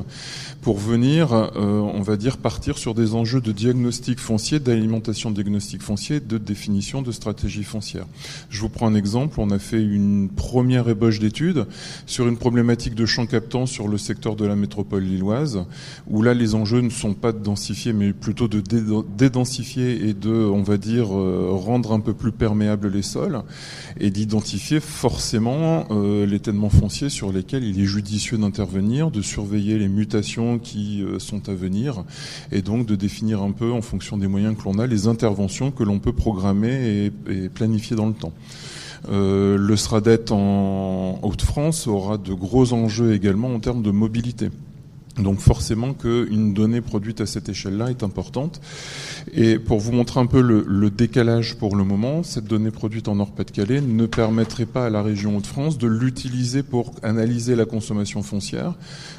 pour 0.61 0.77
venir, 0.77 1.33
euh, 1.33 1.49
on 1.55 2.01
va 2.01 2.17
dire, 2.17 2.37
partir 2.37 2.77
sur 2.77 2.93
des 2.93 3.13
enjeux 3.15 3.41
de 3.41 3.51
diagnostic 3.51 4.19
foncier, 4.19 4.59
d'alimentation 4.59 5.31
diagnostic 5.31 5.81
foncier, 5.81 6.19
de 6.19 6.37
définition 6.37 7.01
de 7.01 7.11
stratégie 7.11 7.63
foncière. 7.63 8.05
Je 8.49 8.61
vous 8.61 8.69
prends 8.69 8.87
un 8.87 8.95
exemple. 8.95 9.39
On 9.39 9.49
a 9.49 9.59
fait 9.59 9.81
une 9.81 10.29
première 10.29 10.87
ébauche 10.87 11.19
d'études 11.19 11.65
sur 12.05 12.27
une 12.27 12.37
problématique 12.37 12.95
de 12.95 13.05
champ 13.05 13.25
captant 13.25 13.65
sur 13.65 13.87
le 13.87 13.97
secteur 13.97 14.35
de 14.35 14.45
la 14.45 14.55
métropole 14.55 15.03
lilloise, 15.03 15.65
où 16.07 16.21
là 16.21 16.33
les 16.33 16.55
enjeux 16.55 16.81
ne 16.81 16.89
sont 16.89 17.00
pas 17.13 17.31
de 17.31 17.39
densifier, 17.39 17.93
mais 17.93 18.13
plutôt 18.13 18.47
de 18.47 18.61
dé- 18.61 18.81
dédensifier 19.17 20.07
et 20.07 20.13
de, 20.13 20.29
on 20.29 20.63
va 20.63 20.77
dire, 20.77 21.07
euh, 21.15 21.49
rendre 21.51 21.91
un 21.91 21.99
peu 21.99 22.13
plus 22.13 22.31
perméables 22.31 22.89
les 22.89 23.01
sols, 23.01 23.41
et 23.99 24.09
d'identifier 24.09 24.79
forcément 24.79 25.85
euh, 25.91 26.25
l'étainement 26.25 26.69
foncier 26.69 27.09
sur 27.09 27.31
lesquels 27.31 27.63
il 27.63 27.79
est 27.81 27.85
judicieux 27.85 28.37
d'intervenir, 28.37 29.11
de 29.11 29.21
surveiller 29.21 29.77
les 29.77 29.89
mutations 29.89 30.59
qui 30.59 31.03
euh, 31.03 31.19
sont 31.19 31.49
à 31.49 31.53
venir, 31.53 32.03
et 32.51 32.61
donc 32.61 32.85
de 32.85 32.95
définir 32.95 33.41
un 33.41 33.51
peu, 33.51 33.71
en 33.71 33.81
fonction 33.81 34.17
des 34.17 34.27
moyens 34.27 34.55
que 34.57 34.63
l'on 34.63 34.79
a, 34.79 34.87
les 34.87 35.07
interventions 35.07 35.71
que 35.71 35.83
l'on 35.83 35.99
peut 35.99 36.13
programmer 36.13 37.11
et, 37.27 37.49
planifier 37.49 37.95
dans 37.95 38.07
le 38.07 38.13
temps. 38.13 38.33
Le 39.09 39.75
SRADET 39.75 40.31
en 40.31 41.19
Haute-France 41.23 41.87
aura 41.87 42.17
de 42.17 42.33
gros 42.33 42.73
enjeux 42.73 43.13
également 43.13 43.53
en 43.53 43.59
termes 43.59 43.81
de 43.81 43.91
mobilité. 43.91 44.49
Donc 45.17 45.39
forcément 45.39 45.93
qu'une 45.93 46.53
donnée 46.53 46.79
produite 46.79 47.19
à 47.19 47.25
cette 47.25 47.49
échelle-là 47.49 47.89
est 47.89 48.01
importante. 48.01 48.61
Et 49.33 49.59
pour 49.59 49.79
vous 49.79 49.91
montrer 49.91 50.21
un 50.21 50.25
peu 50.25 50.41
le, 50.41 50.89
décalage 50.89 51.55
pour 51.57 51.75
le 51.75 51.83
moment, 51.83 52.23
cette 52.23 52.45
donnée 52.45 52.71
produite 52.71 53.07
en 53.07 53.15
Nord-Pas-de-Calais 53.15 53.81
ne 53.81 54.05
permettrait 54.05 54.65
pas 54.65 54.85
à 54.85 54.89
la 54.89 55.01
région 55.01 55.37
Hauts-de-France 55.37 55.77
de 55.77 55.87
l'utiliser 55.87 56.63
pour 56.63 56.93
analyser 57.03 57.55
la 57.55 57.65
consommation 57.65 58.23
foncière. 58.23 58.73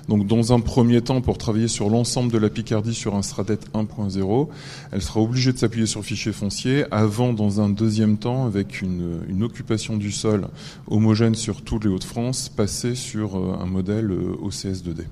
Donc 0.08 0.26
dans 0.26 0.52
un 0.52 0.60
premier 0.60 1.02
temps, 1.02 1.20
pour 1.20 1.36
travailler 1.36 1.68
sur 1.68 1.90
l'ensemble 1.90 2.32
de 2.32 2.38
la 2.38 2.48
Picardie 2.48 2.94
sur 2.94 3.14
un 3.14 3.22
SRADET 3.22 3.60
1.0, 3.74 4.48
elle 4.92 5.02
sera 5.02 5.20
obligée 5.20 5.52
de 5.52 5.58
s'appuyer 5.58 5.86
sur 5.86 6.02
fichier 6.04 6.32
foncier 6.32 6.84
avant, 6.90 7.32
dans 7.32 7.60
un 7.60 7.68
deuxième 7.68 8.16
temps, 8.16 8.46
avec 8.46 8.80
une, 8.80 9.20
une 9.28 9.42
occupation 9.42 9.96
du 9.96 10.10
sol 10.10 10.48
homogène 10.88 11.34
sur 11.34 11.62
tous 11.62 11.78
les 11.80 11.88
Hauts-de-France, 11.88 12.48
passer 12.48 12.94
sur 12.94 13.36
euh, 13.36 13.58
un 13.60 13.66
modèle 13.66 14.10
euh, 14.10 14.36
OCS2D. 14.42 15.04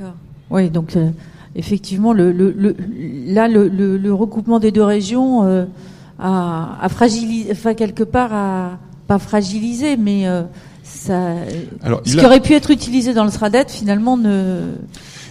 D'accord. 0.00 0.14
Oui, 0.50 0.70
donc 0.70 0.96
euh, 0.96 1.10
effectivement, 1.54 2.12
le, 2.12 2.32
le, 2.32 2.52
le- 2.56 2.74
là, 3.26 3.48
le, 3.48 3.68
le- 3.68 3.96
le 3.98 4.14
regroupement 4.14 4.58
des 4.58 4.70
deux 4.70 4.82
régions 4.82 5.44
euh, 5.44 5.64
a, 6.18 6.78
a 6.80 6.88
fragilisé, 6.88 7.50
enfin 7.52 7.74
quelque 7.74 8.02
part, 8.02 8.32
a 8.32 8.78
pas 9.06 9.18
fragilisé, 9.18 9.96
mais 9.98 10.26
euh, 10.26 10.42
ça, 10.82 11.34
Alors, 11.82 12.00
ce 12.04 12.14
qui 12.16 12.20
a- 12.20 12.26
aurait 12.26 12.40
pu 12.40 12.54
être 12.54 12.70
utilisé 12.70 13.12
dans 13.14 13.24
le 13.24 13.30
SRADET, 13.30 13.66
finalement, 13.68 14.16
ne. 14.16 14.72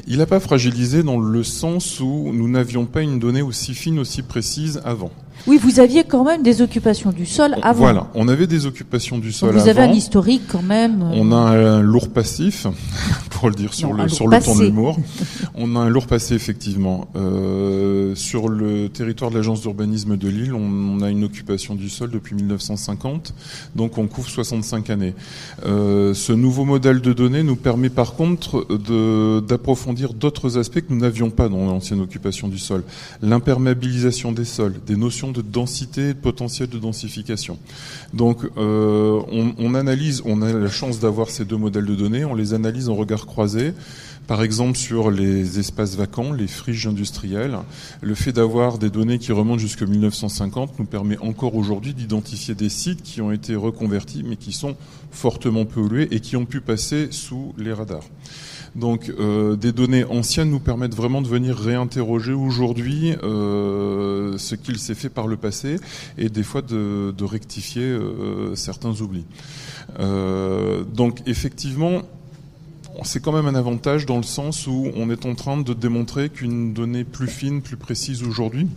Il 0.08 0.18
n'a 0.18 0.26
pas 0.26 0.40
fragilisé 0.40 1.04
dans 1.04 1.20
le 1.20 1.44
sens 1.44 2.00
où 2.00 2.32
nous 2.34 2.48
n'avions 2.50 2.86
pas 2.86 3.02
une 3.02 3.20
donnée 3.20 3.42
aussi 3.42 3.74
fine, 3.74 4.00
aussi 4.00 4.22
précise 4.22 4.82
avant. 4.86 5.12
Oui, 5.48 5.58
vous 5.62 5.80
aviez 5.80 6.04
quand 6.04 6.24
même 6.24 6.44
des 6.44 6.62
occupations 6.62 7.12
du 7.12 7.26
sol 7.26 7.56
avant. 7.62 7.80
Voilà, 7.80 8.08
on 8.16 8.28
avait 8.28 8.48
des 8.48 8.66
occupations 8.66 9.18
du 9.18 9.32
sol 9.32 9.54
Donc 9.54 9.62
vous 9.62 9.70
avez 9.70 9.82
un 9.82 9.92
historique 9.92 10.44
quand 10.48 10.62
même. 10.62 11.02
euh, 11.02 11.16
On 11.16 11.32
a 11.32 11.36
un 11.36 11.82
lourd 11.82 12.10
passif, 12.10 12.68
pour 13.32 13.50
le 13.50 13.56
dire 13.56 13.74
sur 13.74 13.90
Non, 13.96 14.04
le, 14.04 14.10
sur 14.10 14.28
le 14.28 14.40
ton 14.42 14.56
de 14.58 14.64
l'humour. 14.66 14.98
On 15.56 15.76
a 15.76 15.80
un 15.80 15.90
lourd 15.90 16.08
passé, 16.08 16.36
effectivement. 16.36 17.08
Euh, 17.16 18.16
sur 18.16 18.48
le 18.50 18.90
territoire 18.90 19.32
de 19.32 19.36
l'agence 19.38 19.62
d'urbanisme 19.62 20.16
de 20.18 20.28
Lille, 20.30 20.54
on, 20.54 20.60
on 20.60 21.02
a 21.02 21.10
une 21.10 21.24
occupation 21.24 21.76
du 21.76 21.90
sol 21.90 22.12
depuis 22.12 22.36
1950, 22.36 23.34
donc 23.76 23.98
on 23.98 24.08
couvre 24.08 24.30
65 24.30 24.90
années. 24.90 25.14
Euh, 25.66 26.14
ce 26.14 26.32
nouveau 26.34 26.64
modèle 26.66 27.02
de 27.02 27.12
données 27.14 27.44
nous 27.44 27.56
permet 27.56 27.90
par 27.90 28.14
contre 28.14 28.66
d'approfondir 29.42 30.14
d'autres 30.14 30.58
aspects 30.58 30.80
que 30.80 30.94
nous 30.94 31.00
n'avions 31.00 31.30
pas 31.30 31.50
dans 31.50 31.66
l'ancienne 31.66 32.00
occupation 32.02 32.48
du 32.48 32.58
sol. 32.60 32.84
L'imperméabilisation 33.22 34.32
des 34.32 34.46
sols, 34.46 34.76
des 34.86 34.96
notions 34.96 35.29
de 35.30 35.42
densité 35.42 36.14
de 36.14 36.20
potentiel 36.20 36.70
de 36.70 36.78
densification. 36.78 37.58
Donc 38.14 38.46
euh, 38.58 39.22
on, 39.32 39.54
on 39.58 39.76
analyse, 39.76 40.22
on 40.26 40.42
a 40.42 40.52
la 40.52 40.70
chance 40.70 41.00
d'avoir 41.00 41.30
ces 41.30 41.46
deux 41.46 41.58
modèles 41.58 41.86
de 41.86 41.96
données, 41.96 42.26
on 42.26 42.36
les 42.36 42.54
analyse 42.54 42.90
en 42.90 42.96
regard 42.96 43.26
croisé. 43.26 43.74
Par 44.30 44.44
exemple, 44.44 44.78
sur 44.78 45.10
les 45.10 45.58
espaces 45.58 45.96
vacants, 45.96 46.32
les 46.32 46.46
friches 46.46 46.86
industrielles, 46.86 47.58
le 48.02 48.14
fait 48.14 48.32
d'avoir 48.32 48.78
des 48.78 48.92
données 48.92 49.18
qui 49.18 49.32
remontent 49.32 49.58
jusqu'en 49.58 49.88
1950 49.88 50.78
nous 50.78 50.86
permet 50.86 51.18
encore 51.18 51.56
aujourd'hui 51.56 51.96
d'identifier 51.96 52.54
des 52.54 52.70
sites 52.70 53.02
qui 53.02 53.22
ont 53.22 53.32
été 53.32 53.56
reconvertis, 53.56 54.22
mais 54.24 54.36
qui 54.36 54.54
sont 54.54 54.76
fortement 55.10 55.66
pollués 55.66 56.10
et 56.12 56.20
qui 56.20 56.38
ont 56.38 56.46
pu 56.46 56.62
passer 56.62 57.08
sous 57.10 57.56
les 57.58 57.74
radars. 57.74 58.04
Donc, 58.76 59.12
euh, 59.20 59.56
des 59.56 59.72
données 59.72 60.04
anciennes 60.06 60.52
nous 60.52 60.60
permettent 60.60 60.96
vraiment 60.96 61.22
de 61.22 61.28
venir 61.28 61.58
réinterroger 61.58 62.34
aujourd'hui 62.34 63.14
euh, 63.24 64.38
ce 64.38 64.56
qu'il 64.56 64.80
s'est 64.80 64.96
fait 64.96 65.10
par 65.10 65.28
le 65.28 65.38
passé 65.38 65.78
et 66.18 66.30
des 66.30 66.44
fois 66.44 66.62
de, 66.62 67.14
rectifier 67.24 67.84
euh, 67.84 68.56
certains 68.56 69.02
oublis. 69.02 69.26
Donc, 69.98 71.22
effectivement, 71.26 72.02
c'est 73.04 73.22
quand 73.22 73.32
même 73.32 73.48
un 73.48 73.56
avantage 73.56 74.06
dans 74.06 74.18
le 74.18 74.24
sens 74.24 74.68
où 74.68 74.88
on 74.96 75.10
est 75.10 75.26
en 75.26 75.36
train 75.36 75.58
de 75.58 75.74
démontrer 75.74 76.30
qu'une 76.30 76.74
donnée 76.74 77.04
plus 77.04 77.28
fine, 77.28 77.62
plus 77.62 77.78
précise 77.78 78.24
aujourd'hui 78.24 78.68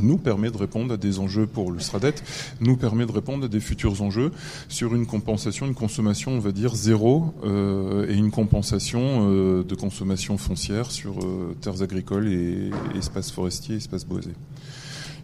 nous 0.00 0.18
permet 0.18 0.50
de 0.50 0.56
répondre 0.56 0.94
à 0.94 0.96
des 0.96 1.18
enjeux 1.18 1.46
pour 1.46 1.70
le 1.70 1.80
SRADET, 1.80 2.14
nous 2.60 2.76
permet 2.76 3.06
de 3.06 3.12
répondre 3.12 3.44
à 3.44 3.48
des 3.48 3.60
futurs 3.60 4.02
enjeux 4.02 4.30
sur 4.68 4.94
une 4.94 5.06
compensation, 5.06 5.66
une 5.66 5.74
consommation, 5.74 6.32
on 6.32 6.38
va 6.38 6.52
dire, 6.52 6.74
zéro, 6.74 7.34
euh, 7.44 8.06
et 8.08 8.14
une 8.14 8.30
compensation 8.30 9.00
euh, 9.30 9.62
de 9.62 9.74
consommation 9.74 10.36
foncière 10.38 10.90
sur 10.90 11.18
euh, 11.18 11.54
terres 11.60 11.82
agricoles 11.82 12.28
et, 12.28 12.70
espaces 12.98 13.30
forestiers, 13.30 13.76
espaces 13.76 14.04
boisés. 14.04 14.34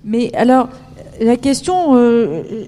Mais 0.04 0.32
alors, 0.34 0.70
la 1.20 1.36
question, 1.36 1.94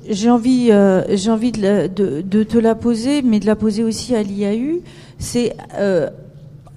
j'ai 0.06 0.28
envie, 0.28 0.70
j'ai 1.08 1.30
envie 1.30 1.50
de, 1.50 2.42
te 2.42 2.58
la 2.58 2.74
poser, 2.74 3.22
mais 3.22 3.40
de 3.40 3.46
la 3.46 3.56
poser 3.56 3.82
aussi 3.82 4.14
à 4.14 4.22
l'IAU, 4.22 4.82
c'est 5.18 5.56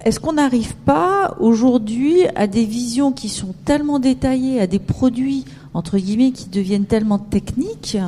est-ce 0.06 0.20
qu'on 0.20 0.34
n'arrive 0.34 0.76
pas 0.76 1.34
aujourd'hui 1.40 2.28
à 2.36 2.46
des 2.46 2.64
visions 2.64 3.10
qui 3.10 3.28
sont 3.28 3.56
tellement 3.64 3.98
détaillées, 3.98 4.60
à 4.60 4.68
des 4.68 4.78
produits 4.78 5.44
entre 5.74 5.98
guillemets 5.98 6.30
qui 6.30 6.48
deviennent 6.48 6.84
tellement 6.84 7.18
techniques 7.18 7.98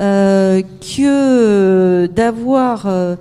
euh, 0.00 0.62
que 0.80 2.06
d'avoir 2.06 2.86
euh, 2.86 3.14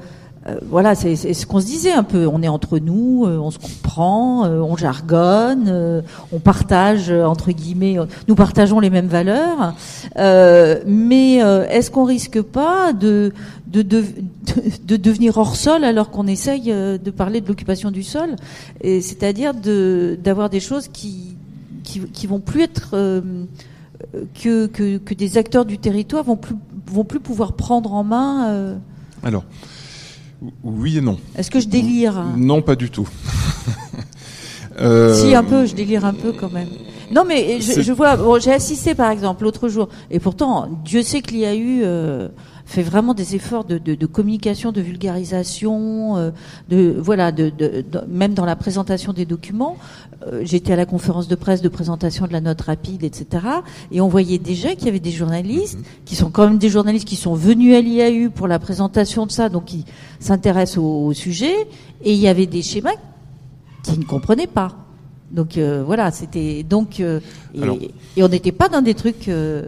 euh, 0.47 0.55
voilà, 0.69 0.95
c'est 0.95 1.15
ce 1.15 1.45
qu'on 1.45 1.59
se 1.59 1.67
disait 1.67 1.91
un 1.91 2.01
peu. 2.03 2.25
On 2.25 2.41
est 2.41 2.47
entre 2.47 2.79
nous, 2.79 3.25
euh, 3.25 3.37
on 3.37 3.51
se 3.51 3.59
comprend, 3.59 4.45
euh, 4.45 4.59
on 4.59 4.75
jargonne, 4.75 6.03
on 6.31 6.39
partage 6.39 7.11
entre 7.11 7.51
guillemets. 7.51 7.97
nous 8.27 8.35
partageons 8.35 8.79
les 8.79 8.89
mêmes 8.89 9.07
valeurs, 9.07 9.73
Euh, 10.17 10.79
mais 10.85 11.35
est-ce 11.35 11.91
qu'on 11.91 12.03
risque 12.05 12.41
pas 12.41 12.93
de 12.93 13.33
de, 13.71 13.81
de, 13.81 14.01
de, 14.01 14.05
de 14.85 14.95
devenir 14.97 15.37
hors 15.37 15.55
sol 15.55 15.83
alors 15.83 16.09
qu'on 16.11 16.27
essaye 16.27 16.71
euh, 16.71 16.97
de 16.97 17.11
parler 17.11 17.41
de 17.41 17.47
l'occupation 17.47 17.91
du 17.91 18.03
sol, 18.03 18.35
et 18.81 19.01
c'est-à-dire 19.01 19.53
de 19.53 20.17
d'avoir 20.23 20.49
des 20.49 20.59
choses 20.59 20.87
qui 20.87 21.35
qui, 21.83 22.01
qui 22.01 22.27
vont 22.27 22.39
plus 22.39 22.61
être 22.63 22.89
euh, 22.93 23.21
que, 24.41 24.67
que 24.67 24.97
que 24.97 25.13
des 25.13 25.37
acteurs 25.37 25.65
du 25.65 25.77
territoire 25.77 26.23
vont 26.23 26.37
plus 26.37 26.55
vont 26.87 27.05
plus 27.05 27.19
pouvoir 27.19 27.53
prendre 27.53 27.93
en 27.93 28.03
main. 28.03 28.49
euh, 28.49 28.75
Alors, 29.23 29.43
oui 30.63 30.97
et 30.97 31.01
non. 31.01 31.17
Est-ce 31.37 31.49
que 31.51 31.59
je 31.59 31.67
délire 31.67 32.23
Non, 32.37 32.61
pas 32.61 32.75
du 32.75 32.89
tout. 32.89 33.07
Euh, 34.79 35.13
Si 35.13 35.35
un 35.35 35.43
peu, 35.43 35.65
je 35.65 35.75
délire 35.75 36.05
un 36.05 36.13
peu 36.13 36.31
quand 36.31 36.51
même. 36.51 36.69
Non 37.11 37.23
mais 37.27 37.59
je, 37.59 37.91
vois, 37.91 38.15
bon, 38.15 38.39
j'ai 38.39 38.53
assisté 38.53 38.95
par 38.95 39.11
exemple 39.11 39.43
l'autre 39.43 39.67
jour, 39.67 39.89
et 40.09 40.17
pourtant 40.19 40.69
Dieu 40.85 41.03
sait 41.03 41.21
qu'il 41.21 41.39
y 41.39 41.45
a 41.45 41.53
eu 41.53 41.81
euh, 41.83 42.29
fait 42.71 42.83
vraiment 42.83 43.13
des 43.13 43.35
efforts 43.35 43.65
de, 43.65 43.77
de, 43.77 43.95
de 43.95 44.05
communication, 44.05 44.71
de 44.71 44.79
vulgarisation, 44.81 46.15
euh, 46.17 46.31
de 46.69 46.95
voilà, 46.97 47.31
de, 47.31 47.49
de- 47.49 47.83
même 48.07 48.33
dans 48.33 48.45
la 48.45 48.55
présentation 48.55 49.11
des 49.13 49.25
documents. 49.25 49.77
Euh, 50.27 50.41
J'étais 50.45 50.71
à 50.73 50.75
la 50.77 50.85
conférence 50.85 51.27
de 51.27 51.35
presse 51.35 51.61
de 51.61 51.67
présentation 51.69 52.27
de 52.27 52.31
la 52.33 52.39
note 52.41 52.61
rapide, 52.61 53.03
etc. 53.03 53.25
Et 53.91 53.99
on 53.99 54.07
voyait 54.07 54.37
déjà 54.37 54.73
qu'il 54.75 54.85
y 54.85 54.89
avait 54.89 54.99
des 54.99 55.11
journalistes 55.11 55.79
qui 56.05 56.15
sont 56.15 56.29
quand 56.31 56.47
même 56.47 56.57
des 56.59 56.69
journalistes 56.69 57.07
qui 57.07 57.17
sont 57.17 57.33
venus 57.35 57.75
à 57.75 57.81
l'IAU 57.81 58.29
pour 58.29 58.47
la 58.47 58.57
présentation 58.59 59.25
de 59.25 59.31
ça, 59.31 59.49
donc 59.49 59.65
qui 59.65 59.83
s'intéressent 60.19 60.77
au, 60.77 61.05
au 61.07 61.13
sujet. 61.13 61.53
Et 62.03 62.13
il 62.13 62.19
y 62.19 62.27
avait 62.29 62.45
des 62.47 62.61
schémas 62.61 62.95
qui 63.83 63.97
ne 63.99 64.05
comprenaient 64.05 64.47
pas. 64.47 64.75
Donc 65.31 65.57
euh, 65.57 65.83
voilà, 65.85 66.11
c'était 66.11 66.63
donc 66.63 66.99
euh, 66.99 67.19
et, 67.53 67.91
et 68.17 68.23
on 68.23 68.27
n'était 68.29 68.51
pas 68.53 68.69
dans 68.69 68.81
des 68.81 68.93
trucs. 68.93 69.27
euh, 69.27 69.67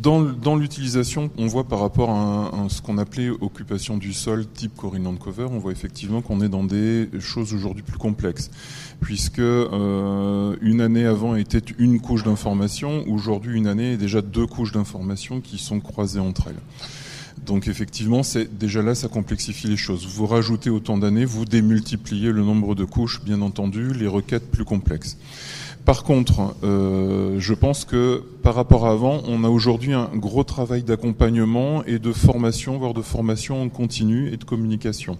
Dans, 0.00 0.22
dans 0.22 0.56
l'utilisation, 0.56 1.30
on 1.38 1.46
voit 1.46 1.64
par 1.64 1.80
rapport 1.80 2.10
à, 2.10 2.50
un- 2.54 2.68
ce 2.68 2.82
qu'on 2.82 2.98
appelait 2.98 3.30
occupation 3.30 3.96
du 3.96 4.12
sol 4.12 4.46
type 4.46 4.74
Corinne 4.76 5.16
Cover, 5.18 5.46
on 5.50 5.58
voit 5.58 5.72
effectivement 5.72 6.20
qu'on 6.20 6.40
est 6.40 6.48
dans 6.48 6.64
des 6.64 7.08
choses 7.20 7.54
aujourd'hui 7.54 7.82
plus 7.82 7.98
complexes, 7.98 8.50
puisque 9.00 9.38
euh, 9.38 10.56
une 10.62 10.80
année 10.80 11.04
avant 11.06 11.36
était 11.36 11.62
une 11.78 12.00
couche 12.00 12.22
d'information, 12.24 13.04
aujourd'hui 13.08 13.56
une 13.56 13.66
année 13.66 13.92
est 13.92 13.96
déjà 13.96 14.20
deux 14.20 14.46
couches 14.46 14.72
d'information 14.72 15.40
qui 15.40 15.58
sont 15.58 15.80
croisées 15.80 16.20
entre 16.20 16.48
elles. 16.48 16.60
Donc 17.44 17.68
effectivement, 17.68 18.22
c'est 18.22 18.58
déjà 18.58 18.82
là, 18.82 18.94
ça 18.94 19.08
complexifie 19.08 19.66
les 19.68 19.76
choses. 19.76 20.06
Vous 20.06 20.26
rajoutez 20.26 20.70
autant 20.70 20.96
d'années, 20.98 21.24
vous 21.26 21.44
démultipliez 21.44 22.30
le 22.32 22.42
nombre 22.42 22.74
de 22.74 22.84
couches, 22.84 23.22
bien 23.22 23.42
entendu, 23.42 23.92
les 23.92 24.06
requêtes 24.06 24.50
plus 24.50 24.64
complexes. 24.64 25.18
Par 25.84 26.02
contre, 26.02 26.54
euh, 26.64 27.36
je 27.38 27.52
pense 27.52 27.84
que 27.84 28.22
par 28.42 28.54
rapport 28.54 28.86
à 28.86 28.92
avant, 28.92 29.22
on 29.26 29.44
a 29.44 29.48
aujourd'hui 29.48 29.92
un 29.92 30.08
gros 30.14 30.44
travail 30.44 30.82
d'accompagnement 30.82 31.84
et 31.84 31.98
de 31.98 32.12
formation, 32.12 32.78
voire 32.78 32.94
de 32.94 33.02
formation 33.02 33.60
en 33.60 33.68
continu 33.68 34.32
et 34.32 34.38
de 34.38 34.44
communication. 34.44 35.18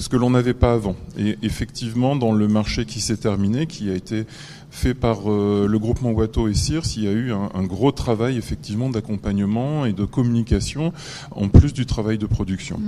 Ce 0.00 0.08
que 0.08 0.16
l'on 0.16 0.30
n'avait 0.30 0.54
pas 0.54 0.72
avant. 0.72 0.96
Et 1.18 1.36
effectivement, 1.42 2.16
dans 2.16 2.32
le 2.32 2.48
marché 2.48 2.86
qui 2.86 3.02
s'est 3.02 3.18
terminé, 3.18 3.66
qui 3.66 3.90
a 3.90 3.94
été 3.94 4.24
fait 4.70 4.94
par 4.94 5.30
euh, 5.30 5.66
le 5.68 5.78
groupement 5.78 6.10
Watteau 6.12 6.48
et 6.48 6.54
CIRS, 6.54 6.96
il 6.96 7.04
y 7.04 7.08
a 7.08 7.12
eu 7.12 7.32
un, 7.32 7.50
un 7.52 7.64
gros 7.64 7.92
travail 7.92 8.38
effectivement 8.38 8.88
d'accompagnement 8.88 9.84
et 9.84 9.92
de 9.92 10.06
communication, 10.06 10.94
en 11.32 11.48
plus 11.48 11.74
du 11.74 11.84
travail 11.84 12.16
de 12.16 12.24
production. 12.26 12.80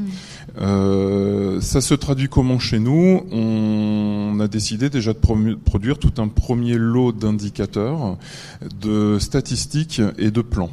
Euh, 0.59 1.61
ça 1.61 1.83
se 1.83 1.93
traduit 1.93 2.29
comment 2.29 2.59
chez 2.59 2.79
nous? 2.79 3.21
On 3.31 4.39
a 4.41 4.49
décidé 4.49 4.89
déjà 4.89 5.13
de 5.13 5.55
produire 5.57 5.99
tout 5.99 6.15
un 6.17 6.29
premier 6.29 6.79
lot 6.79 7.13
d'indicateurs, 7.13 8.17
de 8.81 9.19
statistiques 9.19 10.01
et 10.17 10.31
de 10.31 10.41
plans. 10.41 10.71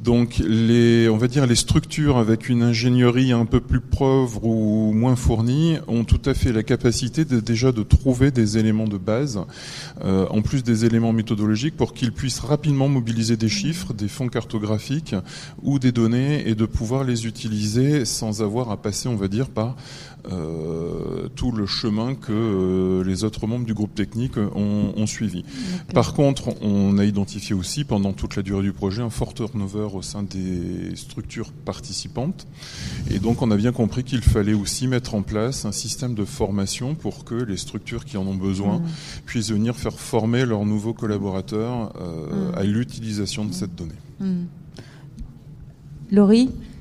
Donc 0.00 0.38
les, 0.38 1.08
on 1.08 1.16
va 1.16 1.26
dire 1.26 1.46
les 1.46 1.56
structures 1.56 2.18
avec 2.18 2.48
une 2.48 2.62
ingénierie 2.62 3.32
un 3.32 3.46
peu 3.46 3.60
plus 3.60 3.80
pauvre 3.80 4.44
ou 4.44 4.92
moins 4.92 5.16
fournie 5.16 5.78
ont 5.88 6.04
tout 6.04 6.20
à 6.24 6.34
fait 6.34 6.52
la 6.52 6.62
capacité 6.62 7.24
de, 7.24 7.40
déjà 7.40 7.72
de 7.72 7.82
trouver 7.82 8.30
des 8.30 8.58
éléments 8.58 8.86
de 8.86 8.96
base, 8.96 9.40
euh, 10.04 10.26
en 10.30 10.40
plus 10.40 10.62
des 10.62 10.84
éléments 10.84 11.12
méthodologiques, 11.12 11.76
pour 11.76 11.94
qu'ils 11.94 12.12
puissent 12.12 12.38
rapidement 12.38 12.88
mobiliser 12.88 13.36
des 13.36 13.48
chiffres, 13.48 13.92
des 13.92 14.06
fonds 14.06 14.28
cartographiques 14.28 15.16
ou 15.62 15.80
des 15.80 15.90
données 15.90 16.48
et 16.48 16.54
de 16.54 16.64
pouvoir 16.64 17.02
les 17.02 17.26
utiliser 17.26 18.04
sans 18.04 18.40
avoir 18.40 18.70
à 18.70 18.76
passer, 18.76 19.08
on 19.08 19.16
va 19.16 19.26
dire, 19.26 19.48
par 19.48 19.74
tout 20.28 21.52
le 21.52 21.66
chemin 21.66 22.14
que 22.14 22.32
euh, 22.32 23.04
les 23.04 23.24
autres 23.24 23.46
membres 23.46 23.64
du 23.64 23.74
groupe 23.74 23.94
technique 23.94 24.36
ont, 24.36 24.92
ont 24.96 25.06
suivi. 25.06 25.44
Par 25.94 26.12
contre, 26.14 26.50
on 26.62 26.98
a 26.98 27.04
identifié 27.04 27.54
aussi 27.54 27.84
pendant 27.84 28.12
toute 28.12 28.36
la 28.36 28.42
durée 28.42 28.62
du 28.62 28.72
projet 28.72 29.02
un 29.02 29.10
fort 29.10 29.32
turnover 29.34 29.88
au 29.94 30.02
sein 30.02 30.22
des 30.22 30.94
structures 30.96 31.52
participantes. 31.52 32.46
Et 33.10 33.18
donc, 33.18 33.40
on 33.42 33.50
a 33.50 33.56
bien 33.56 33.72
compris 33.72 34.04
qu'il 34.04 34.22
fallait 34.22 34.54
aussi 34.54 34.86
mettre 34.86 35.14
en 35.14 35.22
place 35.22 35.64
un 35.64 35.72
système 35.72 36.14
de 36.14 36.24
formation 36.24 36.94
pour 36.94 37.24
que 37.24 37.34
les 37.34 37.56
structures 37.56 38.04
qui 38.04 38.16
en 38.16 38.26
ont 38.26 38.34
besoin 38.34 38.78
Mm. 38.78 38.84
puissent 39.26 39.50
venir 39.50 39.76
faire 39.76 39.98
former 39.98 40.44
leurs 40.44 40.64
nouveaux 40.66 40.92
collaborateurs 40.94 41.92
euh, 42.00 42.52
Mm. 42.52 42.54
à 42.58 42.62
l'utilisation 42.64 43.44
de 43.44 43.52
cette 43.52 43.74
donnée. 43.74 43.92
hmm. 44.20 44.44
Laurie? 46.10 46.48
Euh, 46.50 46.77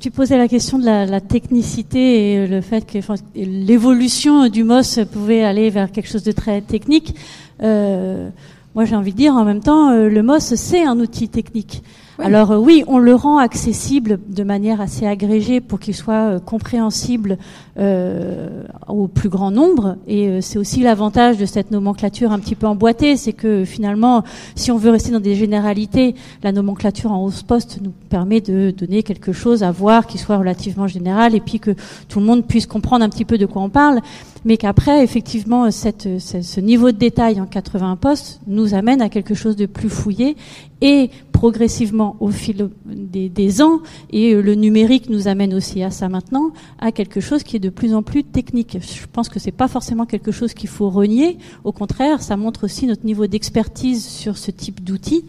Tu 0.00 0.12
posais 0.12 0.38
la 0.38 0.46
question 0.46 0.78
de 0.78 0.84
la, 0.84 1.20
technicité 1.20 2.32
et 2.32 2.46
le 2.46 2.60
fait 2.60 2.86
que 2.86 2.98
l'évolution 3.34 4.48
du 4.48 4.62
MOS 4.62 5.04
pouvait 5.12 5.42
aller 5.42 5.68
vers 5.68 5.90
quelque 5.90 6.08
chose 6.08 6.22
de 6.22 6.30
très 6.30 6.60
technique. 6.60 7.16
Euh, 7.60 8.28
moi, 8.76 8.84
j'ai 8.84 8.94
envie 8.94 9.10
de 9.10 9.16
dire 9.16 9.34
en 9.34 9.44
même 9.44 9.60
temps, 9.60 9.90
euh, 9.90 10.08
le 10.08 10.22
MOS, 10.22 10.54
c'est 10.54 10.84
un 10.84 11.00
outil 11.00 11.28
technique. 11.28 11.82
Alors 12.20 12.52
euh, 12.52 12.58
oui, 12.58 12.84
on 12.86 12.98
le 12.98 13.14
rend 13.14 13.38
accessible 13.38 14.20
de 14.28 14.44
manière 14.44 14.80
assez 14.80 15.04
agrégée 15.04 15.60
pour 15.60 15.80
qu'il 15.80 15.94
soit 15.94 16.34
euh, 16.34 16.38
compréhensible 16.38 17.38
euh, 17.76 18.62
au 18.86 19.08
plus 19.08 19.28
grand 19.28 19.50
nombre. 19.50 19.96
Et 20.06 20.40
c'est 20.40 20.58
aussi 20.58 20.80
l'avantage 20.80 21.38
de 21.38 21.46
cette 21.46 21.72
nomenclature 21.72 22.30
un 22.30 22.38
petit 22.38 22.54
peu 22.54 22.68
emboîtée, 22.68 23.16
c'est 23.16 23.32
que 23.32 23.64
finalement, 23.64 24.22
si 24.54 24.70
on 24.70 24.76
veut 24.76 24.90
rester 24.90 25.10
dans 25.10 25.20
des 25.20 25.34
généralités, 25.34 26.14
la 26.44 26.52
nomenclature 26.52 27.10
en 27.10 27.24
hausse 27.24 27.42
poste 27.42 27.80
nous 27.82 27.92
permet 28.08 28.40
de 28.40 28.70
donner 28.70 29.02
quelque 29.02 29.32
chose 29.32 29.64
à 29.64 29.72
voir 29.72 30.06
qui 30.06 30.18
soit 30.18 30.36
relativement 30.36 30.86
général 30.86 31.34
et 31.34 31.40
puis 31.40 31.58
que 31.58 31.72
tout 32.08 32.20
le 32.20 32.26
monde 32.26 32.46
puisse 32.46 32.66
comprendre 32.66 33.04
un 33.04 33.08
petit 33.08 33.24
peu 33.24 33.38
de 33.38 33.46
quoi 33.46 33.62
on 33.62 33.70
parle. 33.70 34.00
Mais 34.44 34.56
qu'après, 34.58 35.02
effectivement, 35.02 35.70
ce, 35.70 36.60
niveau 36.60 36.92
de 36.92 36.96
détail 36.96 37.40
en 37.40 37.46
80 37.46 37.96
postes 37.96 38.40
nous 38.46 38.74
amène 38.74 39.00
à 39.00 39.08
quelque 39.08 39.34
chose 39.34 39.56
de 39.56 39.66
plus 39.66 39.88
fouillé 39.88 40.36
et 40.82 41.10
progressivement 41.32 42.16
au 42.20 42.28
fil 42.28 42.68
des, 42.84 43.30
des 43.30 43.62
ans, 43.62 43.80
et 44.10 44.34
le 44.34 44.54
numérique 44.54 45.08
nous 45.08 45.28
amène 45.28 45.54
aussi 45.54 45.82
à 45.82 45.90
ça 45.90 46.08
maintenant, 46.08 46.50
à 46.78 46.92
quelque 46.92 47.20
chose 47.20 47.42
qui 47.42 47.56
est 47.56 47.60
de 47.60 47.70
plus 47.70 47.94
en 47.94 48.02
plus 48.02 48.22
technique. 48.22 48.78
Je 48.80 49.06
pense 49.10 49.28
que 49.28 49.38
c'est 49.38 49.50
pas 49.50 49.68
forcément 49.68 50.04
quelque 50.04 50.30
chose 50.30 50.52
qu'il 50.52 50.68
faut 50.68 50.90
renier. 50.90 51.38
Au 51.64 51.72
contraire, 51.72 52.22
ça 52.22 52.36
montre 52.36 52.64
aussi 52.64 52.86
notre 52.86 53.06
niveau 53.06 53.26
d'expertise 53.26 54.04
sur 54.04 54.36
ce 54.36 54.50
type 54.50 54.84
d'outils 54.84 55.24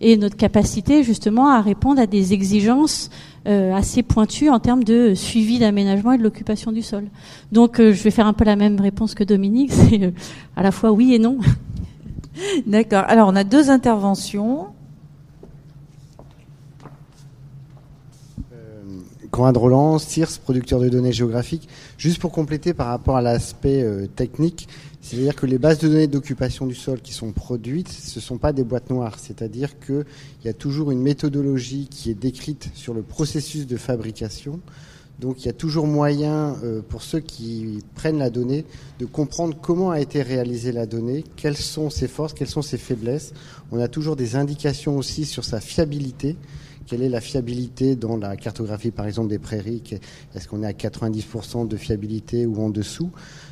et 0.00 0.16
notre 0.16 0.36
capacité 0.36 1.02
justement 1.02 1.48
à 1.48 1.60
répondre 1.60 2.00
à 2.00 2.06
des 2.06 2.32
exigences 2.32 3.10
assez 3.46 4.02
pointues 4.02 4.50
en 4.50 4.58
termes 4.58 4.84
de 4.84 5.14
suivi 5.14 5.58
d'aménagement 5.58 6.12
et 6.12 6.18
de 6.18 6.22
l'occupation 6.22 6.72
du 6.72 6.82
sol. 6.82 7.04
Donc 7.52 7.80
euh, 7.80 7.92
je 7.92 8.02
vais 8.02 8.10
faire 8.10 8.26
un 8.26 8.32
peu 8.32 8.44
la 8.44 8.56
même 8.56 8.80
réponse 8.80 9.14
que 9.14 9.24
Dominique, 9.24 9.72
c'est 9.90 10.02
euh, 10.02 10.10
à 10.56 10.62
la 10.62 10.72
fois 10.72 10.92
oui 10.92 11.14
et 11.14 11.18
non. 11.18 11.38
D'accord. 12.66 13.04
Alors, 13.06 13.28
on 13.28 13.36
a 13.36 13.44
deux 13.44 13.70
interventions. 13.70 14.66
Conrad 19.30 19.56
Roland, 19.56 19.98
CIRS, 19.98 20.38
producteur 20.42 20.80
de 20.80 20.88
données 20.88 21.12
géographiques. 21.12 21.68
Juste 21.98 22.20
pour 22.20 22.32
compléter 22.32 22.72
par 22.72 22.86
rapport 22.86 23.16
à 23.16 23.22
l'aspect 23.22 23.82
euh, 23.82 24.06
technique, 24.06 24.68
c'est-à-dire 25.06 25.36
que 25.36 25.46
les 25.46 25.58
bases 25.58 25.78
de 25.78 25.86
données 25.86 26.08
d'occupation 26.08 26.66
du 26.66 26.74
sol 26.74 27.00
qui 27.00 27.12
sont 27.12 27.30
produites, 27.30 27.88
ce 27.88 28.18
ne 28.18 28.22
sont 28.22 28.38
pas 28.38 28.52
des 28.52 28.64
boîtes 28.64 28.90
noires. 28.90 29.20
C'est-à-dire 29.20 29.78
qu'il 29.78 30.04
y 30.44 30.48
a 30.48 30.52
toujours 30.52 30.90
une 30.90 31.00
méthodologie 31.00 31.86
qui 31.88 32.10
est 32.10 32.14
décrite 32.14 32.70
sur 32.74 32.92
le 32.92 33.02
processus 33.02 33.68
de 33.68 33.76
fabrication. 33.76 34.58
Donc 35.20 35.44
il 35.44 35.46
y 35.46 35.48
a 35.48 35.52
toujours 35.52 35.86
moyen 35.86 36.56
euh, 36.64 36.82
pour 36.82 37.02
ceux 37.02 37.20
qui 37.20 37.84
prennent 37.94 38.18
la 38.18 38.30
donnée 38.30 38.64
de 38.98 39.06
comprendre 39.06 39.56
comment 39.62 39.92
a 39.92 40.00
été 40.00 40.22
réalisée 40.22 40.72
la 40.72 40.86
donnée, 40.86 41.22
quelles 41.36 41.56
sont 41.56 41.88
ses 41.88 42.08
forces, 42.08 42.32
quelles 42.32 42.48
sont 42.48 42.60
ses 42.60 42.76
faiblesses. 42.76 43.32
On 43.70 43.78
a 43.78 43.86
toujours 43.86 44.16
des 44.16 44.34
indications 44.34 44.98
aussi 44.98 45.24
sur 45.24 45.44
sa 45.44 45.60
fiabilité. 45.60 46.34
Quelle 46.86 47.02
est 47.02 47.08
la 47.08 47.20
fiabilité 47.20 47.96
dans 47.96 48.16
la 48.16 48.36
cartographie, 48.36 48.92
par 48.92 49.06
exemple, 49.06 49.28
des 49.28 49.40
prairies? 49.40 49.82
Est-ce 50.34 50.46
qu'on 50.46 50.62
est 50.62 50.66
à 50.66 50.72
90% 50.72 51.66
de 51.66 51.76
fiabilité 51.76 52.46
ou 52.46 52.62
en 52.62 52.70
dessous? 52.70 53.10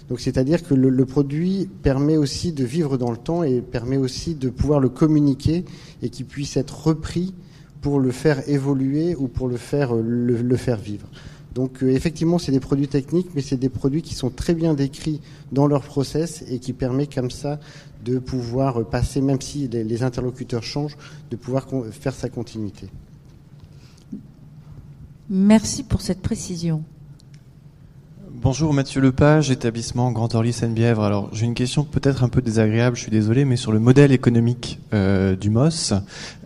Donc, 0.09 0.21
c'est-à-dire 0.21 0.63
que 0.63 0.75
le, 0.75 1.05
produit 1.07 1.69
permet 1.83 2.17
aussi 2.17 2.53
de 2.53 2.65
vivre 2.65 2.99
dans 2.99 3.11
le 3.11 3.17
temps 3.17 3.43
et 3.43 3.63
permet 3.63 3.97
aussi 3.97 4.35
de 4.35 4.51
pouvoir 4.51 4.81
le 4.81 4.91
communiquer 4.91 5.65
et 6.03 6.11
qu'il 6.11 6.27
puisse 6.27 6.57
être 6.57 6.87
repris 6.87 7.35
pour 7.81 8.01
le 8.01 8.11
faire 8.11 8.47
évoluer 8.49 9.15
ou 9.17 9.29
pour 9.29 9.49
le 9.49 9.57
faire, 9.57 9.95
le, 9.95 10.37
le 10.43 10.57
faire 10.57 10.79
vivre. 10.79 11.09
Donc 11.55 11.83
euh, 11.83 11.89
effectivement, 11.89 12.39
c'est 12.39 12.53
des 12.53 12.61
produits 12.61 12.89
techniques, 12.89 13.29
mais 13.35 13.41
c'est 13.41 13.57
des 13.57 13.69
produits 13.69 14.03
qui 14.03 14.15
sont 14.15 14.31
très 14.31 14.55
bien 14.55 14.75
décrits 14.75 15.21
dans 15.53 15.67
leur 15.67 15.83
process 15.83 16.45
et 16.49 16.59
qui 16.59 16.73
permet 16.73 17.07
comme 17.07 17.31
ça 17.31 17.61
de 18.05 18.19
pouvoir 18.19 18.85
passer, 18.89 19.21
même 19.21 19.41
si 19.41 19.69
les 19.69 20.03
interlocuteurs 20.03 20.63
changent, 20.63 20.97
de 21.31 21.37
pouvoir 21.37 21.67
faire 21.93 22.15
sa 22.15 22.29
continuité. 22.29 22.91
Merci 25.31 25.85
pour 25.85 26.03
cette 26.03 26.21
précision. 26.21 26.85
Bonjour 28.45 28.75
Mathieu 28.75 29.01
Lepage, 29.01 29.51
établissement 29.51 30.13
Grand 30.13 30.35
Orly 30.35 30.53
Seine-Bièvre. 30.53 31.03
Alors 31.03 31.31
j'ai 31.33 31.47
une 31.47 31.55
question 31.55 31.83
peut-être 31.83 32.25
un 32.25 32.29
peu 32.29 32.43
désagréable, 32.43 32.95
je 32.95 33.01
suis 33.01 33.11
désolé, 33.11 33.47
mais 33.47 33.57
sur 33.57 33.73
le 33.73 33.79
modèle 33.79 34.13
économique 34.13 34.81
euh, 34.93 35.35
du 35.35 35.49
MOS, 35.49 35.95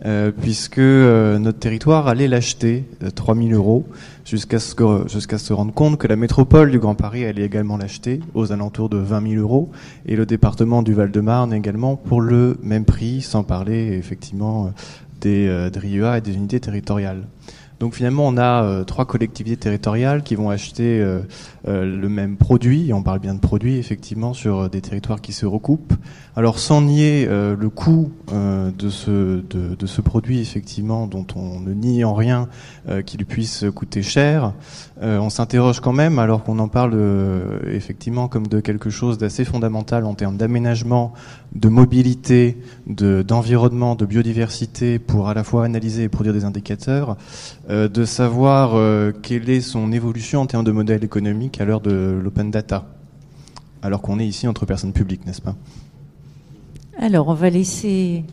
euh, 0.05 0.31
puisque 0.31 0.77
euh, 0.77 1.37
notre 1.39 1.59
territoire 1.59 2.07
allait 2.07 2.29
l'acheter 2.29 2.85
3000 3.15 3.53
euros 3.53 3.85
jusqu'à 4.23 4.59
ce 4.59 4.73
jusqu'à 5.07 5.37
se 5.37 5.51
rendre 5.51 5.73
compte 5.73 5.97
que 5.97 6.07
la 6.07 6.15
métropole 6.15 6.71
du 6.71 6.79
Grand 6.79 6.95
Paris 6.95 7.25
allait 7.25 7.43
également 7.43 7.75
l'acheter 7.75 8.21
aux 8.33 8.53
alentours 8.53 8.87
de 8.87 8.97
20 8.97 9.31
000 9.31 9.41
euros 9.41 9.69
et 10.05 10.15
le 10.15 10.25
département 10.25 10.83
du 10.83 10.93
Val-de-Marne 10.93 11.51
également 11.53 11.97
pour 11.97 12.21
le 12.21 12.57
même 12.63 12.85
prix, 12.85 13.21
sans 13.21 13.43
parler 13.43 13.97
effectivement 13.97 14.71
des, 15.19 15.69
des 15.69 15.79
RIEA 15.79 16.19
et 16.19 16.21
des 16.21 16.33
unités 16.33 16.61
territoriales. 16.61 17.25
Donc 17.79 17.95
finalement, 17.95 18.27
on 18.27 18.37
a 18.37 18.83
trois 18.83 19.05
collectivités 19.05 19.55
territoriales 19.55 20.21
qui 20.21 20.35
vont 20.35 20.49
acheter 20.49 21.01
euh, 21.67 21.85
le 21.85 22.09
même 22.09 22.37
produit, 22.37 22.89
et 22.89 22.93
on 22.93 23.03
parle 23.03 23.19
bien 23.19 23.33
de 23.33 23.39
produit 23.39 23.77
effectivement 23.77 24.33
sur 24.33 24.69
des 24.69 24.81
territoires 24.81 25.21
qui 25.21 25.33
se 25.33 25.45
recoupent. 25.45 25.93
Alors 26.35 26.59
sans 26.59 26.81
nier 26.81 27.27
le 27.27 27.69
coût 27.69 28.11
de, 28.31 28.89
ce, 28.89 30.01
produit 30.01 30.39
effectivement, 30.39 31.05
dont 31.05 31.25
on 31.35 31.59
ne 31.59 31.73
nie 31.73 32.03
en 32.05 32.13
rien 32.13 32.47
qu'il 33.05 33.25
puisse 33.25 33.65
coûter 33.75 34.01
cher, 34.01 34.53
on 35.01 35.29
s'interroge 35.29 35.81
quand 35.81 35.91
même, 35.91 36.17
alors 36.17 36.43
qu'on 36.43 36.59
en 36.59 36.69
parle 36.69 36.97
effectivement 37.67 38.29
comme 38.29 38.47
de 38.47 38.61
quelque 38.61 38.89
chose 38.89 39.17
d'assez 39.17 39.43
fondamental 39.43 40.05
en 40.05 40.13
termes 40.13 40.37
d'aménagement, 40.37 41.13
de 41.55 41.67
mobilité, 41.67 42.57
d'environnement, 42.87 43.95
de, 43.95 44.05
biodiversité, 44.05 44.99
pour 44.99 45.29
à 45.29 45.33
la 45.33 45.43
fois 45.43 45.65
analyser 45.65 46.03
et 46.03 46.09
produire 46.09 46.33
des 46.33 46.45
indicateurs. 46.45 47.17
Euh, 47.69 47.87
de 47.87 48.05
savoir 48.05 48.71
euh, 48.73 49.11
quelle 49.21 49.49
est 49.49 49.61
son 49.61 49.91
évolution 49.91 50.41
en 50.41 50.45
termes 50.45 50.63
de 50.63 50.71
modèle 50.71 51.03
économique 51.03 51.48
à 51.57 51.65
l'heure 51.65 51.81
de 51.81 52.19
l'open 52.21 52.51
data, 52.51 52.85
alors 53.81 54.01
qu'on 54.01 54.19
est 54.19 54.27
ici 54.27 54.47
entre 54.47 54.65
personnes 54.65 54.93
publiques, 54.93 55.25
n'est-ce 55.25 55.41
pas? 55.41 55.55
Alors, 56.99 57.29
on 57.29 57.33
va 57.33 57.49
laisser. 57.49 58.23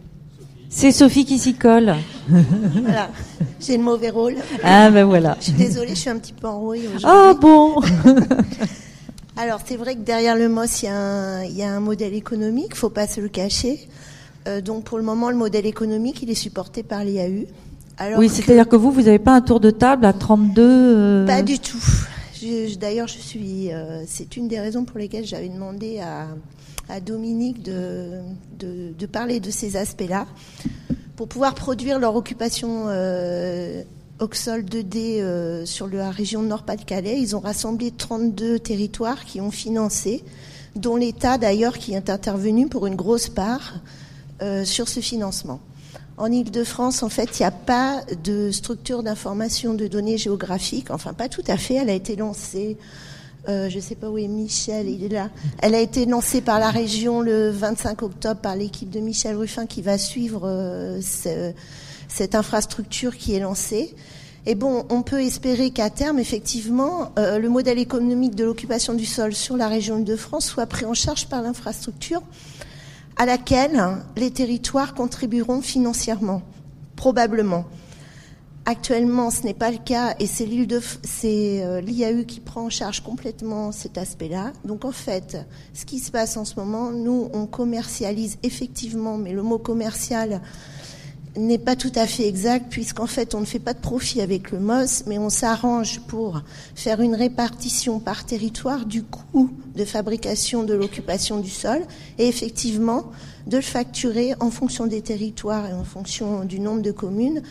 C'est 0.68 0.90
Sophie 0.92 1.24
qui 1.24 1.38
s'y 1.38 1.54
colle. 1.54 1.94
voilà, 2.28 3.10
j'ai 3.60 3.76
le 3.76 3.82
mauvais 3.82 4.10
rôle. 4.10 4.34
Ah 4.64 4.90
ben 4.90 5.04
voilà. 5.04 5.36
Je 5.38 5.44
suis 5.44 5.52
désolée, 5.52 5.90
je 5.90 6.00
suis 6.00 6.10
un 6.10 6.18
petit 6.18 6.32
peu 6.32 6.48
enrouée 6.48 6.88
aujourd'hui. 6.88 7.06
Oh 7.08 7.34
bon 7.40 7.80
Alors 9.36 9.60
c'est 9.64 9.76
vrai 9.76 9.94
que 9.94 10.00
derrière 10.00 10.34
le 10.34 10.48
MOS, 10.48 10.82
il 10.82 10.86
y, 10.86 10.88
a 10.88 10.96
un, 10.96 11.44
il 11.44 11.56
y 11.56 11.62
a 11.62 11.72
un 11.72 11.80
modèle 11.80 12.14
économique, 12.14 12.74
faut 12.74 12.90
pas 12.90 13.06
se 13.06 13.20
le 13.20 13.28
cacher. 13.28 13.88
Euh, 14.48 14.60
donc 14.60 14.84
pour 14.84 14.98
le 14.98 15.04
moment, 15.04 15.30
le 15.30 15.36
modèle 15.36 15.66
économique, 15.66 16.22
il 16.22 16.30
est 16.30 16.34
supporté 16.34 16.82
par 16.82 17.04
l'IAU 17.04 17.46
oui, 18.16 18.28
c'est-à-dire 18.28 18.68
que 18.68 18.76
vous, 18.76 18.90
vous 18.90 19.02
n'avez 19.02 19.18
pas 19.18 19.34
un 19.34 19.40
tour 19.40 19.60
de 19.60 19.70
table 19.70 20.04
à 20.04 20.12
32 20.12 20.62
euh... 20.62 21.26
Pas 21.26 21.42
du 21.42 21.58
tout. 21.58 21.78
D'ailleurs. 22.78 23.08
Euh, 23.36 24.04
c'est 24.06 24.36
une 24.36 24.48
des 24.48 24.60
raisons 24.60 24.84
pour 24.84 24.98
lesquelles 24.98 25.26
j'avais 25.26 25.48
demandé 25.48 26.00
à, 26.00 26.28
Dominique 27.00 27.62
de, 27.62 29.06
parler 29.10 29.40
de 29.40 29.50
ces 29.50 29.76
aspects-là 29.76 30.26
pour 31.16 31.26
pouvoir 31.26 31.54
produire 31.54 31.98
leur 31.98 32.14
occupation 32.14 32.84
euh, 32.86 33.82
Oxol 34.20 34.62
2D 34.62 35.20
euh, 35.20 35.66
sur 35.66 35.88
la 35.88 36.10
région 36.10 36.42
Nord-Pas-de-Calais. 36.42 37.20
Ils 37.20 37.34
ont 37.34 37.40
rassemblé 37.40 37.90
32 37.90 38.60
territoires 38.60 39.24
qui 39.24 39.40
ont 39.40 39.50
financé, 39.50 40.22
dont 40.76 40.96
l'État 40.96 41.38
d'ailleurs 41.38 41.78
qui 41.78 41.94
est 41.94 42.08
intervenu 42.08 42.68
pour 42.68 42.86
une 42.86 42.96
grosse 42.96 43.28
part 43.28 43.80
sur 44.64 44.86
ce 44.86 45.00
financement. 45.00 45.60
En 46.18 46.32
Ile-de-France, 46.32 47.02
en 47.02 47.10
fait, 47.10 47.38
il 47.38 47.42
n'y 47.42 47.46
a 47.46 47.50
pas 47.50 48.00
de 48.24 48.50
structure 48.50 49.02
d'information 49.02 49.74
de 49.74 49.86
données 49.86 50.16
géographiques. 50.16 50.90
Enfin, 50.90 51.12
pas 51.12 51.28
tout 51.28 51.44
à 51.46 51.58
fait. 51.58 51.74
Elle 51.74 51.90
a 51.90 51.94
été 51.94 52.16
lancée, 52.16 52.78
euh, 53.48 53.68
je 53.68 53.76
ne 53.76 53.80
sais 53.82 53.94
pas 53.94 54.08
où 54.08 54.16
est 54.16 54.26
Michel, 54.26 54.88
il 54.88 55.04
est 55.04 55.08
là. 55.08 55.28
Elle 55.58 55.74
a 55.74 55.80
été 55.80 56.06
lancée 56.06 56.40
par 56.40 56.58
la 56.58 56.70
région 56.70 57.20
le 57.20 57.50
25 57.50 58.02
octobre 58.02 58.40
par 58.40 58.56
l'équipe 58.56 58.88
de 58.88 59.00
Michel 59.00 59.36
Ruffin 59.36 59.66
qui 59.66 59.82
va 59.82 59.98
suivre 59.98 60.42
euh, 60.44 61.00
ce, 61.02 61.52
cette 62.08 62.34
infrastructure 62.34 63.16
qui 63.16 63.34
est 63.34 63.40
lancée. 63.40 63.94
Et 64.46 64.54
bon, 64.54 64.86
on 64.88 65.02
peut 65.02 65.20
espérer 65.20 65.70
qu'à 65.70 65.90
terme, 65.90 66.18
effectivement, 66.18 67.12
euh, 67.18 67.38
le 67.38 67.48
modèle 67.48 67.78
économique 67.78 68.34
de 68.34 68.44
l'occupation 68.44 68.94
du 68.94 69.04
sol 69.04 69.34
sur 69.34 69.56
la 69.56 69.68
région 69.68 69.98
de 69.98 70.16
France 70.16 70.46
soit 70.46 70.66
pris 70.66 70.86
en 70.86 70.94
charge 70.94 71.26
par 71.26 71.42
l'infrastructure 71.42 72.22
à 73.16 73.26
laquelle 73.26 73.82
les 74.16 74.30
territoires 74.30 74.94
contribueront 74.94 75.62
financièrement, 75.62 76.42
probablement. 76.96 77.64
Actuellement, 78.68 79.30
ce 79.30 79.44
n'est 79.44 79.54
pas 79.54 79.70
le 79.70 79.78
cas 79.78 80.16
et 80.18 80.26
c'est 80.26 80.44
l'IAU 80.44 80.80
euh, 81.24 82.24
qui 82.24 82.40
prend 82.40 82.64
en 82.64 82.70
charge 82.70 83.00
complètement 83.00 83.70
cet 83.70 83.96
aspect-là. 83.96 84.52
Donc 84.64 84.84
en 84.84 84.90
fait, 84.90 85.38
ce 85.72 85.84
qui 85.84 86.00
se 86.00 86.10
passe 86.10 86.36
en 86.36 86.44
ce 86.44 86.56
moment, 86.56 86.90
nous, 86.90 87.30
on 87.32 87.46
commercialise 87.46 88.38
effectivement, 88.42 89.18
mais 89.18 89.32
le 89.32 89.42
mot 89.42 89.58
commercial 89.58 90.42
n'est 91.36 91.58
pas 91.58 91.76
tout 91.76 91.92
à 91.94 92.06
fait 92.06 92.26
exact 92.26 92.66
puisqu'en 92.70 93.06
fait 93.06 93.34
on 93.34 93.40
ne 93.40 93.44
fait 93.44 93.58
pas 93.58 93.74
de 93.74 93.78
profit 93.78 94.20
avec 94.20 94.50
le 94.50 94.58
MOS, 94.58 95.04
mais 95.06 95.18
on 95.18 95.30
s'arrange 95.30 96.00
pour 96.06 96.42
faire 96.74 97.00
une 97.00 97.14
répartition 97.14 98.00
par 98.00 98.24
territoire 98.24 98.86
du 98.86 99.02
coût 99.02 99.50
de 99.74 99.84
fabrication 99.84 100.64
de 100.64 100.74
l'occupation 100.74 101.38
du 101.38 101.50
sol 101.50 101.80
et 102.18 102.26
effectivement 102.26 103.10
de 103.46 103.56
le 103.56 103.62
facturer 103.62 104.34
en 104.40 104.50
fonction 104.50 104.86
des 104.86 105.02
territoires 105.02 105.66
et 105.66 105.72
en 105.72 105.84
fonction 105.84 106.44
du 106.44 106.58
nombre 106.58 106.82
de 106.82 106.92
communes 106.92 107.42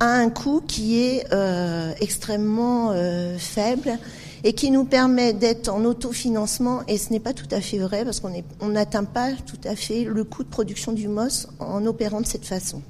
à 0.00 0.14
un 0.14 0.28
coût 0.28 0.62
qui 0.66 1.00
est 1.00 1.26
euh, 1.32 1.92
extrêmement 2.00 2.90
euh, 2.92 3.38
faible 3.38 3.98
et 4.42 4.52
qui 4.52 4.70
nous 4.70 4.84
permet 4.84 5.32
d'être 5.32 5.70
en 5.70 5.84
autofinancement, 5.84 6.82
et 6.86 6.98
ce 6.98 7.10
n'est 7.10 7.20
pas 7.20 7.32
tout 7.32 7.48
à 7.50 7.62
fait 7.62 7.78
vrai 7.78 8.04
parce 8.04 8.20
qu'on 8.20 8.68
n'atteint 8.68 9.04
pas 9.04 9.32
tout 9.32 9.60
à 9.64 9.74
fait 9.74 10.04
le 10.04 10.22
coût 10.22 10.44
de 10.44 10.48
production 10.48 10.92
du 10.92 11.08
MOS 11.08 11.48
en 11.60 11.86
opérant 11.86 12.20
de 12.20 12.26
cette 12.26 12.44
façon. 12.44 12.82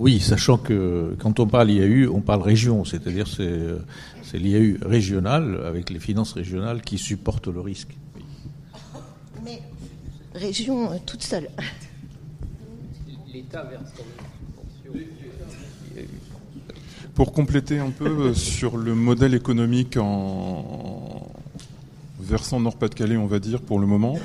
Oui, 0.00 0.18
sachant 0.18 0.56
que 0.56 1.14
quand 1.18 1.40
on 1.40 1.46
parle 1.46 1.70
IAU, 1.70 2.10
on 2.10 2.22
parle 2.22 2.40
région, 2.40 2.86
c'est-à-dire 2.86 3.28
c'est, 3.28 3.60
c'est 4.22 4.38
l'IAU 4.38 4.78
régional 4.80 5.60
avec 5.66 5.90
les 5.90 6.00
finances 6.00 6.32
régionales 6.32 6.80
qui 6.80 6.96
supportent 6.96 7.48
le 7.48 7.60
risque. 7.60 7.94
Mais 9.44 9.60
région 10.34 10.90
euh, 10.90 10.96
toute 11.04 11.22
seule. 11.22 11.50
L'État 13.34 13.62
verse 13.64 13.92
Pour 17.14 17.34
compléter 17.34 17.78
un 17.78 17.90
peu 17.90 18.28
euh, 18.28 18.34
sur 18.34 18.78
le 18.78 18.94
modèle 18.94 19.34
économique 19.34 19.98
en 19.98 21.30
versant 22.18 22.58
Nord-Pas-de-Calais, 22.58 23.18
on 23.18 23.26
va 23.26 23.38
dire, 23.38 23.60
pour 23.60 23.78
le 23.78 23.86
moment. 23.86 24.18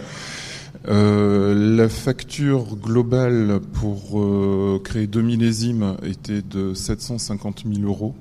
Euh, 0.88 1.76
la 1.76 1.90
facture 1.90 2.76
globale 2.76 3.60
pour 3.74 4.20
euh, 4.20 4.80
créer 4.84 5.08
deux 5.08 5.22
millésimes 5.22 5.98
était 6.04 6.44
de 6.44 6.76
750 6.76 7.64
000 7.66 7.88
euros, 7.88 8.16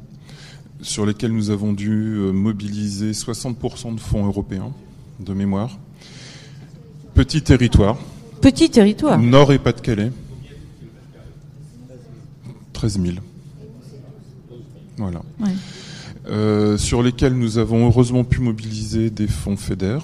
sur 0.80 1.04
lesquels 1.04 1.32
nous 1.32 1.50
avons 1.50 1.72
dû 1.72 2.14
euh, 2.16 2.32
mobiliser 2.32 3.12
60% 3.12 3.94
de 3.94 4.00
fonds 4.00 4.24
européens, 4.26 4.72
de 5.20 5.34
mémoire. 5.34 5.78
Petit 7.12 7.42
territoire. 7.42 7.98
Petit 8.40 8.70
territoire. 8.70 9.18
Nord 9.18 9.52
et 9.52 9.58
Pas-de-Calais. 9.58 10.10
13 12.72 13.00
000. 13.00 13.16
Voilà. 14.96 15.22
Ouais. 15.40 15.50
Euh, 16.26 16.78
sur 16.78 17.02
lesquels 17.02 17.34
nous 17.34 17.58
avons 17.58 17.86
heureusement 17.86 18.24
pu 18.24 18.40
mobiliser 18.40 19.10
des 19.10 19.26
fonds 19.26 19.56
FEDER, 19.56 19.98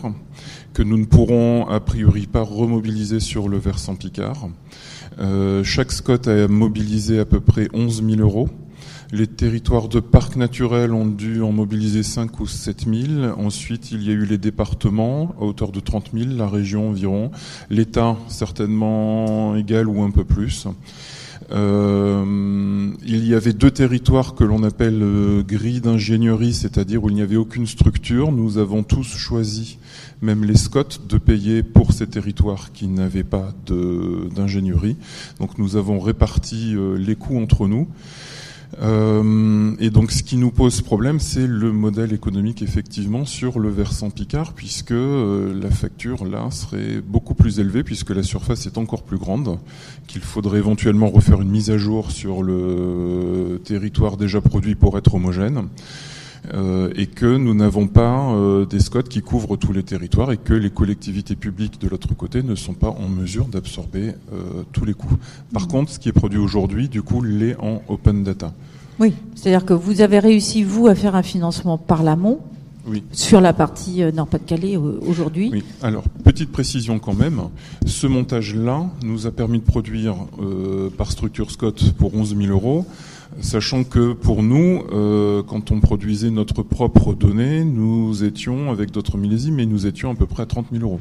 que 0.80 0.84
nous 0.86 0.96
ne 0.96 1.04
pourrons 1.04 1.68
a 1.68 1.78
priori 1.78 2.26
pas 2.26 2.40
remobiliser 2.40 3.20
sur 3.20 3.50
le 3.50 3.58
versant 3.58 3.96
Picard. 3.96 4.48
Euh, 5.18 5.62
chaque 5.62 5.92
SCOT 5.92 6.26
a 6.26 6.48
mobilisé 6.48 7.18
à 7.18 7.26
peu 7.26 7.38
près 7.38 7.68
11 7.74 8.02
000 8.02 8.22
euros. 8.22 8.48
Les 9.12 9.26
territoires 9.26 9.88
de 9.88 10.00
parcs 10.00 10.36
naturels 10.36 10.94
ont 10.94 11.04
dû 11.04 11.42
en 11.42 11.52
mobiliser 11.52 12.02
5 12.02 12.40
ou 12.40 12.46
7 12.46 12.86
000. 12.86 13.24
Ensuite, 13.36 13.92
il 13.92 14.02
y 14.02 14.08
a 14.08 14.14
eu 14.14 14.24
les 14.24 14.38
départements 14.38 15.34
à 15.38 15.44
hauteur 15.44 15.70
de 15.70 15.80
30 15.80 16.12
000, 16.14 16.30
la 16.34 16.48
région 16.48 16.88
environ, 16.88 17.30
l'État 17.68 18.16
certainement 18.28 19.56
égal 19.56 19.86
ou 19.86 20.02
un 20.02 20.10
peu 20.10 20.24
plus. 20.24 20.66
Euh, 21.52 22.92
il 23.04 23.26
y 23.26 23.34
avait 23.34 23.52
deux 23.52 23.70
territoires 23.70 24.34
que 24.34 24.44
l'on 24.44 24.62
appelle 24.62 25.02
euh, 25.02 25.42
gris 25.42 25.80
d'ingénierie, 25.80 26.54
c'est-à-dire 26.54 27.02
où 27.02 27.08
il 27.08 27.16
n'y 27.16 27.22
avait 27.22 27.36
aucune 27.36 27.66
structure. 27.66 28.30
Nous 28.30 28.58
avons 28.58 28.82
tous 28.82 29.16
choisi, 29.16 29.78
même 30.22 30.44
les 30.44 30.56
SCOT, 30.56 31.06
de 31.08 31.18
payer 31.18 31.62
pour 31.62 31.92
ces 31.92 32.06
territoires 32.06 32.72
qui 32.72 32.86
n'avaient 32.86 33.24
pas 33.24 33.52
d'ingénierie. 33.66 34.96
Donc 35.40 35.58
nous 35.58 35.76
avons 35.76 35.98
réparti 35.98 36.74
euh, 36.74 36.96
les 36.96 37.16
coûts 37.16 37.40
entre 37.40 37.66
nous. 37.66 37.88
Euh, 38.80 39.74
et 39.80 39.90
donc, 39.90 40.12
ce 40.12 40.22
qui 40.22 40.36
nous 40.36 40.50
pose 40.50 40.80
problème, 40.80 41.20
c'est 41.20 41.46
le 41.46 41.72
modèle 41.72 42.12
économique 42.12 42.62
effectivement 42.62 43.24
sur 43.24 43.58
le 43.58 43.68
versant 43.68 44.10
Picard, 44.10 44.52
puisque 44.52 44.92
euh, 44.92 45.52
la 45.60 45.70
facture 45.70 46.24
là 46.24 46.50
serait 46.50 47.00
beaucoup 47.00 47.34
plus 47.34 47.58
élevée, 47.58 47.82
puisque 47.82 48.10
la 48.10 48.22
surface 48.22 48.66
est 48.66 48.78
encore 48.78 49.02
plus 49.02 49.18
grande, 49.18 49.58
qu'il 50.06 50.22
faudrait 50.22 50.58
éventuellement 50.58 51.08
refaire 51.08 51.40
une 51.40 51.50
mise 51.50 51.70
à 51.70 51.78
jour 51.78 52.10
sur 52.10 52.42
le 52.42 53.60
territoire 53.64 54.16
déjà 54.16 54.40
produit 54.40 54.74
pour 54.74 54.96
être 54.98 55.14
homogène. 55.14 55.68
Euh, 56.54 56.90
et 56.96 57.06
que 57.06 57.36
nous 57.36 57.54
n'avons 57.54 57.86
pas 57.86 58.32
euh, 58.32 58.64
des 58.64 58.80
SCOT 58.80 59.02
qui 59.02 59.20
couvrent 59.20 59.56
tous 59.56 59.72
les 59.74 59.82
territoires 59.82 60.32
et 60.32 60.38
que 60.38 60.54
les 60.54 60.70
collectivités 60.70 61.36
publiques 61.36 61.78
de 61.80 61.86
l'autre 61.86 62.14
côté 62.14 62.42
ne 62.42 62.54
sont 62.54 62.72
pas 62.72 62.88
en 62.88 63.08
mesure 63.08 63.46
d'absorber 63.46 64.14
euh, 64.32 64.62
tous 64.72 64.86
les 64.86 64.94
coûts. 64.94 65.18
Par 65.52 65.68
contre, 65.68 65.92
ce 65.92 65.98
qui 65.98 66.08
est 66.08 66.12
produit 66.12 66.38
aujourd'hui, 66.38 66.88
du 66.88 67.02
coup, 67.02 67.22
l'est 67.22 67.56
en 67.60 67.82
open 67.88 68.24
data. 68.24 68.54
Oui, 68.98 69.12
c'est-à-dire 69.34 69.66
que 69.66 69.74
vous 69.74 70.00
avez 70.00 70.18
réussi, 70.18 70.62
vous, 70.62 70.86
à 70.86 70.94
faire 70.94 71.14
un 71.14 71.22
financement 71.22 71.76
par 71.76 72.02
l'amont 72.02 72.40
Oui. 72.86 73.02
sur 73.12 73.40
la 73.40 73.52
partie 73.52 74.02
Nord-Pas-de-Calais 74.12 74.76
aujourd'hui. 74.76 75.50
Oui. 75.52 75.62
Alors, 75.82 76.04
petite 76.24 76.50
précision 76.52 76.98
quand 76.98 77.14
même, 77.14 77.40
ce 77.86 78.06
montage-là 78.06 78.90
nous 79.02 79.26
a 79.26 79.30
permis 79.30 79.58
de 79.58 79.64
produire 79.64 80.16
euh, 80.40 80.90
par 80.90 81.12
structure 81.12 81.50
Scott 81.50 81.92
pour 81.98 82.14
11 82.14 82.36
000 82.36 82.50
euros, 82.50 82.86
sachant 83.40 83.84
que 83.84 84.12
pour 84.12 84.42
nous, 84.42 84.82
euh, 84.92 85.42
quand 85.42 85.70
on 85.70 85.80
produisait 85.80 86.30
notre 86.30 86.62
propre 86.62 87.14
donnée, 87.14 87.64
nous 87.64 88.24
étions, 88.24 88.70
avec 88.70 88.90
d'autres 88.90 89.16
millésimes, 89.18 89.56
mais 89.56 89.66
nous 89.66 89.86
étions 89.86 90.10
à 90.10 90.14
peu 90.14 90.26
près 90.26 90.42
à 90.42 90.46
30 90.46 90.66
000 90.72 90.84
euros. 90.84 91.00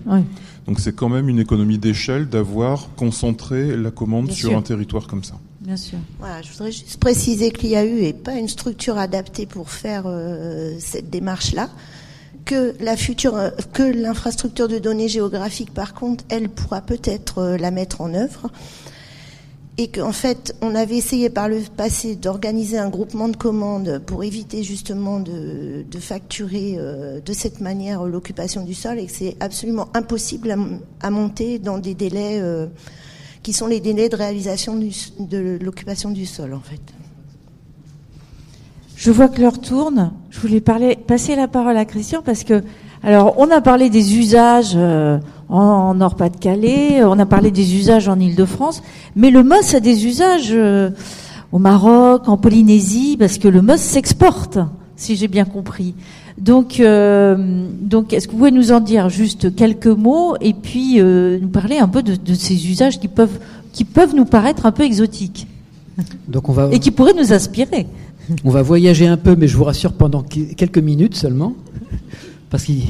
Donc 0.68 0.80
c'est 0.80 0.96
quand 0.96 1.10
même 1.10 1.30
une 1.30 1.40
économie 1.40 1.78
d'échelle 1.78 2.30
d'avoir 2.30 2.90
concentré 2.96 3.76
la 3.76 3.92
commande 3.92 4.26
Bien 4.26 4.36
sur 4.36 4.50
sûr. 4.50 4.58
un 4.58 4.62
territoire 4.62 5.08
comme 5.08 5.24
ça. 5.24 5.36
Bien 5.62 5.78
sûr. 5.78 5.98
Voilà, 6.20 6.42
je 6.42 6.52
voudrais 6.52 6.72
juste 6.72 6.98
préciser 6.98 7.52
que 7.52 7.62
l'IAU 7.62 8.02
n'est 8.02 8.14
pas 8.14 8.36
une 8.36 8.48
structure 8.48 8.98
adaptée 8.98 9.46
pour 9.46 9.70
faire 9.70 10.04
euh, 10.06 10.76
cette 10.80 11.10
démarche-là. 11.10 11.70
Que 12.46 12.74
la 12.80 12.96
future, 12.96 13.38
que 13.74 13.84
l'infrastructure 13.84 14.68
de 14.68 14.80
données 14.80 15.10
géographiques, 15.10 15.74
par 15.74 15.94
contre, 15.94 16.24
elle 16.30 16.50
pourra 16.50 16.82
peut-être 16.82 17.40
euh, 17.40 17.58
la 17.58 17.72
mettre 17.72 18.02
en 18.02 18.14
œuvre. 18.14 18.50
Et 19.82 19.88
qu'en 19.88 20.12
fait, 20.12 20.54
on 20.62 20.76
avait 20.76 20.98
essayé 20.98 21.30
par 21.30 21.48
le 21.48 21.62
passé 21.78 22.18
d'organiser 22.18 22.78
un 22.78 22.90
groupement 22.90 23.30
de 23.30 23.38
commandes 23.38 24.02
pour 24.06 24.26
éviter 24.26 24.62
justement 24.62 25.22
de, 25.22 25.86
facturer 26.02 26.76
euh, 26.78 27.22
de 27.22 27.32
cette 27.32 27.62
manière 27.62 28.04
l'occupation 28.04 28.66
du 28.66 28.74
sol 28.74 29.00
et 29.00 29.06
que 29.06 29.12
c'est 29.14 29.38
absolument 29.40 29.88
impossible 29.94 30.54
à, 31.00 31.10
monter 31.10 31.60
dans 31.60 31.78
des 31.78 31.94
délais 31.94 32.42
euh, 32.42 32.68
qui 33.42 33.54
sont 33.54 33.68
les 33.68 33.80
délais 33.80 34.10
de 34.10 34.18
réalisation 34.18 34.78
de 35.18 35.58
l'occupation 35.62 36.12
du 36.12 36.26
sol 36.26 36.54
en 36.54 36.60
fait. 36.60 36.82
Je 38.98 39.12
vois 39.12 39.30
que 39.30 39.40
l'heure 39.40 39.62
tourne. 39.62 40.12
Je 40.30 40.42
voulais 40.42 40.60
passer 40.60 41.38
la 41.38 41.48
parole 41.48 41.78
à 41.78 41.86
Christian 41.86 42.22
parce 42.22 42.44
que, 42.44 42.64
alors, 43.02 43.36
on 43.38 43.50
a 43.50 43.62
parlé 43.62 43.90
des 43.90 44.18
usages 44.18 44.74
euh, 44.76 45.20
en 45.48 45.94
Nord-Pas-de-Calais, 45.94 47.04
on 47.04 47.18
a 47.18 47.26
parlé 47.26 47.50
des 47.50 47.76
usages 47.76 48.10
en 48.10 48.20
Île-de-France, 48.20 48.84
mais 49.16 49.32
le 49.32 49.42
MOS 49.44 49.74
a 49.74 49.80
des 49.80 50.06
usages 50.06 50.50
euh, 50.52 50.90
au 51.54 51.60
Maroc, 51.60 52.28
en 52.28 52.38
Polynésie, 52.38 53.16
parce 53.18 53.38
que 53.38 53.48
le 53.48 53.62
MOS 53.62 53.78
s'exporte, 53.78 54.60
si 54.98 55.16
j'ai 55.16 55.30
bien 55.30 55.46
compris. 55.46 55.96
Donc, 56.38 56.80
euh, 56.80 57.68
donc, 57.82 58.12
est-ce 58.12 58.28
que 58.28 58.34
vous 58.34 58.40
pouvez 58.40 58.52
nous 58.52 58.74
en 58.74 58.82
dire 58.82 59.10
juste 59.10 59.56
quelques 59.56 59.88
mots 59.88 60.36
et 60.42 60.54
puis 60.54 61.02
nous 61.02 61.50
parler 61.50 61.78
un 61.78 61.88
peu 61.88 62.04
de, 62.04 62.16
de 62.16 62.34
ces 62.34 62.70
usages 62.70 63.00
qui 63.00 63.08
peuvent, 63.08 63.40
qui 63.72 63.86
peuvent 63.86 64.14
nous 64.14 64.26
paraître 64.26 64.66
un 64.66 64.72
peu 64.72 64.84
exotiques 64.84 65.48
Donc 66.28 66.50
on 66.50 66.54
va, 66.54 66.70
et 66.72 66.80
qui 66.80 66.92
pourraient 66.92 67.16
nous 67.18 67.32
inspirer 67.34 67.88
on 68.44 68.52
va 68.52 68.62
voyager 68.62 69.08
un 69.08 69.18
peu, 69.18 69.36
mais 69.36 69.48
je 69.48 69.58
vous 69.58 69.64
rassure 69.64 69.94
pendant 69.94 70.22
quelques 70.22 70.78
minutes 70.78 71.16
seulement, 71.16 71.56
parce 72.50 72.64
qu'il 72.64 72.84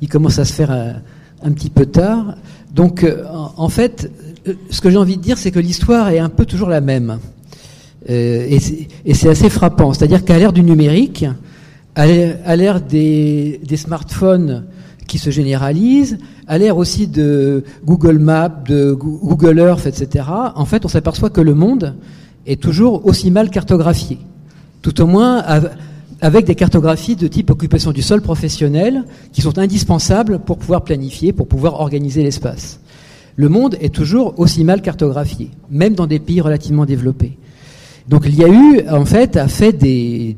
il 0.00 0.08
commence 0.08 0.38
à 0.38 0.44
se 0.44 0.52
faire 0.52 0.70
un, 0.70 0.94
un 1.42 1.52
petit 1.52 1.70
peu 1.70 1.86
tard. 1.86 2.36
Donc 2.74 3.04
euh, 3.04 3.24
en, 3.56 3.68
fait, 3.68 4.10
euh, 4.46 4.54
ce 4.70 4.80
que 4.80 4.90
j'ai 4.90 4.96
envie 4.98 5.16
de 5.16 5.22
dire, 5.22 5.38
c'est 5.38 5.50
que 5.50 5.58
l'histoire 5.58 6.08
est 6.10 6.18
un 6.18 6.28
peu 6.28 6.44
toujours 6.44 6.68
la 6.68 6.80
même. 6.80 7.18
Euh, 8.10 8.46
et 8.48 8.60
c'est- 9.14 9.28
assez 9.28 9.50
frappant. 9.50 9.92
C'est-à-dire 9.92 10.24
qu'à 10.24 10.38
l'ère 10.38 10.52
du 10.52 10.62
numérique, 10.62 11.24
à 11.94 12.06
l'ère 12.56 12.80
des, 12.82 13.60
smartphones 13.74 14.64
qui 15.06 15.18
se 15.18 15.30
généralisent, 15.30 16.18
à 16.46 16.58
l'ère 16.58 16.76
aussi 16.76 17.06
de 17.06 17.64
Google 17.84 18.18
Maps, 18.18 18.50
de 18.68 18.92
Goo- 18.92 19.18
Google 19.22 19.58
Earth, 19.58 19.86
etc., 19.86 20.26
en 20.54 20.64
fait, 20.66 20.84
on 20.84 20.88
s'aperçoit 20.88 21.30
que 21.30 21.40
le 21.40 21.54
monde 21.54 21.94
est 22.46 22.60
toujours 22.60 23.06
aussi 23.06 23.30
mal 23.30 23.48
cartographié. 23.50 24.18
Tout 24.82 25.00
au 25.00 25.06
moins 25.06 25.42
avec 26.20 26.46
des 26.46 26.54
cartographies 26.54 27.16
de 27.16 27.26
type 27.26 27.50
occupation 27.50 27.92
du 27.92 28.02
sol 28.02 28.22
professionnel 28.22 29.04
qui 29.32 29.42
sont 29.42 29.58
indispensables 29.58 30.38
pour 30.38 30.58
pouvoir 30.58 30.82
planifier, 30.82 31.32
pour 31.32 31.48
pouvoir 31.48 31.80
organiser 31.80 32.22
l'espace. 32.22 32.80
Le 33.36 33.48
monde 33.48 33.76
est 33.80 33.94
toujours 33.94 34.38
aussi 34.38 34.64
mal 34.64 34.80
cartographié, 34.80 35.50
même 35.70 35.94
dans 35.94 36.06
des 36.06 36.18
pays 36.18 36.40
relativement 36.40 36.86
développés. 36.86 37.36
Donc 38.08 38.24
l'IAU, 38.24 38.82
en 38.88 39.04
fait, 39.04 39.36
a 39.36 39.48
fait 39.48 39.72
des, 39.72 40.36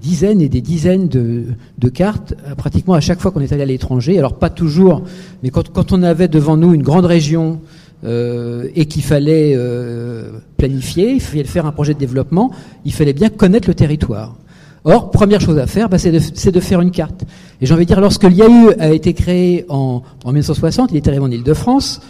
dizaines 0.00 0.42
et 0.42 0.48
des 0.48 0.60
dizaines 0.60 1.08
de, 1.08 1.88
cartes, 1.88 2.34
euh, 2.46 2.54
pratiquement 2.54 2.94
à 2.94 3.00
chaque 3.00 3.20
fois 3.20 3.30
qu'on 3.30 3.40
est 3.40 3.52
allé 3.52 3.62
à 3.62 3.66
l'étranger. 3.66 4.18
Alors 4.18 4.34
pas 4.34 4.50
toujours, 4.50 5.02
mais 5.42 5.48
quand, 5.48 5.70
quand 5.70 5.92
on 5.92 6.02
avait 6.02 6.28
devant 6.28 6.58
nous 6.58 6.74
une 6.74 6.82
grande 6.82 7.06
région 7.06 7.60
euh, 8.04 8.68
et 8.76 8.84
qu'il 8.84 9.02
fallait 9.02 9.54
euh, 9.56 10.32
planifier, 10.58 11.12
il 11.12 11.20
fallait 11.20 11.44
faire 11.44 11.64
un 11.64 11.72
projet 11.72 11.94
de 11.94 11.98
développement, 11.98 12.52
il 12.84 12.92
fallait 12.92 13.14
bien 13.14 13.30
connaître 13.30 13.68
le 13.68 13.74
territoire. 13.74 14.36
Or, 14.84 15.10
première 15.10 15.40
chose 15.40 15.58
à 15.58 15.66
faire, 15.66 15.88
bah, 15.88 15.98
c'est 15.98 16.10
de, 16.10 16.60
faire 16.60 16.80
une 16.80 16.90
carte. 16.90 17.24
Et 17.60 17.66
j'ai 17.66 17.74
envie 17.74 17.84
de 17.84 17.88
dire, 17.88 18.00
lorsque 18.00 18.24
l'IAU 18.24 18.70
a 18.78 18.90
été 18.90 19.12
créé 19.12 19.66
en, 19.68 20.02
en 20.24 20.28
1960, 20.28 20.90
il 20.92 20.96
est 20.96 21.08
arrivé 21.08 21.22
en 21.22 21.30
Ile-de-France, 21.30 22.00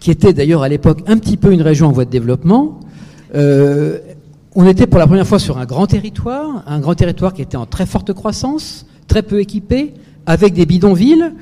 qui 0.00 0.10
était 0.10 0.32
d'ailleurs 0.32 0.62
à 0.62 0.68
l'époque 0.68 1.00
un 1.06 1.16
petit 1.16 1.36
peu 1.36 1.52
une 1.52 1.62
région 1.62 1.86
en 1.86 1.92
voie 1.92 2.04
de 2.04 2.10
développement. 2.10 2.80
Euh, 3.34 3.98
on 4.54 4.66
était 4.66 4.86
pour 4.86 4.98
la 4.98 5.06
première 5.06 5.26
fois 5.26 5.38
sur 5.38 5.58
un 5.58 5.66
grand 5.66 5.86
territoire, 5.86 6.64
un 6.66 6.80
grand 6.80 6.94
territoire 6.94 7.32
qui 7.32 7.42
était 7.42 7.56
en 7.56 7.66
très 7.66 7.86
forte 7.86 8.12
croissance, 8.12 8.86
très 9.06 9.22
peu 9.22 9.40
équipé, 9.40 9.94
avec 10.26 10.54
des 10.54 10.66
bidonvilles. 10.66 11.32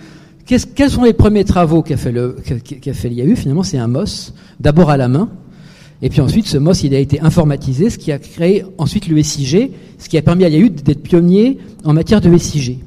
Quels 0.44 0.90
sont 0.90 1.02
les 1.02 1.12
premiers 1.12 1.44
travaux 1.44 1.82
qu'a 1.82 1.96
fait 1.96 2.12
l'IAU 2.12 3.34
Finalement, 3.34 3.64
c'est 3.64 3.78
un 3.78 3.88
MOS, 3.88 4.32
d'abord 4.60 4.90
à 4.90 4.96
la 4.96 5.08
main, 5.08 5.28
et 6.03 6.09
puis 6.11 6.20
ensuite, 6.20 6.47
ce 6.47 6.59
MOS, 6.59 6.82
il 6.84 6.94
a 6.94 6.99
été 6.99 7.20
informatisé, 7.20 7.88
ce 7.90 7.99
qui 7.99 8.12
a 8.12 8.18
créé 8.18 8.64
ensuite 8.78 9.09
le 9.09 9.22
SIG, 9.22 9.70
ce 9.99 10.09
qui 10.09 10.18
a 10.18 10.22
permis 10.22 10.44
à 10.44 10.49
l'IAU 10.49 10.68
d'être 10.68 11.03
pionnier 11.03 11.59
en 11.84 11.92
matière 11.94 12.20
de 12.20 12.36
SIG. 12.36 12.78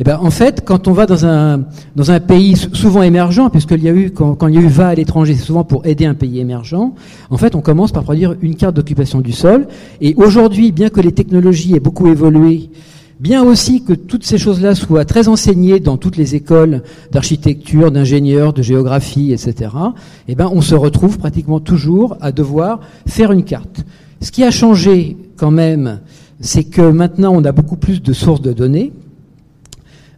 Eh 0.00 0.02
ben, 0.04 0.18
en 0.20 0.30
fait, 0.30 0.62
quand 0.64 0.88
on 0.88 0.92
va 0.92 1.06
dans 1.06 1.24
un, 1.24 1.62
dans 1.94 2.10
un 2.10 2.18
pays 2.18 2.56
sou- 2.56 2.74
souvent 2.74 3.02
émergent, 3.02 3.48
puisque 3.50 3.70
l'IAU, 3.70 4.10
quand, 4.12 4.34
quand 4.34 4.48
l'IAU 4.48 4.68
va 4.68 4.88
à 4.88 4.94
l'étranger, 4.94 5.34
c'est 5.34 5.44
souvent 5.44 5.62
pour 5.62 5.86
aider 5.86 6.04
un 6.04 6.14
pays 6.14 6.40
émergent, 6.40 6.92
en 7.30 7.36
fait, 7.36 7.54
on 7.54 7.60
commence 7.60 7.92
par 7.92 8.02
produire 8.02 8.34
une 8.42 8.56
carte 8.56 8.74
d'occupation 8.74 9.20
du 9.20 9.30
sol. 9.30 9.68
Et 10.00 10.14
aujourd'hui, 10.16 10.72
bien 10.72 10.88
que 10.88 11.00
les 11.00 11.12
technologies 11.12 11.76
aient 11.76 11.80
beaucoup 11.80 12.08
évolué, 12.08 12.70
bien 13.20 13.42
aussi 13.42 13.82
que 13.82 13.92
toutes 13.92 14.24
ces 14.24 14.38
choses-là 14.38 14.74
soient 14.74 15.04
très 15.04 15.28
enseignées 15.28 15.80
dans 15.80 15.96
toutes 15.96 16.16
les 16.16 16.34
écoles 16.34 16.82
d'architecture, 17.12 17.90
d'ingénieurs, 17.90 18.52
de 18.52 18.62
géographie, 18.62 19.32
etc., 19.32 19.70
eh 20.28 20.34
ben, 20.34 20.50
on 20.52 20.60
se 20.60 20.74
retrouve 20.74 21.18
pratiquement 21.18 21.60
toujours 21.60 22.16
à 22.20 22.32
devoir 22.32 22.80
faire 23.06 23.32
une 23.32 23.44
carte. 23.44 23.84
Ce 24.20 24.30
qui 24.30 24.42
a 24.42 24.50
changé 24.50 25.16
quand 25.36 25.50
même, 25.50 26.00
c'est 26.40 26.64
que 26.64 26.82
maintenant, 26.82 27.32
on 27.34 27.44
a 27.44 27.52
beaucoup 27.52 27.76
plus 27.76 28.02
de 28.02 28.12
sources 28.12 28.42
de 28.42 28.52
données. 28.52 28.92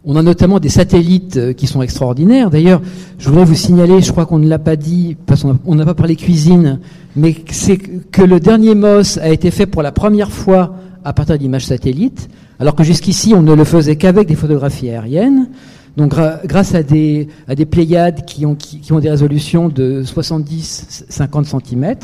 On 0.05 0.15
a 0.15 0.21
notamment 0.21 0.59
des 0.59 0.69
satellites 0.69 1.35
euh, 1.35 1.53
qui 1.53 1.67
sont 1.67 1.81
extraordinaires. 1.81 2.49
D'ailleurs, 2.49 2.81
je 3.19 3.27
voudrais 3.27 3.43
vous 3.43 3.55
signaler, 3.55 4.01
je 4.01 4.11
crois 4.11 4.25
qu'on 4.25 4.39
ne 4.39 4.47
l'a 4.47 4.59
pas 4.59 4.77
dit, 4.77 5.17
parce 5.25 5.43
qu'on 5.43 5.75
n'a 5.75 5.85
pas 5.85 5.95
parlé 5.95 6.15
cuisine, 6.15 6.79
mais 7.15 7.35
c'est 7.51 7.77
que 7.77 8.21
le 8.21 8.39
dernier 8.39 8.73
MOS 8.73 9.17
a 9.19 9.29
été 9.29 9.51
fait 9.51 9.65
pour 9.65 9.81
la 9.81 9.91
première 9.91 10.31
fois 10.31 10.75
à 11.03 11.11
partir 11.11 11.37
d'images 11.37 11.65
satellites, 11.65 12.29
alors 12.59 12.75
que 12.75 12.83
jusqu'ici 12.83 13.33
on 13.35 13.41
ne 13.41 13.53
le 13.53 13.63
faisait 13.63 13.95
qu'avec 13.95 14.27
des 14.27 14.35
photographies 14.35 14.89
aériennes. 14.89 15.49
Donc 15.95 16.13
grâce 16.45 16.75
à 16.75 16.83
des, 16.83 17.27
à 17.47 17.55
des 17.55 17.65
pléiades 17.65 18.23
qui 18.25 18.45
ont, 18.45 18.53
qui, 18.53 18.93
ont 18.93 18.99
des 18.99 19.09
résolutions 19.09 19.67
de 19.67 20.03
70-50 20.03 21.45
cm. 21.45 21.95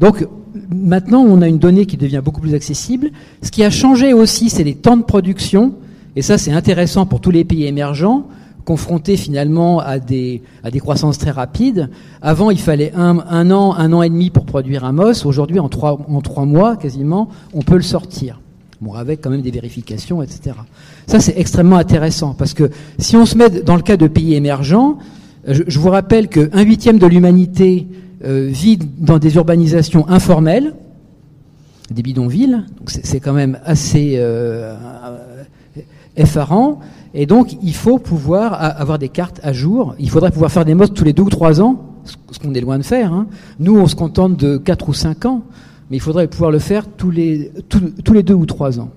Donc 0.00 0.26
maintenant 0.70 1.20
on 1.20 1.42
a 1.42 1.48
une 1.48 1.58
donnée 1.58 1.84
qui 1.84 1.98
devient 1.98 2.22
beaucoup 2.24 2.40
plus 2.40 2.54
accessible. 2.54 3.10
Ce 3.42 3.50
qui 3.50 3.62
a 3.62 3.68
changé 3.68 4.14
aussi, 4.14 4.48
c'est 4.48 4.64
les 4.64 4.74
temps 4.74 4.96
de 4.96 5.02
production. 5.02 5.74
Et 6.16 6.22
ça 6.22 6.38
c'est 6.38 6.52
intéressant 6.52 7.04
pour 7.04 7.20
tous 7.20 7.30
les 7.30 7.44
pays 7.44 7.66
émergents 7.66 8.26
confrontés 8.64 9.16
finalement 9.16 9.80
à 9.80 9.98
des, 9.98 10.42
à 10.62 10.70
des 10.70 10.80
croissances 10.80 11.18
très 11.18 11.30
rapides. 11.30 11.90
Avant, 12.22 12.50
il 12.50 12.60
fallait 12.60 12.92
un, 12.94 13.18
un 13.28 13.50
an, 13.50 13.74
un 13.74 13.92
an 13.92 14.02
et 14.02 14.08
demi 14.08 14.30
pour 14.30 14.46
produire 14.46 14.84
un 14.84 14.92
MOS. 14.92 15.24
Aujourd'hui, 15.24 15.58
en 15.58 15.68
trois, 15.68 15.98
en 16.08 16.20
trois 16.20 16.44
mois, 16.44 16.76
quasiment, 16.76 17.28
on 17.52 17.62
peut 17.62 17.76
le 17.76 17.82
sortir. 17.82 18.40
Bon, 18.80 18.94
avec 18.94 19.20
quand 19.20 19.30
même 19.30 19.42
des 19.42 19.50
vérifications, 19.50 20.22
etc. 20.22 20.56
Ça, 21.06 21.20
c'est 21.20 21.38
extrêmement 21.38 21.76
intéressant 21.76 22.34
parce 22.34 22.54
que 22.54 22.70
si 22.98 23.14
on 23.16 23.26
se 23.26 23.36
met 23.36 23.50
dans 23.50 23.76
le 23.76 23.82
cas 23.82 23.98
de 23.98 24.06
pays 24.06 24.34
émergents, 24.34 24.98
je, 25.46 25.62
je 25.66 25.78
vous 25.78 25.90
rappelle 25.90 26.28
qu'un 26.28 26.62
huitième 26.62 26.98
de 26.98 27.06
l'humanité 27.06 27.86
euh, 28.22 28.48
vit 28.50 28.78
dans 28.98 29.18
des 29.18 29.36
urbanisations 29.36 30.06
informelles, 30.08 30.74
des 31.90 32.02
bidonvilles, 32.02 32.64
donc 32.78 32.90
c'est 32.90 33.18
quand 33.18 33.32
même 33.32 33.58
assez 33.64 34.16
euh, 34.16 34.76
effarant. 36.16 36.80
Et 37.14 37.24
donc, 37.24 37.56
il 37.62 37.74
faut 37.74 37.98
pouvoir 37.98 38.54
avoir 38.78 38.98
des 38.98 39.08
cartes 39.08 39.40
à 39.42 39.54
jour. 39.54 39.94
Il 39.98 40.10
faudrait 40.10 40.30
pouvoir 40.30 40.52
faire 40.52 40.66
des 40.66 40.74
modes 40.74 40.92
tous 40.92 41.04
les 41.04 41.14
deux 41.14 41.22
ou 41.22 41.30
trois 41.30 41.62
ans, 41.62 41.82
ce 42.04 42.38
qu'on 42.38 42.52
est 42.52 42.60
loin 42.60 42.78
de 42.78 42.84
faire. 42.84 43.12
Hein. 43.12 43.26
Nous, 43.58 43.76
on 43.76 43.86
se 43.86 43.96
contente 43.96 44.36
de 44.36 44.58
quatre 44.58 44.90
ou 44.90 44.92
cinq 44.92 45.24
ans, 45.24 45.42
mais 45.90 45.96
il 45.96 46.00
faudrait 46.00 46.28
pouvoir 46.28 46.50
le 46.50 46.60
faire 46.60 46.86
tous 46.86 47.10
les, 47.10 47.50
deux 48.22 48.34
ou 48.34 48.46
trois 48.46 48.78
ans. 48.78 48.90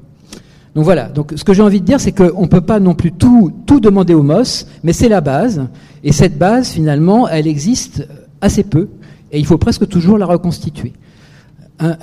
Donc 0.75 0.83
voilà. 0.85 1.09
Donc, 1.09 1.33
ce 1.35 1.43
que 1.43 1.53
j'ai 1.53 1.63
envie 1.63 1.81
de 1.81 1.85
dire, 1.85 1.99
c'est 1.99 2.11
qu'on 2.11 2.43
ne 2.43 2.47
peut 2.47 2.61
pas 2.61 2.79
non 2.79 2.93
plus 2.93 3.11
tout, 3.11 3.51
demander 3.81 4.13
au 4.13 4.23
MOS, 4.23 4.65
mais 4.83 4.93
c'est 4.93 5.09
la 5.09 5.21
base. 5.21 5.67
Et 6.03 6.11
cette 6.11 6.37
base, 6.37 6.69
finalement, 6.69 7.27
elle 7.27 7.47
existe 7.47 8.07
assez 8.41 8.63
peu, 8.63 8.89
et 9.31 9.39
il 9.39 9.45
faut 9.45 9.57
presque 9.57 9.87
toujours 9.87 10.17
la 10.17 10.25
reconstituer. 10.25 10.93
Un, 11.79 11.97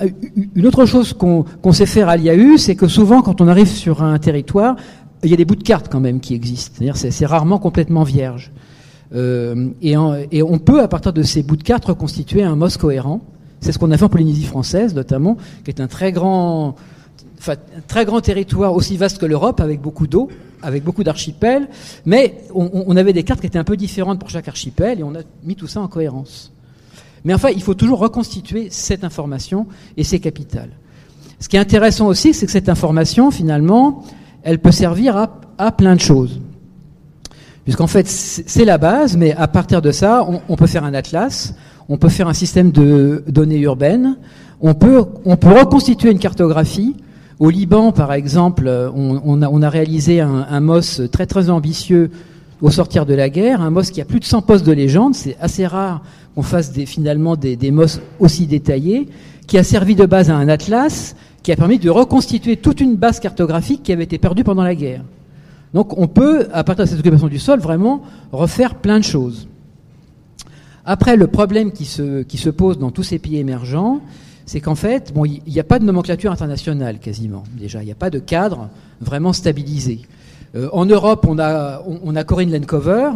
une 0.53 0.67
autre 0.67 0.85
chose 0.85 1.13
qu'on 1.13 1.43
qu 1.43 1.73
sait 1.73 1.85
faire 1.85 2.09
à 2.09 2.17
l'IAU, 2.17 2.57
c'est 2.57 2.75
que 2.75 2.87
souvent, 2.87 3.21
quand 3.21 3.39
on 3.39 3.47
arrive 3.47 3.67
sur 3.67 4.03
un 4.03 4.19
territoire, 4.19 4.75
il 5.23 5.29
y 5.29 5.33
a 5.33 5.37
des 5.37 5.45
bouts 5.45 5.55
de 5.55 5.63
cartes 5.63 5.87
quand 5.89 6.01
même 6.01 6.19
qui 6.19 6.33
existent. 6.33 6.75
C'est-à-dire 6.77 6.97
c'est 6.97 7.25
rarement 7.25 7.57
complètement 7.57 8.03
vierge. 8.03 8.51
Euh, 9.13 9.69
et, 9.81 9.95
et, 10.31 10.43
on 10.43 10.59
peut, 10.59 10.81
à 10.81 10.87
partir 10.87 11.13
de 11.13 11.23
ces 11.23 11.43
bouts 11.43 11.57
de 11.57 11.63
cartes, 11.63 11.85
reconstituer 11.85 12.43
un 12.43 12.55
MOS 12.55 12.77
cohérent. 12.79 13.21
C'est 13.61 13.71
ce 13.71 13.79
qu'on 13.79 13.91
a 13.91 13.97
fait 13.97 14.03
en 14.03 14.09
Polynésie 14.09 14.43
française, 14.43 14.93
notamment, 14.95 15.37
qui 15.63 15.69
est 15.71 15.79
un 15.79 15.87
très 15.87 16.11
grand, 16.11 16.75
enfin, 17.37 17.53
très 17.87 18.05
grand 18.05 18.19
territoire 18.19 18.73
aussi 18.73 18.97
vaste 18.97 19.19
que 19.19 19.25
l'Europe, 19.25 19.61
avec 19.61 19.81
beaucoup 19.81 20.07
d'eau, 20.07 20.29
avec 20.61 20.83
beaucoup 20.83 21.03
d'archipels. 21.03 21.69
Mais 22.05 22.43
on, 22.53 22.95
avait 22.97 23.13
des 23.13 23.23
cartes 23.23 23.41
qui 23.41 23.47
étaient 23.47 23.59
un 23.59 23.63
peu 23.63 23.77
différentes 23.77 24.19
pour 24.19 24.29
chaque 24.29 24.47
archipel, 24.47 24.99
et 24.99 25.03
on 25.03 25.15
a 25.15 25.21
mis 25.43 25.55
tout 25.55 25.67
ça 25.67 25.79
en 25.79 25.87
cohérence. 25.87 26.51
Mais 27.23 27.33
enfin, 27.33 27.49
il 27.49 27.61
faut 27.61 27.75
toujours 27.75 27.99
reconstituer 27.99 28.69
cette 28.71 29.03
information 29.03 29.67
et 29.95 30.03
ses 30.03 30.19
capitales. 30.19 30.71
Ce 31.39 31.49
qui 31.49 31.55
est 31.55 31.59
intéressant 31.59 32.07
aussi, 32.07 32.33
c'est 32.33 32.45
que 32.45 32.51
cette 32.51 32.69
information, 32.69 33.31
finalement, 33.31 34.03
elle 34.43 34.59
peut 34.59 34.71
servir 34.71 35.17
à, 35.57 35.71
plein 35.71 35.95
de 35.95 35.99
choses. 35.99 36.41
Puisqu'en 37.63 37.87
fait, 37.87 38.07
c'est 38.07 38.65
la 38.65 38.79
base, 38.79 39.15
mais 39.17 39.33
à 39.33 39.47
partir 39.47 39.81
de 39.81 39.91
ça, 39.91 40.27
on, 40.47 40.55
peut 40.55 40.65
faire 40.65 40.83
un 40.83 40.95
atlas, 40.95 41.53
on 41.91 41.97
peut 41.97 42.07
faire 42.07 42.29
un 42.29 42.33
système 42.33 42.71
de 42.71 43.21
données 43.27 43.59
urbaines, 43.59 44.15
on 44.61 44.73
peut, 44.73 45.03
on 45.25 45.35
peut 45.35 45.49
reconstituer 45.49 46.09
une 46.09 46.19
cartographie. 46.19 46.95
Au 47.37 47.49
Liban, 47.49 47.91
par 47.91 48.13
exemple, 48.13 48.71
on, 48.95 49.61
a, 49.61 49.69
réalisé 49.69 50.21
un, 50.21 50.59
MOS 50.61 51.09
très 51.11 51.25
très 51.25 51.49
ambitieux 51.49 52.09
au 52.61 52.69
sortir 52.71 53.05
de 53.05 53.13
la 53.13 53.29
guerre, 53.29 53.59
un 53.59 53.71
MOS 53.71 53.91
qui 53.91 53.99
a 53.99 54.05
plus 54.05 54.21
de 54.21 54.25
100 54.25 54.43
postes 54.43 54.65
de 54.65 54.71
légende, 54.71 55.15
c'est 55.15 55.35
assez 55.41 55.67
rare 55.67 56.01
qu'on 56.33 56.43
fasse 56.43 56.71
finalement 56.85 57.35
des, 57.35 57.57
des 57.57 57.73
aussi 58.19 58.47
détaillés, 58.47 59.09
qui 59.45 59.57
a 59.57 59.63
servi 59.63 59.95
de 59.95 60.05
base 60.05 60.29
à 60.29 60.35
un 60.35 60.47
atlas, 60.47 61.17
qui 61.43 61.51
a 61.51 61.57
permis 61.57 61.77
de 61.77 61.89
reconstituer 61.89 62.55
toute 62.55 62.79
une 62.79 62.95
base 62.95 63.19
cartographique 63.19 63.83
qui 63.83 63.91
avait 63.91 64.05
été 64.05 64.17
perdue 64.17 64.45
pendant 64.45 64.63
la 64.63 64.75
guerre. 64.75 65.03
Donc 65.73 65.97
on 65.97 66.07
peut, 66.07 66.47
à 66.53 66.63
partir 66.63 66.85
de 66.85 66.89
cette 66.89 66.99
occupation 66.99 67.27
du 67.27 67.39
sol, 67.39 67.59
vraiment 67.59 68.01
refaire 68.31 68.75
plein 68.75 68.99
de 68.99 69.03
choses. 69.03 69.49
Après, 70.85 71.15
le 71.15 71.27
problème 71.27 71.71
qui 71.71 71.85
se, 71.85 72.49
pose 72.49 72.77
dans 72.77 72.91
tous 72.91 73.03
ces 73.03 73.19
pays 73.19 73.37
émergents, 73.37 74.01
c'est 74.45 74.59
qu'en 74.59 74.75
fait, 74.75 75.13
bon, 75.13 75.25
il 75.25 75.41
n'y 75.47 75.59
a 75.59 75.63
pas 75.63 75.79
de 75.79 75.85
nomenclature 75.85 76.31
internationale 76.31 76.99
quasiment. 76.99 77.43
Déjà, 77.57 77.81
il 77.83 77.85
n'y 77.85 77.91
a 77.91 77.95
pas 77.95 78.09
de 78.09 78.19
cadre 78.19 78.69
vraiment 78.99 79.33
stabilisé. 79.33 80.01
Euh, 80.55 80.69
en 80.73 80.85
Europe, 80.85 81.25
on 81.29 81.37
a, 81.39 82.23
Corinne 82.23 82.51
Lencover, 82.51 83.11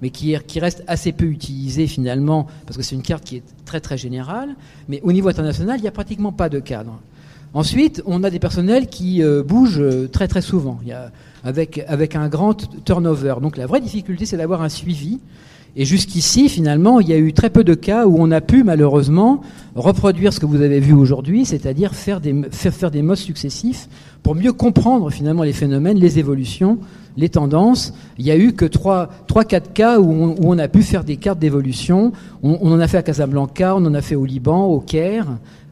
mais 0.00 0.10
qui, 0.10 0.32
est, 0.32 0.46
qui, 0.46 0.60
reste 0.60 0.84
assez 0.86 1.12
peu 1.12 1.26
utilisée 1.26 1.88
finalement, 1.88 2.46
parce 2.64 2.76
que 2.76 2.82
c'est 2.82 2.94
une 2.94 3.02
carte 3.02 3.24
qui 3.24 3.36
est 3.36 3.42
très 3.64 3.80
très 3.80 3.98
générale. 3.98 4.50
Mais 4.88 5.00
au 5.02 5.12
niveau 5.12 5.28
international, 5.28 5.78
il 5.78 5.82
n'y 5.82 5.88
a 5.88 5.92
pratiquement 5.92 6.32
pas 6.32 6.48
de 6.48 6.60
cadre. 6.60 7.00
Ensuite, 7.52 8.02
on 8.06 8.22
a 8.24 8.30
des 8.30 8.38
personnels 8.38 8.86
qui 8.86 9.22
euh, 9.22 9.42
bougent 9.42 9.82
très 10.12 10.28
très 10.28 10.42
souvent, 10.42 10.78
avec 11.42 12.14
un 12.14 12.28
grand 12.28 12.84
turnover. 12.84 13.36
Donc 13.42 13.56
la 13.56 13.66
vraie 13.66 13.80
difficulté, 13.80 14.26
c'est 14.26 14.36
d'avoir 14.36 14.62
un 14.62 14.68
suivi. 14.68 15.18
Et 15.80 15.84
jusqu'ici, 15.84 16.48
finalement, 16.48 16.98
il 16.98 17.08
y 17.08 17.12
a 17.12 17.18
eu 17.18 17.32
très 17.32 17.50
peu 17.50 17.62
de 17.62 17.74
cas 17.74 18.04
où 18.04 18.16
on 18.18 18.32
a 18.32 18.40
pu 18.40 18.64
malheureusement 18.64 19.42
reproduire 19.76 20.32
ce 20.32 20.40
que 20.40 20.46
vous 20.46 20.60
avez 20.60 20.80
vu 20.80 20.92
aujourd'hui, 20.92 21.44
c'est-à-dire 21.44 21.94
faire 21.94 22.20
des, 22.20 22.34
faire, 22.50 22.74
faire 22.74 22.90
des 22.90 23.04
successifs 23.14 23.88
pour 24.24 24.34
mieux 24.34 24.52
comprendre 24.52 25.08
finalement 25.10 25.44
les 25.44 25.52
phénomènes, 25.52 25.96
les 25.96 26.18
évolutions, 26.18 26.78
les 27.16 27.28
tendances. 27.28 27.94
Il 28.18 28.26
y 28.26 28.32
a 28.32 28.36
eu 28.36 28.54
que 28.54 28.64
3-4 28.64 29.72
cas 29.72 30.00
où 30.00 30.10
on, 30.10 30.30
où 30.30 30.52
on, 30.52 30.58
a 30.58 30.66
pu 30.66 30.82
faire 30.82 31.04
des 31.04 31.16
cartes 31.16 31.38
d'évolution. 31.38 32.10
On, 32.42 32.58
on 32.60 32.72
en 32.72 32.80
a 32.80 32.88
fait 32.88 32.98
à 32.98 33.02
Casablanca, 33.02 33.76
on 33.76 33.86
en 33.86 33.94
a 33.94 34.02
fait 34.02 34.16
au 34.16 34.24
Liban, 34.24 34.64
au 34.64 34.80
Caire. 34.80 35.28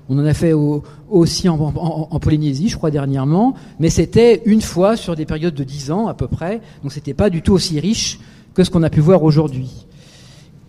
On 0.09 0.21
en 0.21 0.25
a 0.25 0.35
fait 0.35 0.53
au, 0.53 0.85
aussi 1.11 1.49
en, 1.49 1.59
en, 1.59 2.09
en, 2.13 2.21
Polynésie, 2.21 2.69
je 2.69 2.77
crois, 2.77 2.93
dernièrement, 2.93 3.55
mais 3.81 3.91
c'était 3.91 4.41
une 4.45 4.63
fois 4.63 4.97
sur 4.97 5.17
des 5.17 5.27
périodes 5.27 5.57
de 5.57 5.65
10 5.65 5.91
ans 5.91 6.07
à 6.07 6.15
peu 6.15 6.29
près, 6.29 6.61
donc 6.85 6.93
c'était 6.93 7.13
pas 7.13 7.29
du 7.29 7.43
tout 7.43 7.55
aussi 7.55 7.81
riche 7.81 8.21
que 8.55 8.63
ce 8.63 8.71
qu'on 8.71 8.85
a 8.85 8.91
pu 8.91 9.01
voir 9.01 9.25
aujourd'hui. 9.25 9.86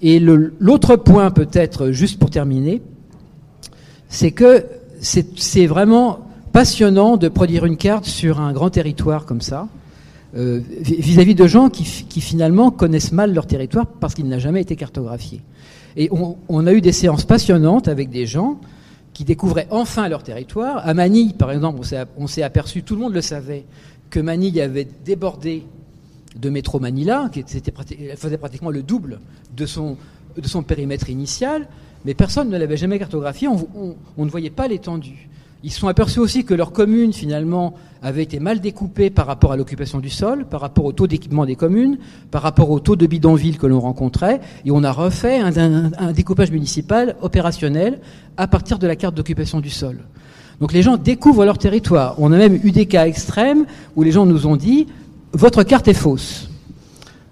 Et 0.02 0.20
l'autre 0.20 0.96
point, 0.96 1.32
peut-être, 1.32 1.92
juste 1.92 2.20
pour 2.20 2.30
terminer, 2.30 2.82
c'est 4.10 4.32
que 4.32 4.66
c'est 5.00 5.66
vraiment 5.66 6.20
passionnant 6.54 7.18
de 7.18 7.28
produire 7.28 7.66
une 7.66 7.78
carte 7.78 8.06
sur 8.06 8.40
un 8.40 8.54
grand 8.54 8.70
territoire 8.70 9.26
comme 9.26 9.42
ça, 9.42 9.68
euh, 10.36 10.62
vis-à-vis 10.82 11.34
-vis 11.34 11.36
de 11.36 11.48
gens 11.48 11.70
qui, 11.70 11.84
finalement 12.22 12.72
connaissent 12.72 13.12
mal 13.12 13.34
leur 13.34 13.48
territoire 13.48 13.86
parce 13.86 14.14
qu'il 14.14 14.28
n'a 14.28 14.40
jamais 14.40 14.62
été 14.62 14.76
cartographié. 14.76 15.42
Et 15.96 16.10
on 16.12 16.68
a 16.68 16.74
eu 16.74 16.82
des 16.82 16.92
séances 16.92 17.26
passionnantes 17.26 17.88
avec 17.88 18.10
des 18.12 18.28
gens 18.28 18.60
qui 19.18 19.24
découvraient 19.24 19.68
enfin 19.72 20.08
leur 20.10 20.22
territoire. 20.22 20.88
À 20.88 20.94
Manille, 20.94 21.34
par 21.34 21.52
exemple, 21.52 21.80
on 22.18 22.28
s'est 22.28 22.44
aperçu, 22.44 22.84
tout 22.84 22.94
le 22.94 23.02
monde 23.02 23.16
le 23.16 23.22
savait, 23.22 23.66
que 24.12 24.20
Manille 24.20 24.62
avait 24.62 24.88
débordé 25.06 25.64
de 26.40 26.50
métro 26.50 26.80
Manila, 26.80 27.30
qui 27.32 27.44
faisait 27.44 28.38
pratiquement 28.38 28.70
le 28.70 28.84
double 28.84 29.20
de 29.56 29.66
son, 29.66 29.98
périmètre 30.66 31.10
initial, 31.10 31.68
mais 32.06 32.14
personne 32.14 32.50
ne 32.50 32.58
l'avait 32.58 32.78
jamais 32.78 33.00
cartographié, 33.00 33.48
on, 33.48 34.26
ne 34.26 34.30
voyait 34.30 34.50
pas 34.50 34.68
l'étendue. 34.68 35.30
Ils 35.64 35.72
se 35.72 35.80
sont 35.80 35.88
aperçus 35.88 36.20
aussi 36.20 36.46
que 36.46 36.54
leur 36.54 36.72
commune, 36.72 37.14
finalement, 37.14 37.74
avait 38.04 38.22
été 38.22 38.40
mal 38.40 38.60
découpée 38.60 39.10
par 39.10 39.26
rapport 39.26 39.52
à 39.52 39.58
l'occupation 39.58 40.00
du 40.00 40.10
sol, 40.10 40.46
par 40.46 40.62
rapport 40.62 40.86
au 40.86 40.92
taux 40.92 41.08
d'équipement 41.08 41.46
des 41.46 41.56
communes, 41.56 41.98
par 42.30 42.44
rapport 42.44 42.70
au 42.70 42.80
taux 42.80 42.96
de 42.96 43.08
bidonville 43.08 43.58
que 43.58 43.66
l'on 43.66 43.80
rencontrait, 43.80 44.40
et 44.66 44.72
on 44.72 44.84
a 44.84 44.92
refait 44.92 45.40
un, 45.40 45.92
un, 45.98 46.12
découpage 46.12 46.52
municipal 46.52 47.16
opérationnel 47.22 48.00
à 48.38 48.48
partir 48.48 48.78
de 48.78 48.86
la 48.86 48.96
carte 48.96 49.16
d'occupation 49.16 49.60
du 49.60 49.72
sol. 49.72 50.06
Donc 50.60 50.74
les 50.74 50.84
gens 50.84 50.98
découvrent 50.98 51.46
leur 51.46 51.58
territoire. 51.58 52.16
On 52.20 52.32
a 52.32 52.38
même 52.38 52.60
eu 52.64 52.72
des 52.72 52.86
cas 52.86 53.08
extrêmes 53.08 53.66
où 53.96 54.04
les 54.04 54.12
gens 54.12 54.26
nous 54.26 54.48
ont 54.48 54.56
dit 54.56 54.88
votre 55.34 55.64
carte 55.64 55.88
est 55.88 55.94
fausse. 55.94 56.50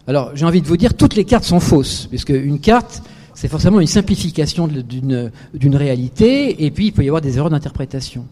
Alors 0.07 0.31
j'ai 0.35 0.45
envie 0.45 0.61
de 0.61 0.67
vous 0.67 0.77
dire 0.77 0.93
toutes 0.93 1.15
les 1.15 1.25
cartes 1.25 1.45
sont 1.45 1.59
fausses, 1.59 2.07
puisque 2.07 2.29
une 2.29 2.59
carte 2.59 3.01
c'est 3.35 3.49
forcément 3.49 3.81
une 3.81 3.87
simplification 3.87 4.67
d'une 4.67 5.75
réalité, 5.75 6.65
et 6.65 6.71
puis 6.71 6.87
il 6.87 6.91
peut 6.93 7.03
y 7.03 7.07
avoir 7.07 7.21
des 7.21 7.37
erreurs 7.37 7.49
d'interprétation. 7.49 8.25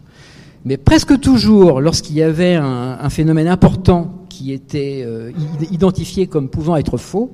Mais 0.64 0.78
presque 0.78 1.20
toujours, 1.20 1.82
lorsqu'il 1.82 2.16
y 2.16 2.22
avait 2.22 2.54
un, 2.54 3.10
phénomène 3.10 3.48
important 3.48 4.24
qui 4.30 4.50
était 4.50 5.02
euh, 5.04 5.30
identifié 5.70 6.26
comme 6.26 6.48
pouvant 6.48 6.76
être 6.76 6.96
faux, 6.96 7.32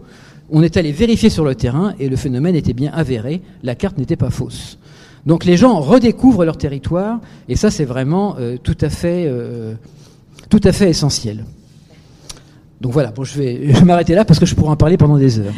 on 0.51 0.65
est 0.65 0.77
allé 0.77 0.91
vérifier 0.91 1.31
sur 1.31 1.45
le 1.45 1.55
terrain 1.55 1.95
et 2.01 2.09
le 2.09 2.17
phénomène 2.17 2.57
était 2.57 2.73
bien 2.73 2.91
avéré, 2.93 3.41
la 3.63 3.77
carte 3.77 3.99
n'était 3.99 4.17
pas 4.17 4.31
fausse. 4.31 4.79
Donc 5.25 5.45
les 5.45 5.57
gens 5.57 5.79
redécouvrent 5.79 6.45
leur 6.45 6.59
territoire, 6.59 7.21
et 7.49 7.55
ça 7.55 7.71
c'est 7.71 7.85
vraiment 7.85 8.37
euh, 8.41 8.57
euh, 9.05 9.75
tout 10.49 10.61
à 10.65 10.73
fait 10.73 10.91
essentiel. 10.91 11.45
Donc 12.81 12.93
voilà, 12.93 13.11
bon, 13.11 13.25
je 13.25 13.39
vais, 13.39 13.61
je 13.75 13.79
vais 13.79 13.85
m'arrêter 13.85 14.15
là 14.15 14.25
parce 14.25 14.39
que 14.39 14.47
je 14.47 14.55
pourrais 14.55 14.71
en 14.71 14.77
parler 14.77 14.97
pendant 14.97 15.19
des 15.19 15.39
heures. 15.39 15.53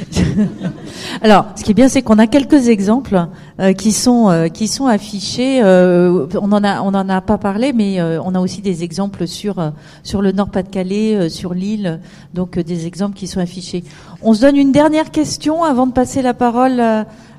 Alors, 1.22 1.46
ce 1.54 1.62
qui 1.62 1.70
est 1.70 1.74
bien, 1.74 1.88
c'est 1.88 2.02
qu'on 2.02 2.18
a 2.18 2.26
quelques 2.26 2.68
exemples 2.68 3.28
euh, 3.60 3.72
qui 3.72 3.92
sont 3.92 4.28
euh, 4.28 4.48
qui 4.48 4.66
sont 4.66 4.86
affichés. 4.86 5.62
Euh, 5.62 6.26
on 6.40 6.50
en 6.50 6.64
a 6.64 6.82
on 6.82 6.88
en 6.88 7.08
a 7.08 7.20
pas 7.20 7.38
parlé, 7.38 7.72
mais 7.72 8.02
on 8.02 8.34
a 8.34 8.40
aussi 8.40 8.60
des 8.60 8.82
exemples 8.82 9.28
sur 9.28 9.72
sur 10.02 10.20
le 10.20 10.32
Nord-Pas-de-Calais, 10.32 11.28
sur 11.28 11.54
l'île, 11.54 12.00
donc 12.34 12.58
des 12.58 12.86
exemples 12.86 13.14
qui 13.14 13.28
sont 13.28 13.40
affichés. 13.40 13.84
On 14.22 14.34
se 14.34 14.40
donne 14.40 14.56
une 14.56 14.72
dernière 14.72 15.12
question 15.12 15.62
avant 15.62 15.86
de 15.86 15.92
passer 15.92 16.22
la 16.22 16.34
parole, 16.34 16.82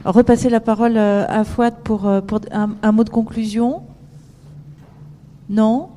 repasser 0.06 0.50
la 0.50 0.62
parole 0.62 0.98
à 0.98 1.44
Fouad 1.44 1.74
pour 1.84 2.10
pour 2.26 2.40
un, 2.52 2.70
un 2.82 2.92
mot 2.94 3.04
de 3.04 3.10
conclusion. 3.10 3.82
Non, 5.50 5.90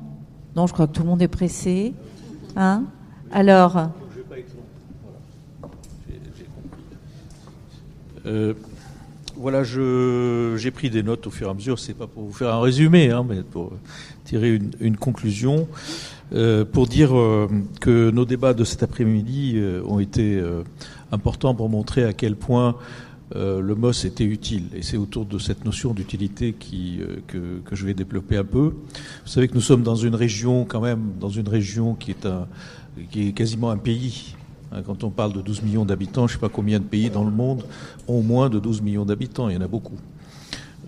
non, 0.57 0.67
je 0.67 0.73
crois 0.73 0.87
que 0.87 0.91
tout 0.91 1.03
le 1.03 1.09
monde 1.09 1.21
est 1.21 1.29
pressé. 1.29 1.93
Hein? 2.57 2.83
Alors. 3.37 3.91
Voilà, 9.35 9.63
j'ai 9.63 10.71
pris 10.71 10.89
des 10.89 11.03
notes 11.03 11.27
au 11.27 11.29
fur 11.29 11.47
et 11.47 11.51
à 11.51 11.53
mesure. 11.53 11.77
C'est 11.77 11.93
pas 11.93 12.07
pour 12.07 12.23
vous 12.23 12.33
faire 12.33 12.51
un 12.51 12.61
résumé, 12.61 13.11
hein, 13.11 13.23
mais 13.29 13.43
pour 13.43 13.73
tirer 14.25 14.59
une, 14.79 14.97
conclusion, 14.97 15.67
euh, 16.33 16.65
pour 16.65 16.87
dire 16.87 17.15
euh, 17.15 17.47
que 17.79 18.09
nos 18.09 18.25
débats 18.25 18.55
de 18.55 18.63
cet 18.63 18.81
après-midi 18.81 19.53
euh, 19.57 19.83
ont 19.85 19.99
été 19.99 20.43
importants 21.11 21.53
pour 21.53 21.69
montrer 21.69 22.05
à 22.05 22.13
quel 22.13 22.35
point 22.35 22.75
le 23.35 23.75
MOS 23.75 24.05
était 24.05 24.23
utile. 24.23 24.63
Et 24.73 24.81
c'est 24.81 24.97
autour 24.97 25.25
de 25.25 25.37
cette 25.37 25.63
notion 25.63 25.93
d'utilité 25.93 26.53
que 26.53 27.61
je 27.71 27.85
vais 27.85 27.93
développer 27.93 28.37
un 28.37 28.45
peu. 28.45 28.69
Vous 28.69 29.27
savez 29.31 29.47
que 29.47 29.53
nous 29.53 29.61
sommes 29.61 29.83
dans 29.83 29.95
une 29.95 30.15
région, 30.15 30.65
quand 30.65 30.81
même, 30.81 31.11
dans 31.19 31.29
une 31.29 31.47
région 31.47 31.93
qui 31.93 32.09
est, 32.09 32.25
un, 32.25 32.47
qui 33.11 33.29
est 33.29 33.31
quasiment 33.31 33.69
un 33.69 33.77
pays. 33.77 34.35
Hein, 34.71 34.81
Quand 34.85 35.03
on 35.03 35.09
parle 35.09 35.33
de 35.33 35.41
12 35.41 35.63
millions 35.63 35.85
d'habitants, 35.85 36.27
je 36.27 36.33
ne 36.33 36.37
sais 36.37 36.41
pas 36.41 36.49
combien 36.49 36.79
de 36.79 36.85
pays 36.85 37.09
dans 37.09 37.23
le 37.23 37.31
monde 37.31 37.63
ont 38.07 38.21
moins 38.21 38.49
de 38.49 38.59
12 38.59 38.81
millions 38.81 39.05
d'habitants, 39.05 39.49
il 39.49 39.55
y 39.55 39.57
en 39.57 39.61
a 39.61 39.67
beaucoup. 39.67 39.97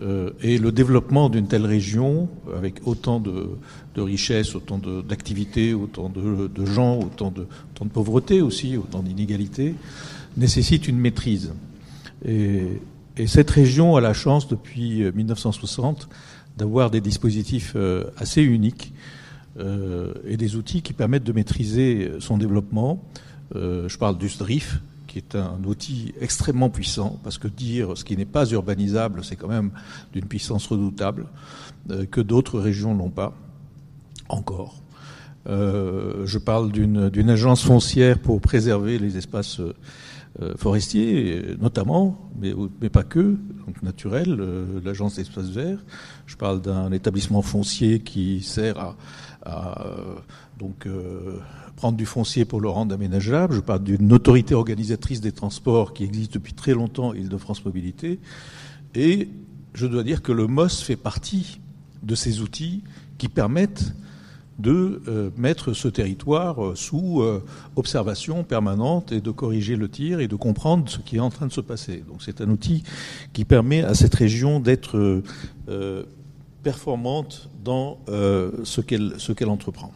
Euh, 0.02 0.32
et 0.42 0.58
le 0.58 0.72
développement 0.72 1.30
d'une 1.30 1.48
telle 1.48 1.66
région, 1.66 2.30
avec 2.56 2.88
autant 2.88 3.20
de, 3.20 3.50
richesses, 3.98 4.56
autant 4.56 4.78
d'activités, 4.78 5.74
autant 5.74 6.10
de, 6.10 6.66
gens, 6.66 7.00
autant 7.00 7.32
de, 7.32 7.46
pauvreté 7.90 8.42
aussi, 8.42 8.78
autant 8.78 9.02
d'inégalités, 9.02 9.76
nécessite 10.38 10.88
une 10.88 10.98
maîtrise. 10.98 11.52
Et, 12.26 12.80
et 13.18 13.28
cette 13.28 13.50
région 13.50 13.98
a 13.98 14.02
la 14.02 14.14
chance, 14.14 14.48
depuis 14.48 15.04
euh, 15.04 15.12
1960, 15.14 16.08
d'avoir 16.58 16.90
des 16.90 17.02
dispositifs 17.02 17.74
euh, 17.76 18.06
assez 18.18 18.42
uniques 18.42 18.94
euh, 18.94 19.19
et 19.58 20.38
des 20.38 20.56
outils 20.56 20.82
qui 20.82 20.94
permettent 20.94 21.24
de 21.24 21.34
maîtriser 21.34 22.12
son 22.20 22.38
développement. 22.38 23.04
Euh, 23.56 23.90
je 23.90 23.98
parle 23.98 24.18
du 24.18 24.30
SDRIF, 24.30 24.82
qui 25.08 25.18
est 25.18 25.36
un 25.36 25.58
outil 25.66 26.14
extrêmement 26.22 26.70
puissant, 26.70 27.20
parce 27.24 27.38
que 27.38 27.48
dire 27.48 27.98
ce 27.98 28.04
qui 28.04 28.16
n'est 28.16 28.26
pas 28.26 28.46
urbanisable, 28.46 29.24
c'est 29.24 29.36
quand 29.36 29.48
même 29.48 29.72
d'une 30.14 30.26
puissance 30.26 30.68
redoutable, 30.68 31.26
euh, 31.90 32.06
que 32.06 32.22
d'autres 32.22 32.60
régions 32.60 32.94
n'ont 32.94 33.10
pas 33.10 33.36
encore. 34.28 34.82
Euh, 35.48 36.26
je 36.26 36.38
parle 36.38 36.72
d'une 36.72 37.30
agence 37.30 37.64
foncière 37.64 38.20
pour 38.20 38.40
préserver 38.42 39.00
les 39.00 39.18
espaces 39.18 39.60
euh, 39.60 39.74
euh, 40.42 40.54
forestiers, 40.56 41.42
euh, 41.44 41.58
notamment, 41.60 42.30
mais, 42.40 42.54
pas 42.90 43.04
que, 43.04 43.36
donc 43.66 43.82
naturel, 43.82 44.38
euh, 44.40 44.80
l'agence 44.86 45.16
d'espaces 45.16 45.50
verts. 45.50 45.80
Je 46.28 46.38
parle 46.38 46.62
d'un 46.62 46.92
établissement 46.92 47.42
foncier 47.42 48.00
qui 48.00 48.42
sert 48.42 48.78
à, 48.78 48.96
à, 49.50 49.86
donc 50.58 50.86
euh, 50.86 51.40
prendre 51.76 51.98
du 51.98 52.06
foncier 52.06 52.46
pour 52.46 52.62
le 52.62 52.70
rendre 52.70 52.94
aménageable. 52.94 53.56
Je 53.56 53.60
parle 53.60 53.84
d'une 53.84 54.12
autorité 54.14 54.54
organisatrice 54.54 55.22
des 55.22 55.32
transports 55.32 55.94
qui 55.94 56.04
existe 56.04 56.34
depuis 56.34 56.54
très 56.54 56.74
longtemps, 56.74 57.14
Île-de-France 57.14 57.66
Mobilité. 57.66 58.20
Et 58.96 59.30
je 59.74 59.88
dois 59.88 60.04
dire 60.04 60.22
que 60.22 60.32
le 60.32 60.48
MOS 60.48 60.82
fait 60.82 60.96
partie 60.96 61.60
de 62.04 62.16
ces 62.16 62.42
outils 62.42 62.84
qui 63.18 63.30
permettent 63.30 63.94
de 64.58 65.02
euh, 65.08 65.30
mettre 65.38 65.72
ce 65.72 65.88
territoire 65.88 66.64
euh, 66.64 66.76
sous 66.76 67.24
observation 67.78 68.44
permanente 68.44 69.14
et 69.14 69.22
de 69.22 69.32
corriger 69.32 69.78
le 69.78 69.88
tir 69.88 70.20
et 70.20 70.28
de 70.28 70.36
comprendre 70.36 70.90
ce 70.90 71.00
qui 71.00 71.16
est 71.16 71.22
en 71.22 71.30
train 71.30 71.48
de 71.48 71.54
se 71.54 71.62
passer. 71.62 72.04
Donc 72.08 72.22
c'est 72.22 72.42
un 72.42 72.50
outil 72.50 72.84
qui 73.32 73.46
permet 73.46 73.84
à 73.84 73.94
cette 73.94 74.16
région 74.16 74.60
d'être 74.60 75.22
performante 76.64 77.50
dans 77.64 77.98
euh, 78.10 78.52
ce 78.64 78.82
qu'elle 78.82 79.50
entreprend. 79.50 79.92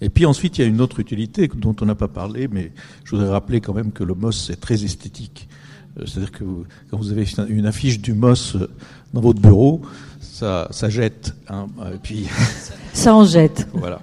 Et 0.00 0.10
puis 0.10 0.26
ensuite, 0.26 0.58
il 0.58 0.60
y 0.60 0.64
a 0.64 0.68
une 0.68 0.80
autre 0.80 1.00
utilité 1.00 1.48
dont 1.54 1.74
on 1.80 1.86
n'a 1.86 1.94
pas 1.94 2.08
parlé, 2.08 2.48
mais 2.48 2.72
je 3.04 3.12
voudrais 3.12 3.28
rappeler 3.30 3.60
quand 3.62 3.72
même 3.72 3.92
que 3.92 4.04
le 4.04 4.14
MOS, 4.14 4.32
c'est 4.32 4.60
très 4.60 4.84
esthétique. 4.84 5.48
Euh, 5.98 6.04
C'est-à-dire 6.06 6.32
que 6.32 6.44
vous- 6.44 6.64
quand 6.90 6.98
vous 6.98 7.10
avez 7.12 7.24
une 7.48 7.64
affiche 7.66 7.98
du 8.00 8.12
MOS 8.12 8.56
euh, 8.56 8.68
dans 9.14 9.22
votre 9.22 9.40
bureau, 9.40 9.80
ça, 10.20 10.68
ça 10.70 10.90
jette. 10.90 11.34
hein, 11.48 11.66
et 11.94 11.98
puis 12.02 12.26
Ça 12.92 13.14
en 13.14 13.24
jette. 13.24 13.66
voilà. 13.72 14.02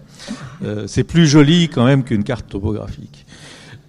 Euh, 0.64 0.88
c'est 0.88 1.04
plus 1.04 1.28
joli 1.28 1.70
quand 1.70 1.86
même 1.86 2.04
qu'une 2.04 2.24
carte 2.24 2.48
topographique. 2.50 3.26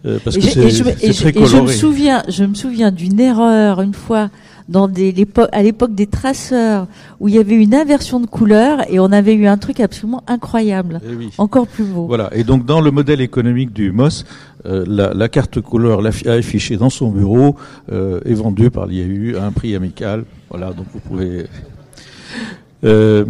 Euh, 0.04 0.18
parce 0.22 0.36
Et 0.36 0.40
que 0.40 0.46
c'est 0.50 0.60
me- 0.64 0.68
c'est 0.70 1.04
et 1.04 1.12
je- 1.14 1.20
très 1.22 1.32
me 1.40 1.46
coloré. 1.46 1.74
souviens, 1.74 2.22
je 2.28 2.44
me 2.44 2.54
souviens 2.54 2.90
d'une 2.90 3.18
erreur 3.18 3.80
une 3.80 3.94
fois 3.94 4.28
dans 4.68 4.88
des, 4.88 5.14
à 5.52 5.62
l'époque 5.62 5.94
des 5.94 6.06
traceurs 6.06 6.86
où 7.20 7.28
il 7.28 7.34
y 7.34 7.38
avait 7.38 7.54
une 7.54 7.74
inversion 7.74 8.18
de 8.20 8.26
couleur 8.26 8.80
et 8.90 8.98
on 8.98 9.12
avait 9.12 9.34
eu 9.34 9.46
un 9.46 9.58
truc 9.58 9.80
absolument 9.80 10.22
incroyable, 10.26 11.00
Eh 11.06 11.14
oui. 11.14 11.30
encore 11.38 11.66
plus 11.66 11.84
beau. 11.84 12.06
Voilà. 12.06 12.30
Et 12.34 12.44
donc 12.44 12.64
dans 12.64 12.80
le 12.80 12.90
modèle 12.90 13.20
économique 13.20 13.72
du 13.72 13.92
MOS, 13.92 14.24
euh, 14.66 14.84
la, 14.88 15.12
la 15.12 15.28
carte 15.28 15.60
couleur 15.60 16.00
affichée 16.26 16.76
dans 16.78 16.88
son 16.90 17.10
bureau 17.10 17.56
euh, 17.92 18.20
est 18.24 18.34
vendue 18.34 18.70
par 18.70 18.86
l'IAU 18.86 19.36
à 19.38 19.44
un 19.44 19.52
prix 19.52 19.74
amical. 19.76 20.24
Voilà. 20.50 20.72
Donc 20.72 20.86
vous 20.92 21.00
pouvez. 21.00 21.46
Euh, 22.84 23.24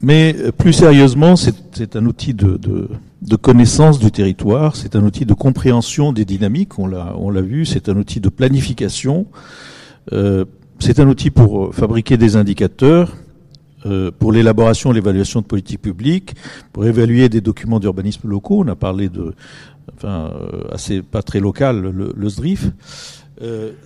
mais 0.00 0.34
euh, 0.38 0.52
plus 0.52 0.72
sérieusement, 0.72 1.34
c'est 1.36 1.96
un 1.96 2.06
outil 2.06 2.34
de, 2.34 2.56
de, 2.56 2.88
de 3.22 3.36
connaissance 3.36 3.98
du 3.98 4.10
territoire, 4.10 4.76
c'est 4.76 4.94
un 4.96 5.04
outil 5.04 5.26
de 5.26 5.34
compréhension 5.34 6.12
des 6.12 6.24
dynamiques, 6.24 6.78
on 6.78 6.86
l'a 6.86 7.14
on 7.18 7.30
l'a 7.30 7.40
vu, 7.42 7.64
c'est 7.66 7.88
un 7.88 7.96
outil 7.96 8.20
de 8.20 8.28
planification, 8.28 9.26
euh, 10.12 10.44
c'est 10.78 11.00
un 11.00 11.08
outil 11.08 11.30
pour 11.30 11.66
euh, 11.66 11.72
fabriquer 11.72 12.16
des 12.16 12.36
indicateurs, 12.36 13.16
euh, 13.86 14.10
pour 14.16 14.32
l'élaboration 14.32 14.92
et 14.92 14.94
l'évaluation 14.94 15.40
de 15.40 15.46
politiques 15.46 15.82
publiques, 15.82 16.34
pour 16.72 16.86
évaluer 16.86 17.28
des 17.28 17.40
documents 17.40 17.80
d'urbanisme 17.80 18.28
locaux. 18.28 18.62
On 18.64 18.68
a 18.68 18.76
parlé 18.76 19.08
de, 19.08 19.34
enfin, 19.94 20.32
euh, 20.34 20.62
assez 20.72 21.02
pas 21.02 21.22
très 21.22 21.40
local, 21.40 21.80
le, 21.80 22.28
SDRIF. 22.28 22.70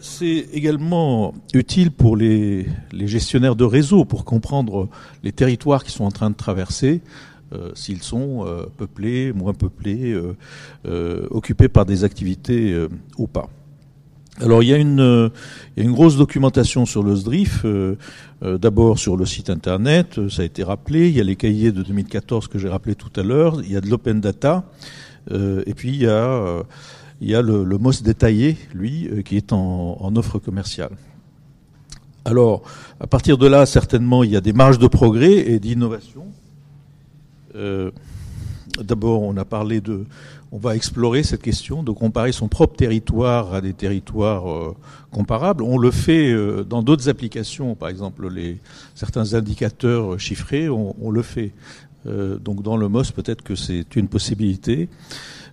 C'est 0.01 0.47
également 0.55 1.35
utile 1.53 1.91
pour 1.91 2.17
les, 2.17 2.67
gestionnaires 2.93 3.55
de 3.55 3.65
réseau 3.65 4.07
pour 4.07 4.25
comprendre 4.25 4.89
les 5.23 5.33
territoires 5.33 5.85
qui 5.85 5.93
sont 5.93 6.05
en 6.05 6.11
train 6.11 6.31
de 6.31 6.37
traverser, 6.37 7.03
s'ils 7.75 8.03
sont 8.03 8.47
peuplés, 8.79 9.31
moins 9.35 9.53
peuplés, 9.53 10.19
occupés 11.31 11.69
par 11.69 11.85
des 11.85 12.03
activités 12.03 12.75
ou 13.19 13.27
pas. 13.27 13.51
Alors 14.41 14.63
il 14.63 14.71
y, 14.71 14.73
a 14.73 14.79
une, 14.79 15.01
euh, 15.01 15.29
il 15.77 15.83
y 15.83 15.87
a 15.87 15.89
une 15.89 15.95
grosse 15.95 16.17
documentation 16.17 16.87
sur 16.87 17.03
le 17.03 17.15
SDRIF, 17.15 17.65
euh, 17.65 17.97
euh, 18.43 18.57
d'abord 18.57 18.99
sur 18.99 19.17
le 19.17 19.27
site 19.27 19.51
internet, 19.51 20.29
ça 20.31 20.43
a 20.43 20.45
été 20.47 20.63
rappelé, 20.63 21.09
il 21.09 21.17
y 21.17 21.21
a 21.21 21.25
les 21.25 21.37
cahiers 21.37 21.71
de 21.71 21.83
2014 21.83 22.49
que 22.49 22.59
j'ai 22.59 22.69
rappelé 22.69 22.95
tout 22.95 23.11
à 23.21 23.23
l'heure, 23.23 23.61
il 23.63 23.71
y 23.71 23.77
a 23.77 23.83
de 23.83 23.89
l'open 23.89 24.21
data, 24.21 24.65
et 25.31 25.75
puis 25.75 25.91
il 25.91 26.03
y 26.03 26.07
a, 26.07 26.63
le, 27.21 27.65
le 27.65 27.79
MOS 27.79 28.03
détaillé, 28.03 28.57
lui, 28.75 29.09
qui 29.25 29.37
est 29.37 29.53
en, 29.53 30.17
offre 30.17 30.39
commerciale. 30.39 30.97
Alors, 32.25 32.63
à 32.99 33.07
partir 33.07 33.39
de 33.39 33.47
là, 33.47 33.67
certainement, 33.67 34.25
il 34.25 34.31
y 34.31 34.37
a 34.37 34.41
des 34.41 34.53
marges 34.53 34.79
de 34.79 34.89
progrès 34.89 35.33
et 35.33 35.61
d'innovation. 35.61 36.25
D'abord, 37.55 39.23
on 39.23 39.37
a 39.37 39.45
parlé 39.45 39.81
de, 39.81 40.07
on 40.53 40.59
va 40.59 40.77
explorer 40.77 41.23
cette 41.23 41.41
question 41.41 41.83
de 41.83 41.91
comparer 41.91 42.31
son 42.31 42.47
propre 42.47 42.77
territoire 42.77 43.55
à 43.55 43.61
des 43.63 43.73
territoires 43.73 44.51
euh, 44.51 44.77
comparables. 45.11 45.65
On 45.65 45.79
le 45.79 45.91
fait 45.91 46.31
euh, 46.31 46.63
dans 46.63 46.83
d'autres 46.83 47.09
applications, 47.09 47.75
par 47.75 47.89
exemple 47.89 48.29
les 48.29 48.59
certains 48.95 49.33
indicateurs 49.35 50.21
chiffrés, 50.21 50.69
on, 50.69 51.11
le 51.11 51.23
fait. 51.23 51.53
Euh, 52.07 52.37
donc 52.37 52.63
dans 52.63 52.77
le 52.77 52.89
MOS, 52.89 53.13
peut-être 53.15 53.43
que 53.43 53.55
c'est 53.55 53.97
une 53.97 54.09
possibilité. 54.09 54.91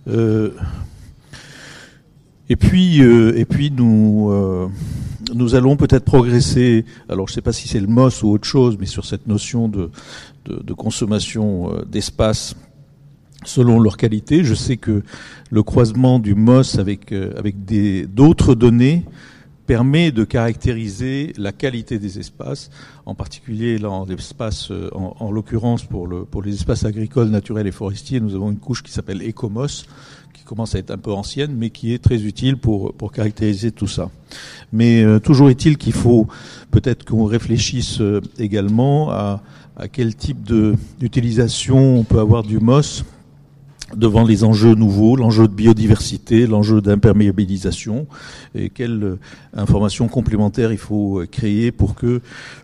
Euh, 0.06 0.50
et 2.50 2.56
puis, 2.56 3.00
euh, 3.00 3.38
et 3.38 3.44
puis 3.44 3.70
nous, 3.70 4.28
euh, 4.32 4.68
nous 5.32 5.54
allons 5.54 5.76
peut-être 5.76 6.04
progresser. 6.04 6.84
Alors, 7.08 7.28
je 7.28 7.32
ne 7.32 7.34
sais 7.36 7.42
pas 7.42 7.52
si 7.52 7.68
c'est 7.68 7.78
le 7.78 7.86
MOS 7.86 8.24
ou 8.24 8.30
autre 8.32 8.44
chose, 8.44 8.76
mais 8.78 8.86
sur 8.86 9.06
cette 9.06 9.28
notion 9.28 9.68
de, 9.68 9.88
de, 10.46 10.74
consommation 10.74 11.72
euh, 11.72 11.84
d'espace 11.84 12.56
selon 13.44 13.80
leur 13.80 13.96
qualité. 13.96 14.44
Je 14.44 14.54
sais 14.54 14.76
que 14.76 15.02
le 15.50 15.62
croisement 15.62 16.18
du 16.18 16.34
MOS 16.34 16.78
avec, 16.78 17.12
euh, 17.12 17.32
avec 17.36 17.56
d'autres 18.14 18.54
données 18.54 19.04
permet 19.70 20.10
de 20.10 20.24
caractériser 20.24 21.32
la 21.36 21.52
qualité 21.52 22.00
des 22.00 22.18
espaces, 22.18 22.70
en 23.06 23.14
particulier 23.14 23.78
euh, 23.80 24.90
en, 24.92 25.16
en 25.20 25.30
l'occurrence 25.30 25.84
pour, 25.84 26.08
le, 26.08 26.24
pour 26.24 26.42
les 26.42 26.54
espaces 26.54 26.84
agricoles, 26.84 27.28
naturels 27.28 27.68
et 27.68 27.70
forestiers, 27.70 28.18
nous 28.18 28.34
avons 28.34 28.50
une 28.50 28.58
couche 28.58 28.82
qui 28.82 28.90
s'appelle 28.90 29.22
ECOMOS, 29.22 29.84
qui 30.34 30.42
commence 30.44 30.74
à 30.74 30.80
être 30.80 30.90
un 30.90 30.98
peu 30.98 31.12
ancienne, 31.12 31.54
mais 31.56 31.70
qui 31.70 31.94
est 31.94 32.02
très 32.02 32.24
utile 32.24 32.56
pour, 32.56 32.92
pour 32.94 33.12
caractériser 33.12 33.70
tout 33.70 33.86
ça. 33.86 34.10
Mais 34.72 35.04
euh, 35.04 35.20
toujours 35.20 35.50
est-il 35.50 35.78
qu'il 35.78 35.92
faut 35.92 36.26
peut-être 36.72 37.04
qu'on 37.04 37.26
réfléchisse 37.26 38.00
euh, 38.00 38.20
également 38.40 39.12
à, 39.12 39.40
à 39.76 39.86
quel 39.86 40.16
type 40.16 40.42
d'utilisation 40.98 42.00
on 42.00 42.02
peut 42.02 42.18
avoir 42.18 42.42
du 42.42 42.58
MOS 42.58 43.04
devant 43.96 44.24
les 44.24 44.44
enjeux 44.44 44.74
nouveaux, 44.74 45.16
l'enjeu 45.16 45.48
de 45.48 45.52
biodiversité, 45.52 46.46
l'enjeu 46.46 46.80
d'imperméabilisation, 46.80 48.06
et 48.54 48.70
quelles 48.70 49.16
informations 49.54 50.08
complémentaires 50.08 50.72
il 50.72 50.78
faut 50.78 51.22
créer 51.30 51.72
pour 51.72 51.94
que 51.94 52.20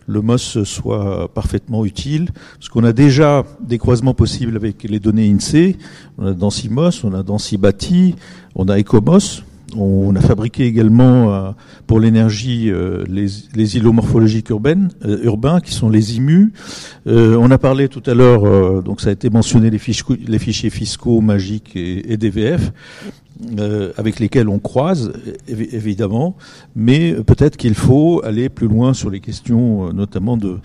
le 0.07 0.21
MOS 0.21 0.63
soit 0.63 1.31
parfaitement 1.33 1.85
utile. 1.85 2.29
Parce 2.59 2.69
qu'on 2.69 2.83
a 2.83 2.93
déjà 2.93 3.45
des 3.61 3.77
croisements 3.77 4.13
possibles 4.13 4.55
avec 4.55 4.83
les 4.83 4.99
données 4.99 5.29
INSEE, 5.29 5.77
on 6.17 6.27
a 6.27 6.33
DansiMOS, 6.33 7.03
on 7.03 7.13
a 7.13 7.23
DansiBati, 7.23 8.15
on 8.55 8.69
a 8.69 8.79
ECOMOS, 8.79 9.43
on 9.75 10.15
a 10.15 10.21
fabriqué 10.21 10.65
également 10.65 11.33
euh, 11.33 11.51
pour 11.87 11.99
l'énergie 11.99 12.69
euh, 12.69 13.03
les, 13.09 13.27
les, 13.53 13.77
îlots 13.77 13.91
morphologiques 13.91 14.49
urbaines, 14.49 14.89
euh, 15.05 15.23
urbains 15.23 15.59
qui 15.59 15.73
sont 15.73 15.89
les 15.89 16.15
IMU. 16.17 16.53
on 17.05 17.51
a 17.51 17.57
parlé 17.57 17.89
tout 17.89 18.03
à 18.05 18.13
l'heure, 18.13 18.83
donc 18.83 19.01
ça 19.01 19.09
a 19.09 19.13
été 19.13 19.29
mentionné 19.29 19.69
les, 19.69 19.79
fichiers, 19.79 20.69
fiscaux 20.69 21.21
magiques 21.21 21.75
et 21.75 22.17
DVF. 22.17 22.71
Euh, 23.59 23.91
avec 23.97 24.19
lesquels 24.19 24.49
on 24.49 24.57
croise, 24.57 25.13
évidemment, 25.47 26.35
mais 26.75 27.13
peut-être 27.13 27.55
qu'il 27.55 27.75
faut 27.75 28.19
aller 28.23 28.49
plus 28.49 28.67
loin 28.67 28.95
sur 28.95 29.11
les 29.11 29.19
questions, 29.19 29.93
notamment 29.93 30.37
de, 30.37 30.57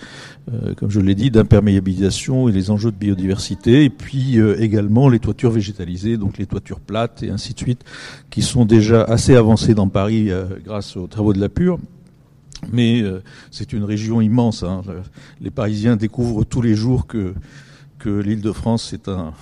euh, 0.51 0.73
comme 0.75 0.91
je 0.91 1.01
l'ai 1.01 1.15
dit, 1.15 1.31
d'imperméabilisation 1.31 2.49
et 2.49 2.53
les 2.53 2.71
enjeux 2.71 2.91
de 2.91 2.97
biodiversité, 2.97 3.85
et 3.85 3.91
puis 3.91 4.39
euh, 4.39 4.59
également 4.59 5.11
les 5.11 5.19
toitures 5.19 5.51
végétalisées, 5.51 6.17
donc 6.17 6.39
les 6.39 6.47
toitures 6.47 6.81
plates 6.81 7.23
et 7.23 7.29
ainsi 7.29 7.53
de 7.53 7.59
suite, 7.59 7.85
qui 8.31 8.41
sont 8.41 8.65
déjà 8.65 9.03
assez 9.03 9.37
avancées 9.37 9.75
dans 9.75 9.89
Paris 9.89 10.31
grâce 10.65 10.97
aux 10.97 11.07
travaux 11.07 11.35
de 11.35 11.41
la 11.41 11.51
Pure. 11.51 11.79
Mais 12.73 13.03
c'est 13.51 13.73
une 13.73 13.85
région 13.85 14.21
immense. 14.21 14.63
Hein. 14.63 14.83
Les 15.41 15.51
Parisiens 15.51 15.97
découvrent 15.97 16.45
tous 16.45 16.63
les 16.63 16.75
jours 16.75 17.07
que 17.07 17.35
que 17.99 18.11
l'Île-de-France 18.11 18.89
c'est 18.91 19.07
un 19.07 19.33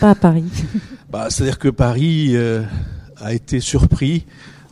pas 0.00 0.10
à 0.10 0.14
Paris. 0.14 0.44
Bah, 1.10 1.26
C'est-à-dire 1.28 1.58
que 1.58 1.68
Paris 1.68 2.30
euh, 2.36 2.62
a 3.18 3.34
été 3.34 3.60
surpris 3.60 4.24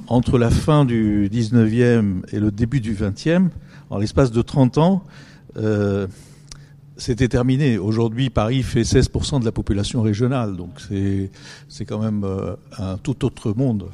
entre 0.06 0.38
la 0.38 0.48
fin 0.50 0.86
du 0.86 1.28
19e 1.30 2.22
et 2.32 2.40
le 2.40 2.50
début 2.50 2.80
du 2.80 2.94
20e, 2.94 3.48
en 3.90 3.98
l'espace 3.98 4.30
de 4.30 4.40
30 4.40 4.78
ans. 4.78 5.04
Euh, 5.58 6.06
c'était 6.96 7.28
terminé. 7.28 7.76
Aujourd'hui, 7.76 8.30
Paris 8.30 8.62
fait 8.62 8.82
16% 8.82 9.40
de 9.40 9.44
la 9.44 9.52
population 9.52 10.00
régionale, 10.00 10.56
donc 10.56 10.80
c'est 11.68 11.84
quand 11.84 11.98
même 11.98 12.24
euh, 12.24 12.56
un 12.78 12.96
tout 12.96 13.24
autre 13.26 13.52
monde. 13.54 13.88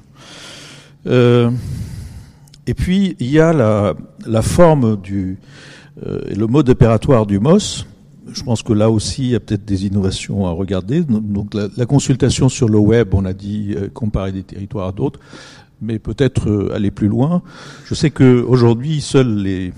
Et 2.68 2.74
puis 2.74 3.16
il 3.18 3.30
y 3.30 3.40
a 3.40 3.52
la, 3.52 4.42
forme 4.42 5.00
du 5.00 5.38
le 6.04 6.46
mode 6.46 6.68
opératoire 6.68 7.26
du 7.26 7.38
MOS 7.38 7.84
je 8.32 8.42
pense 8.42 8.62
que 8.62 8.72
là 8.72 8.90
aussi, 8.90 9.22
il 9.22 9.30
y 9.30 9.34
a 9.34 9.40
peut-être 9.40 9.64
des 9.64 9.86
innovations 9.86 10.46
à 10.46 10.50
regarder. 10.50 11.02
Donc 11.02 11.54
la, 11.54 11.86
consultation 11.86 12.48
sur 12.48 12.68
le 12.68 12.78
web, 12.78 13.14
on 13.14 13.24
a 13.24 13.32
dit 13.32 13.74
euh, 13.76 13.88
comparer 13.88 14.32
des 14.32 14.42
territoires 14.42 14.88
à 14.88 14.92
d'autres, 14.92 15.20
mais 15.80 15.98
peut-être 15.98 16.48
euh, 16.50 16.74
aller 16.74 16.90
plus 16.90 17.08
loin. 17.08 17.42
Je 17.84 17.94
sais 17.94 18.10
qu'aujourd'hui, 18.10 19.00
seuls 19.00 19.36
les, 19.36 19.72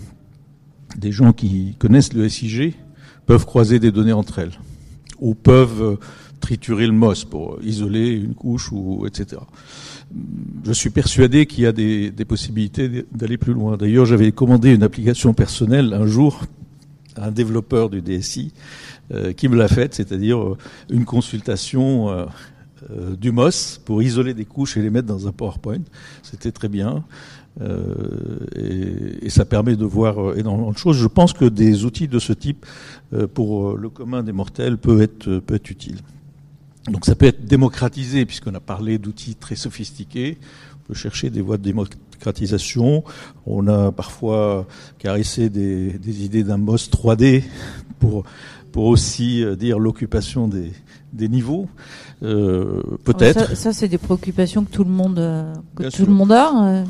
des 0.97 1.13
gens 1.13 1.33
qui 1.33 1.77
connaissent 1.79 2.13
le 2.13 2.29
SIG 2.29 2.75
peuvent 3.27 3.45
croiser 3.45 3.79
des 3.79 3.93
données 3.93 4.13
entre 4.13 4.39
elles, 4.39 4.59
ou 5.21 5.35
peuvent 5.35 5.83
euh, 5.83 5.97
triturer 6.41 6.87
le 6.87 6.93
MOS 6.93 7.25
pour 7.29 7.59
isoler 7.63 8.13
une 8.13 8.35
couche, 8.35 8.73
ou 8.73 9.07
etc. 9.07 9.43
Je 10.65 10.73
suis 10.73 10.91
persuadé 10.91 11.45
qu'il 11.45 11.65
y 11.65 11.67
a 11.67 11.73
des, 11.73 12.11
des 12.11 12.25
possibilités 12.25 13.05
d'aller 13.13 13.37
plus 13.37 13.53
loin. 13.53 13.77
D'ailleurs, 13.77 14.07
j'avais 14.07 14.33
commandé 14.33 14.75
une 14.75 14.83
application 14.83 15.35
personnelle 15.35 15.93
un 15.93 16.07
jour 16.07 16.45
un 17.21 17.31
développeur 17.31 17.91
du 17.91 18.03
DSI 18.03 18.53
euh, 19.13 19.33
qui 19.33 19.49
me 19.49 19.57
l'a 19.57 19.69
fait, 19.69 19.95
c'est-à-dire 19.95 20.39
euh, 20.39 20.59
une 20.91 21.05
consultation 21.05 22.11
euh, 22.11 22.27
du 23.17 23.33
MOS 23.33 23.81
pour 23.85 24.03
isoler 24.03 24.35
des 24.35 24.45
couches 24.45 24.77
et 24.77 24.83
les 24.83 24.91
mettre 24.91 25.09
dans 25.09 25.27
un 25.27 25.33
PowerPoint. 25.33 25.83
C'était 26.23 26.53
très 26.53 26.69
bien. 26.69 27.05
Et, 28.55 29.27
et, 29.27 29.31
ça 29.31 29.45
permet 29.45 29.75
de 29.75 29.85
voir 29.85 30.39
énormément 30.39 30.71
de 30.71 30.79
choses. 30.79 30.97
Je 30.97 31.09
pense 31.09 31.33
que 31.33 31.45
des 31.45 31.85
outils 31.85 32.07
de 32.07 32.21
ce 32.21 32.33
type 32.33 32.65
pour 33.35 33.77
le 33.77 33.89
commun 33.89 34.23
des 34.23 34.31
mortels 34.31 34.79
peut 34.79 35.03
être, 35.03 35.41
peut 35.41 35.57
être 35.57 35.69
utile. 35.69 35.97
Donc 36.89 37.05
ça 37.05 37.17
peut 37.17 37.27
être 37.27 37.45
démocratisé 37.45 38.27
puisqu'on 38.27 38.55
a 38.55 38.61
parlé 38.61 38.99
d'outils 38.99 39.35
très 39.35 39.57
sophistiqués. 39.57 40.39
Peut 40.89 40.95
chercher 40.95 41.31
des 41.31 41.43
voies 41.43 41.59
de 41.59 41.63
démocratisation 41.63 42.09
on 43.47 43.67
a 43.69 43.93
parfois 43.93 44.67
caressé 44.99 45.51
des, 45.51 45.93
des 45.93 46.25
idées 46.25 46.43
d'un 46.43 46.59
boss 46.59 46.91
3D 46.91 47.45
pour, 47.99 48.25
pour 48.73 48.85
aussi 48.85 49.43
euh, 49.43 49.57
dire 49.57 49.79
l'occupation 49.79 50.49
des, 50.49 50.73
des 51.13 51.29
niveaux. 51.29 51.69
Euh, 52.23 52.83
Peut-être. 53.05 53.49
Ça, 53.51 53.55
ça 53.55 53.73
c'est 53.73 53.89
des 53.89 53.99
préoccupations 53.99 54.65
que 54.65 54.71
tout 54.71 54.85
le 54.85 54.91
monde, 54.91 55.19
euh, 55.19 55.55
tout 55.95 56.07
le 56.07 56.13
monde 56.13 56.33
a. 56.33 56.85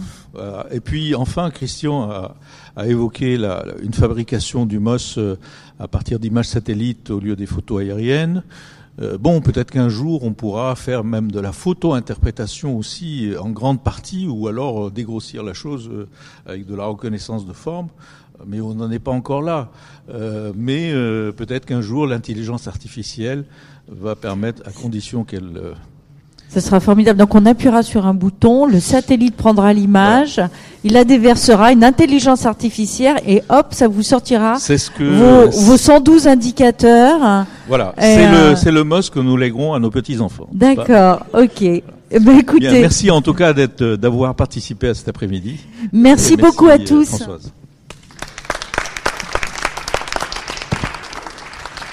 Et 0.70 0.80
puis 0.80 1.14
enfin, 1.14 1.51
Christian 1.51 2.11
a, 2.11 2.36
a 2.76 2.86
évoqué 2.86 3.36
la, 3.36 3.64
une 3.82 3.92
fabrication 3.92 4.66
du 4.66 4.78
MOS 4.78 5.18
à 5.78 5.88
partir 5.88 6.18
d'images 6.18 6.49
satellites 6.49 7.11
au 7.11 7.20
lieu 7.20 7.36
des 7.36 7.46
photos 7.46 7.82
aériennes. 7.82 8.42
Euh, 9.01 9.16
bon, 9.18 9.40
peut-être 9.40 9.70
qu'un 9.70 9.88
jour 9.88 10.24
on 10.24 10.32
pourra 10.32 10.74
faire 10.74 11.05
même 11.05 11.30
de 11.30 11.40
la 11.40 11.53
photo-interprétation 11.53 12.76
aussi 12.76 13.32
en 13.38 13.51
grande 13.51 13.82
partie, 13.82 14.26
ou 14.26 14.49
alors 14.49 14.86
euh, 14.86 14.90
dégrossir 14.90 15.42
la 15.42 15.55
chose 15.55 15.88
euh, 15.92 16.09
avec 16.46 16.66
de 16.66 16.74
la 16.74 16.84
reconnaissance 16.84 17.46
de 17.46 17.53
forme. 17.53 17.88
Mais 18.46 18.61
on 18.61 18.74
n'en 18.74 18.90
est 18.90 19.01
pas 19.01 19.11
encore 19.11 19.42
là. 19.42 19.68
mais 20.55 20.92
peut-être 21.32 21.66
qu'un 21.66 21.80
jour 21.80 22.07
l'intelligence 22.07 22.68
artificielle 22.68 23.46
va 23.88 24.14
permettre, 24.14 24.62
à 24.64 24.70
condition 24.70 25.24
qu'elle 25.24 25.74
ce 26.49 26.61
sera 26.61 26.80
formidable. 26.80 27.18
Donc 27.18 27.34
on 27.34 27.44
appuiera 27.46 27.82
sur 27.82 28.07
un 28.07 28.14
bouton, 28.14 28.66
le 28.66 28.80
satellite 28.80 29.36
prendra 29.36 29.72
l'image, 29.72 30.40
il 30.84 30.92
la 30.92 31.05
déversera, 31.05 31.72
une 31.72 31.84
intelligence 31.84 32.46
artificielle, 32.46 33.20
et 33.26 33.42
hop, 33.49 33.66
ça 33.70 33.88
vous 33.88 34.03
sortira 34.03 34.59
ce 34.59 34.90
que 34.90 35.05
vos, 35.05 35.51
vos, 35.51 35.76
112 35.76 36.26
indicateurs. 36.26 37.46
Voilà, 37.68 37.94
c'est 37.99 38.26
euh... 38.26 38.55
le, 38.64 38.70
le 38.70 38.84
MOS 38.84 39.11
que 39.11 39.20
nous 39.20 39.36
léguerons 39.36 39.74
à 39.74 39.78
nos 39.78 39.90
petits-enfants. 39.90 40.49
D'accord, 40.53 41.24
ok. 41.32 41.62
Eh 42.11 42.20
ben, 42.20 42.38
écoutez. 42.38 42.70
Bien, 42.70 42.80
merci 42.80 43.11
en 43.11 43.20
tout 43.20 43.34
cas 43.34 43.53
d'avoir 43.53 44.34
participé 44.34 44.88
à 44.88 44.94
cet 44.94 45.09
après-midi. 45.09 45.57
Merci, 45.92 45.92
merci 45.92 46.36
beaucoup 46.36 46.68
à 46.68 46.78
tous. 46.78 47.07
Françoise. 47.07 47.53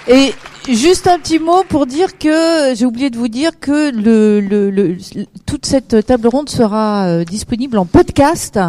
Et 0.07 0.33
Juste 0.67 1.07
un 1.07 1.19
petit 1.19 1.37
mot 1.37 1.63
pour 1.69 1.85
dire 1.85 2.17
que 2.17 2.73
j'ai 2.73 2.85
oublié 2.85 3.11
de 3.11 3.17
vous 3.17 3.27
dire 3.27 3.59
que 3.59 3.91
le, 3.91 4.97
toute 5.45 5.65
cette 5.65 6.05
table 6.05 6.27
ronde 6.27 6.49
sera 6.49 7.05
euh, 7.05 7.23
disponible 7.23 7.77
en 7.77 7.85
podcast 7.85 8.59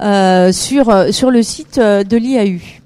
euh, 0.00 0.50
sur 0.50 1.14
sur 1.14 1.30
le 1.30 1.42
site 1.42 1.78
de 1.78 2.16
l'IAU. 2.16 2.83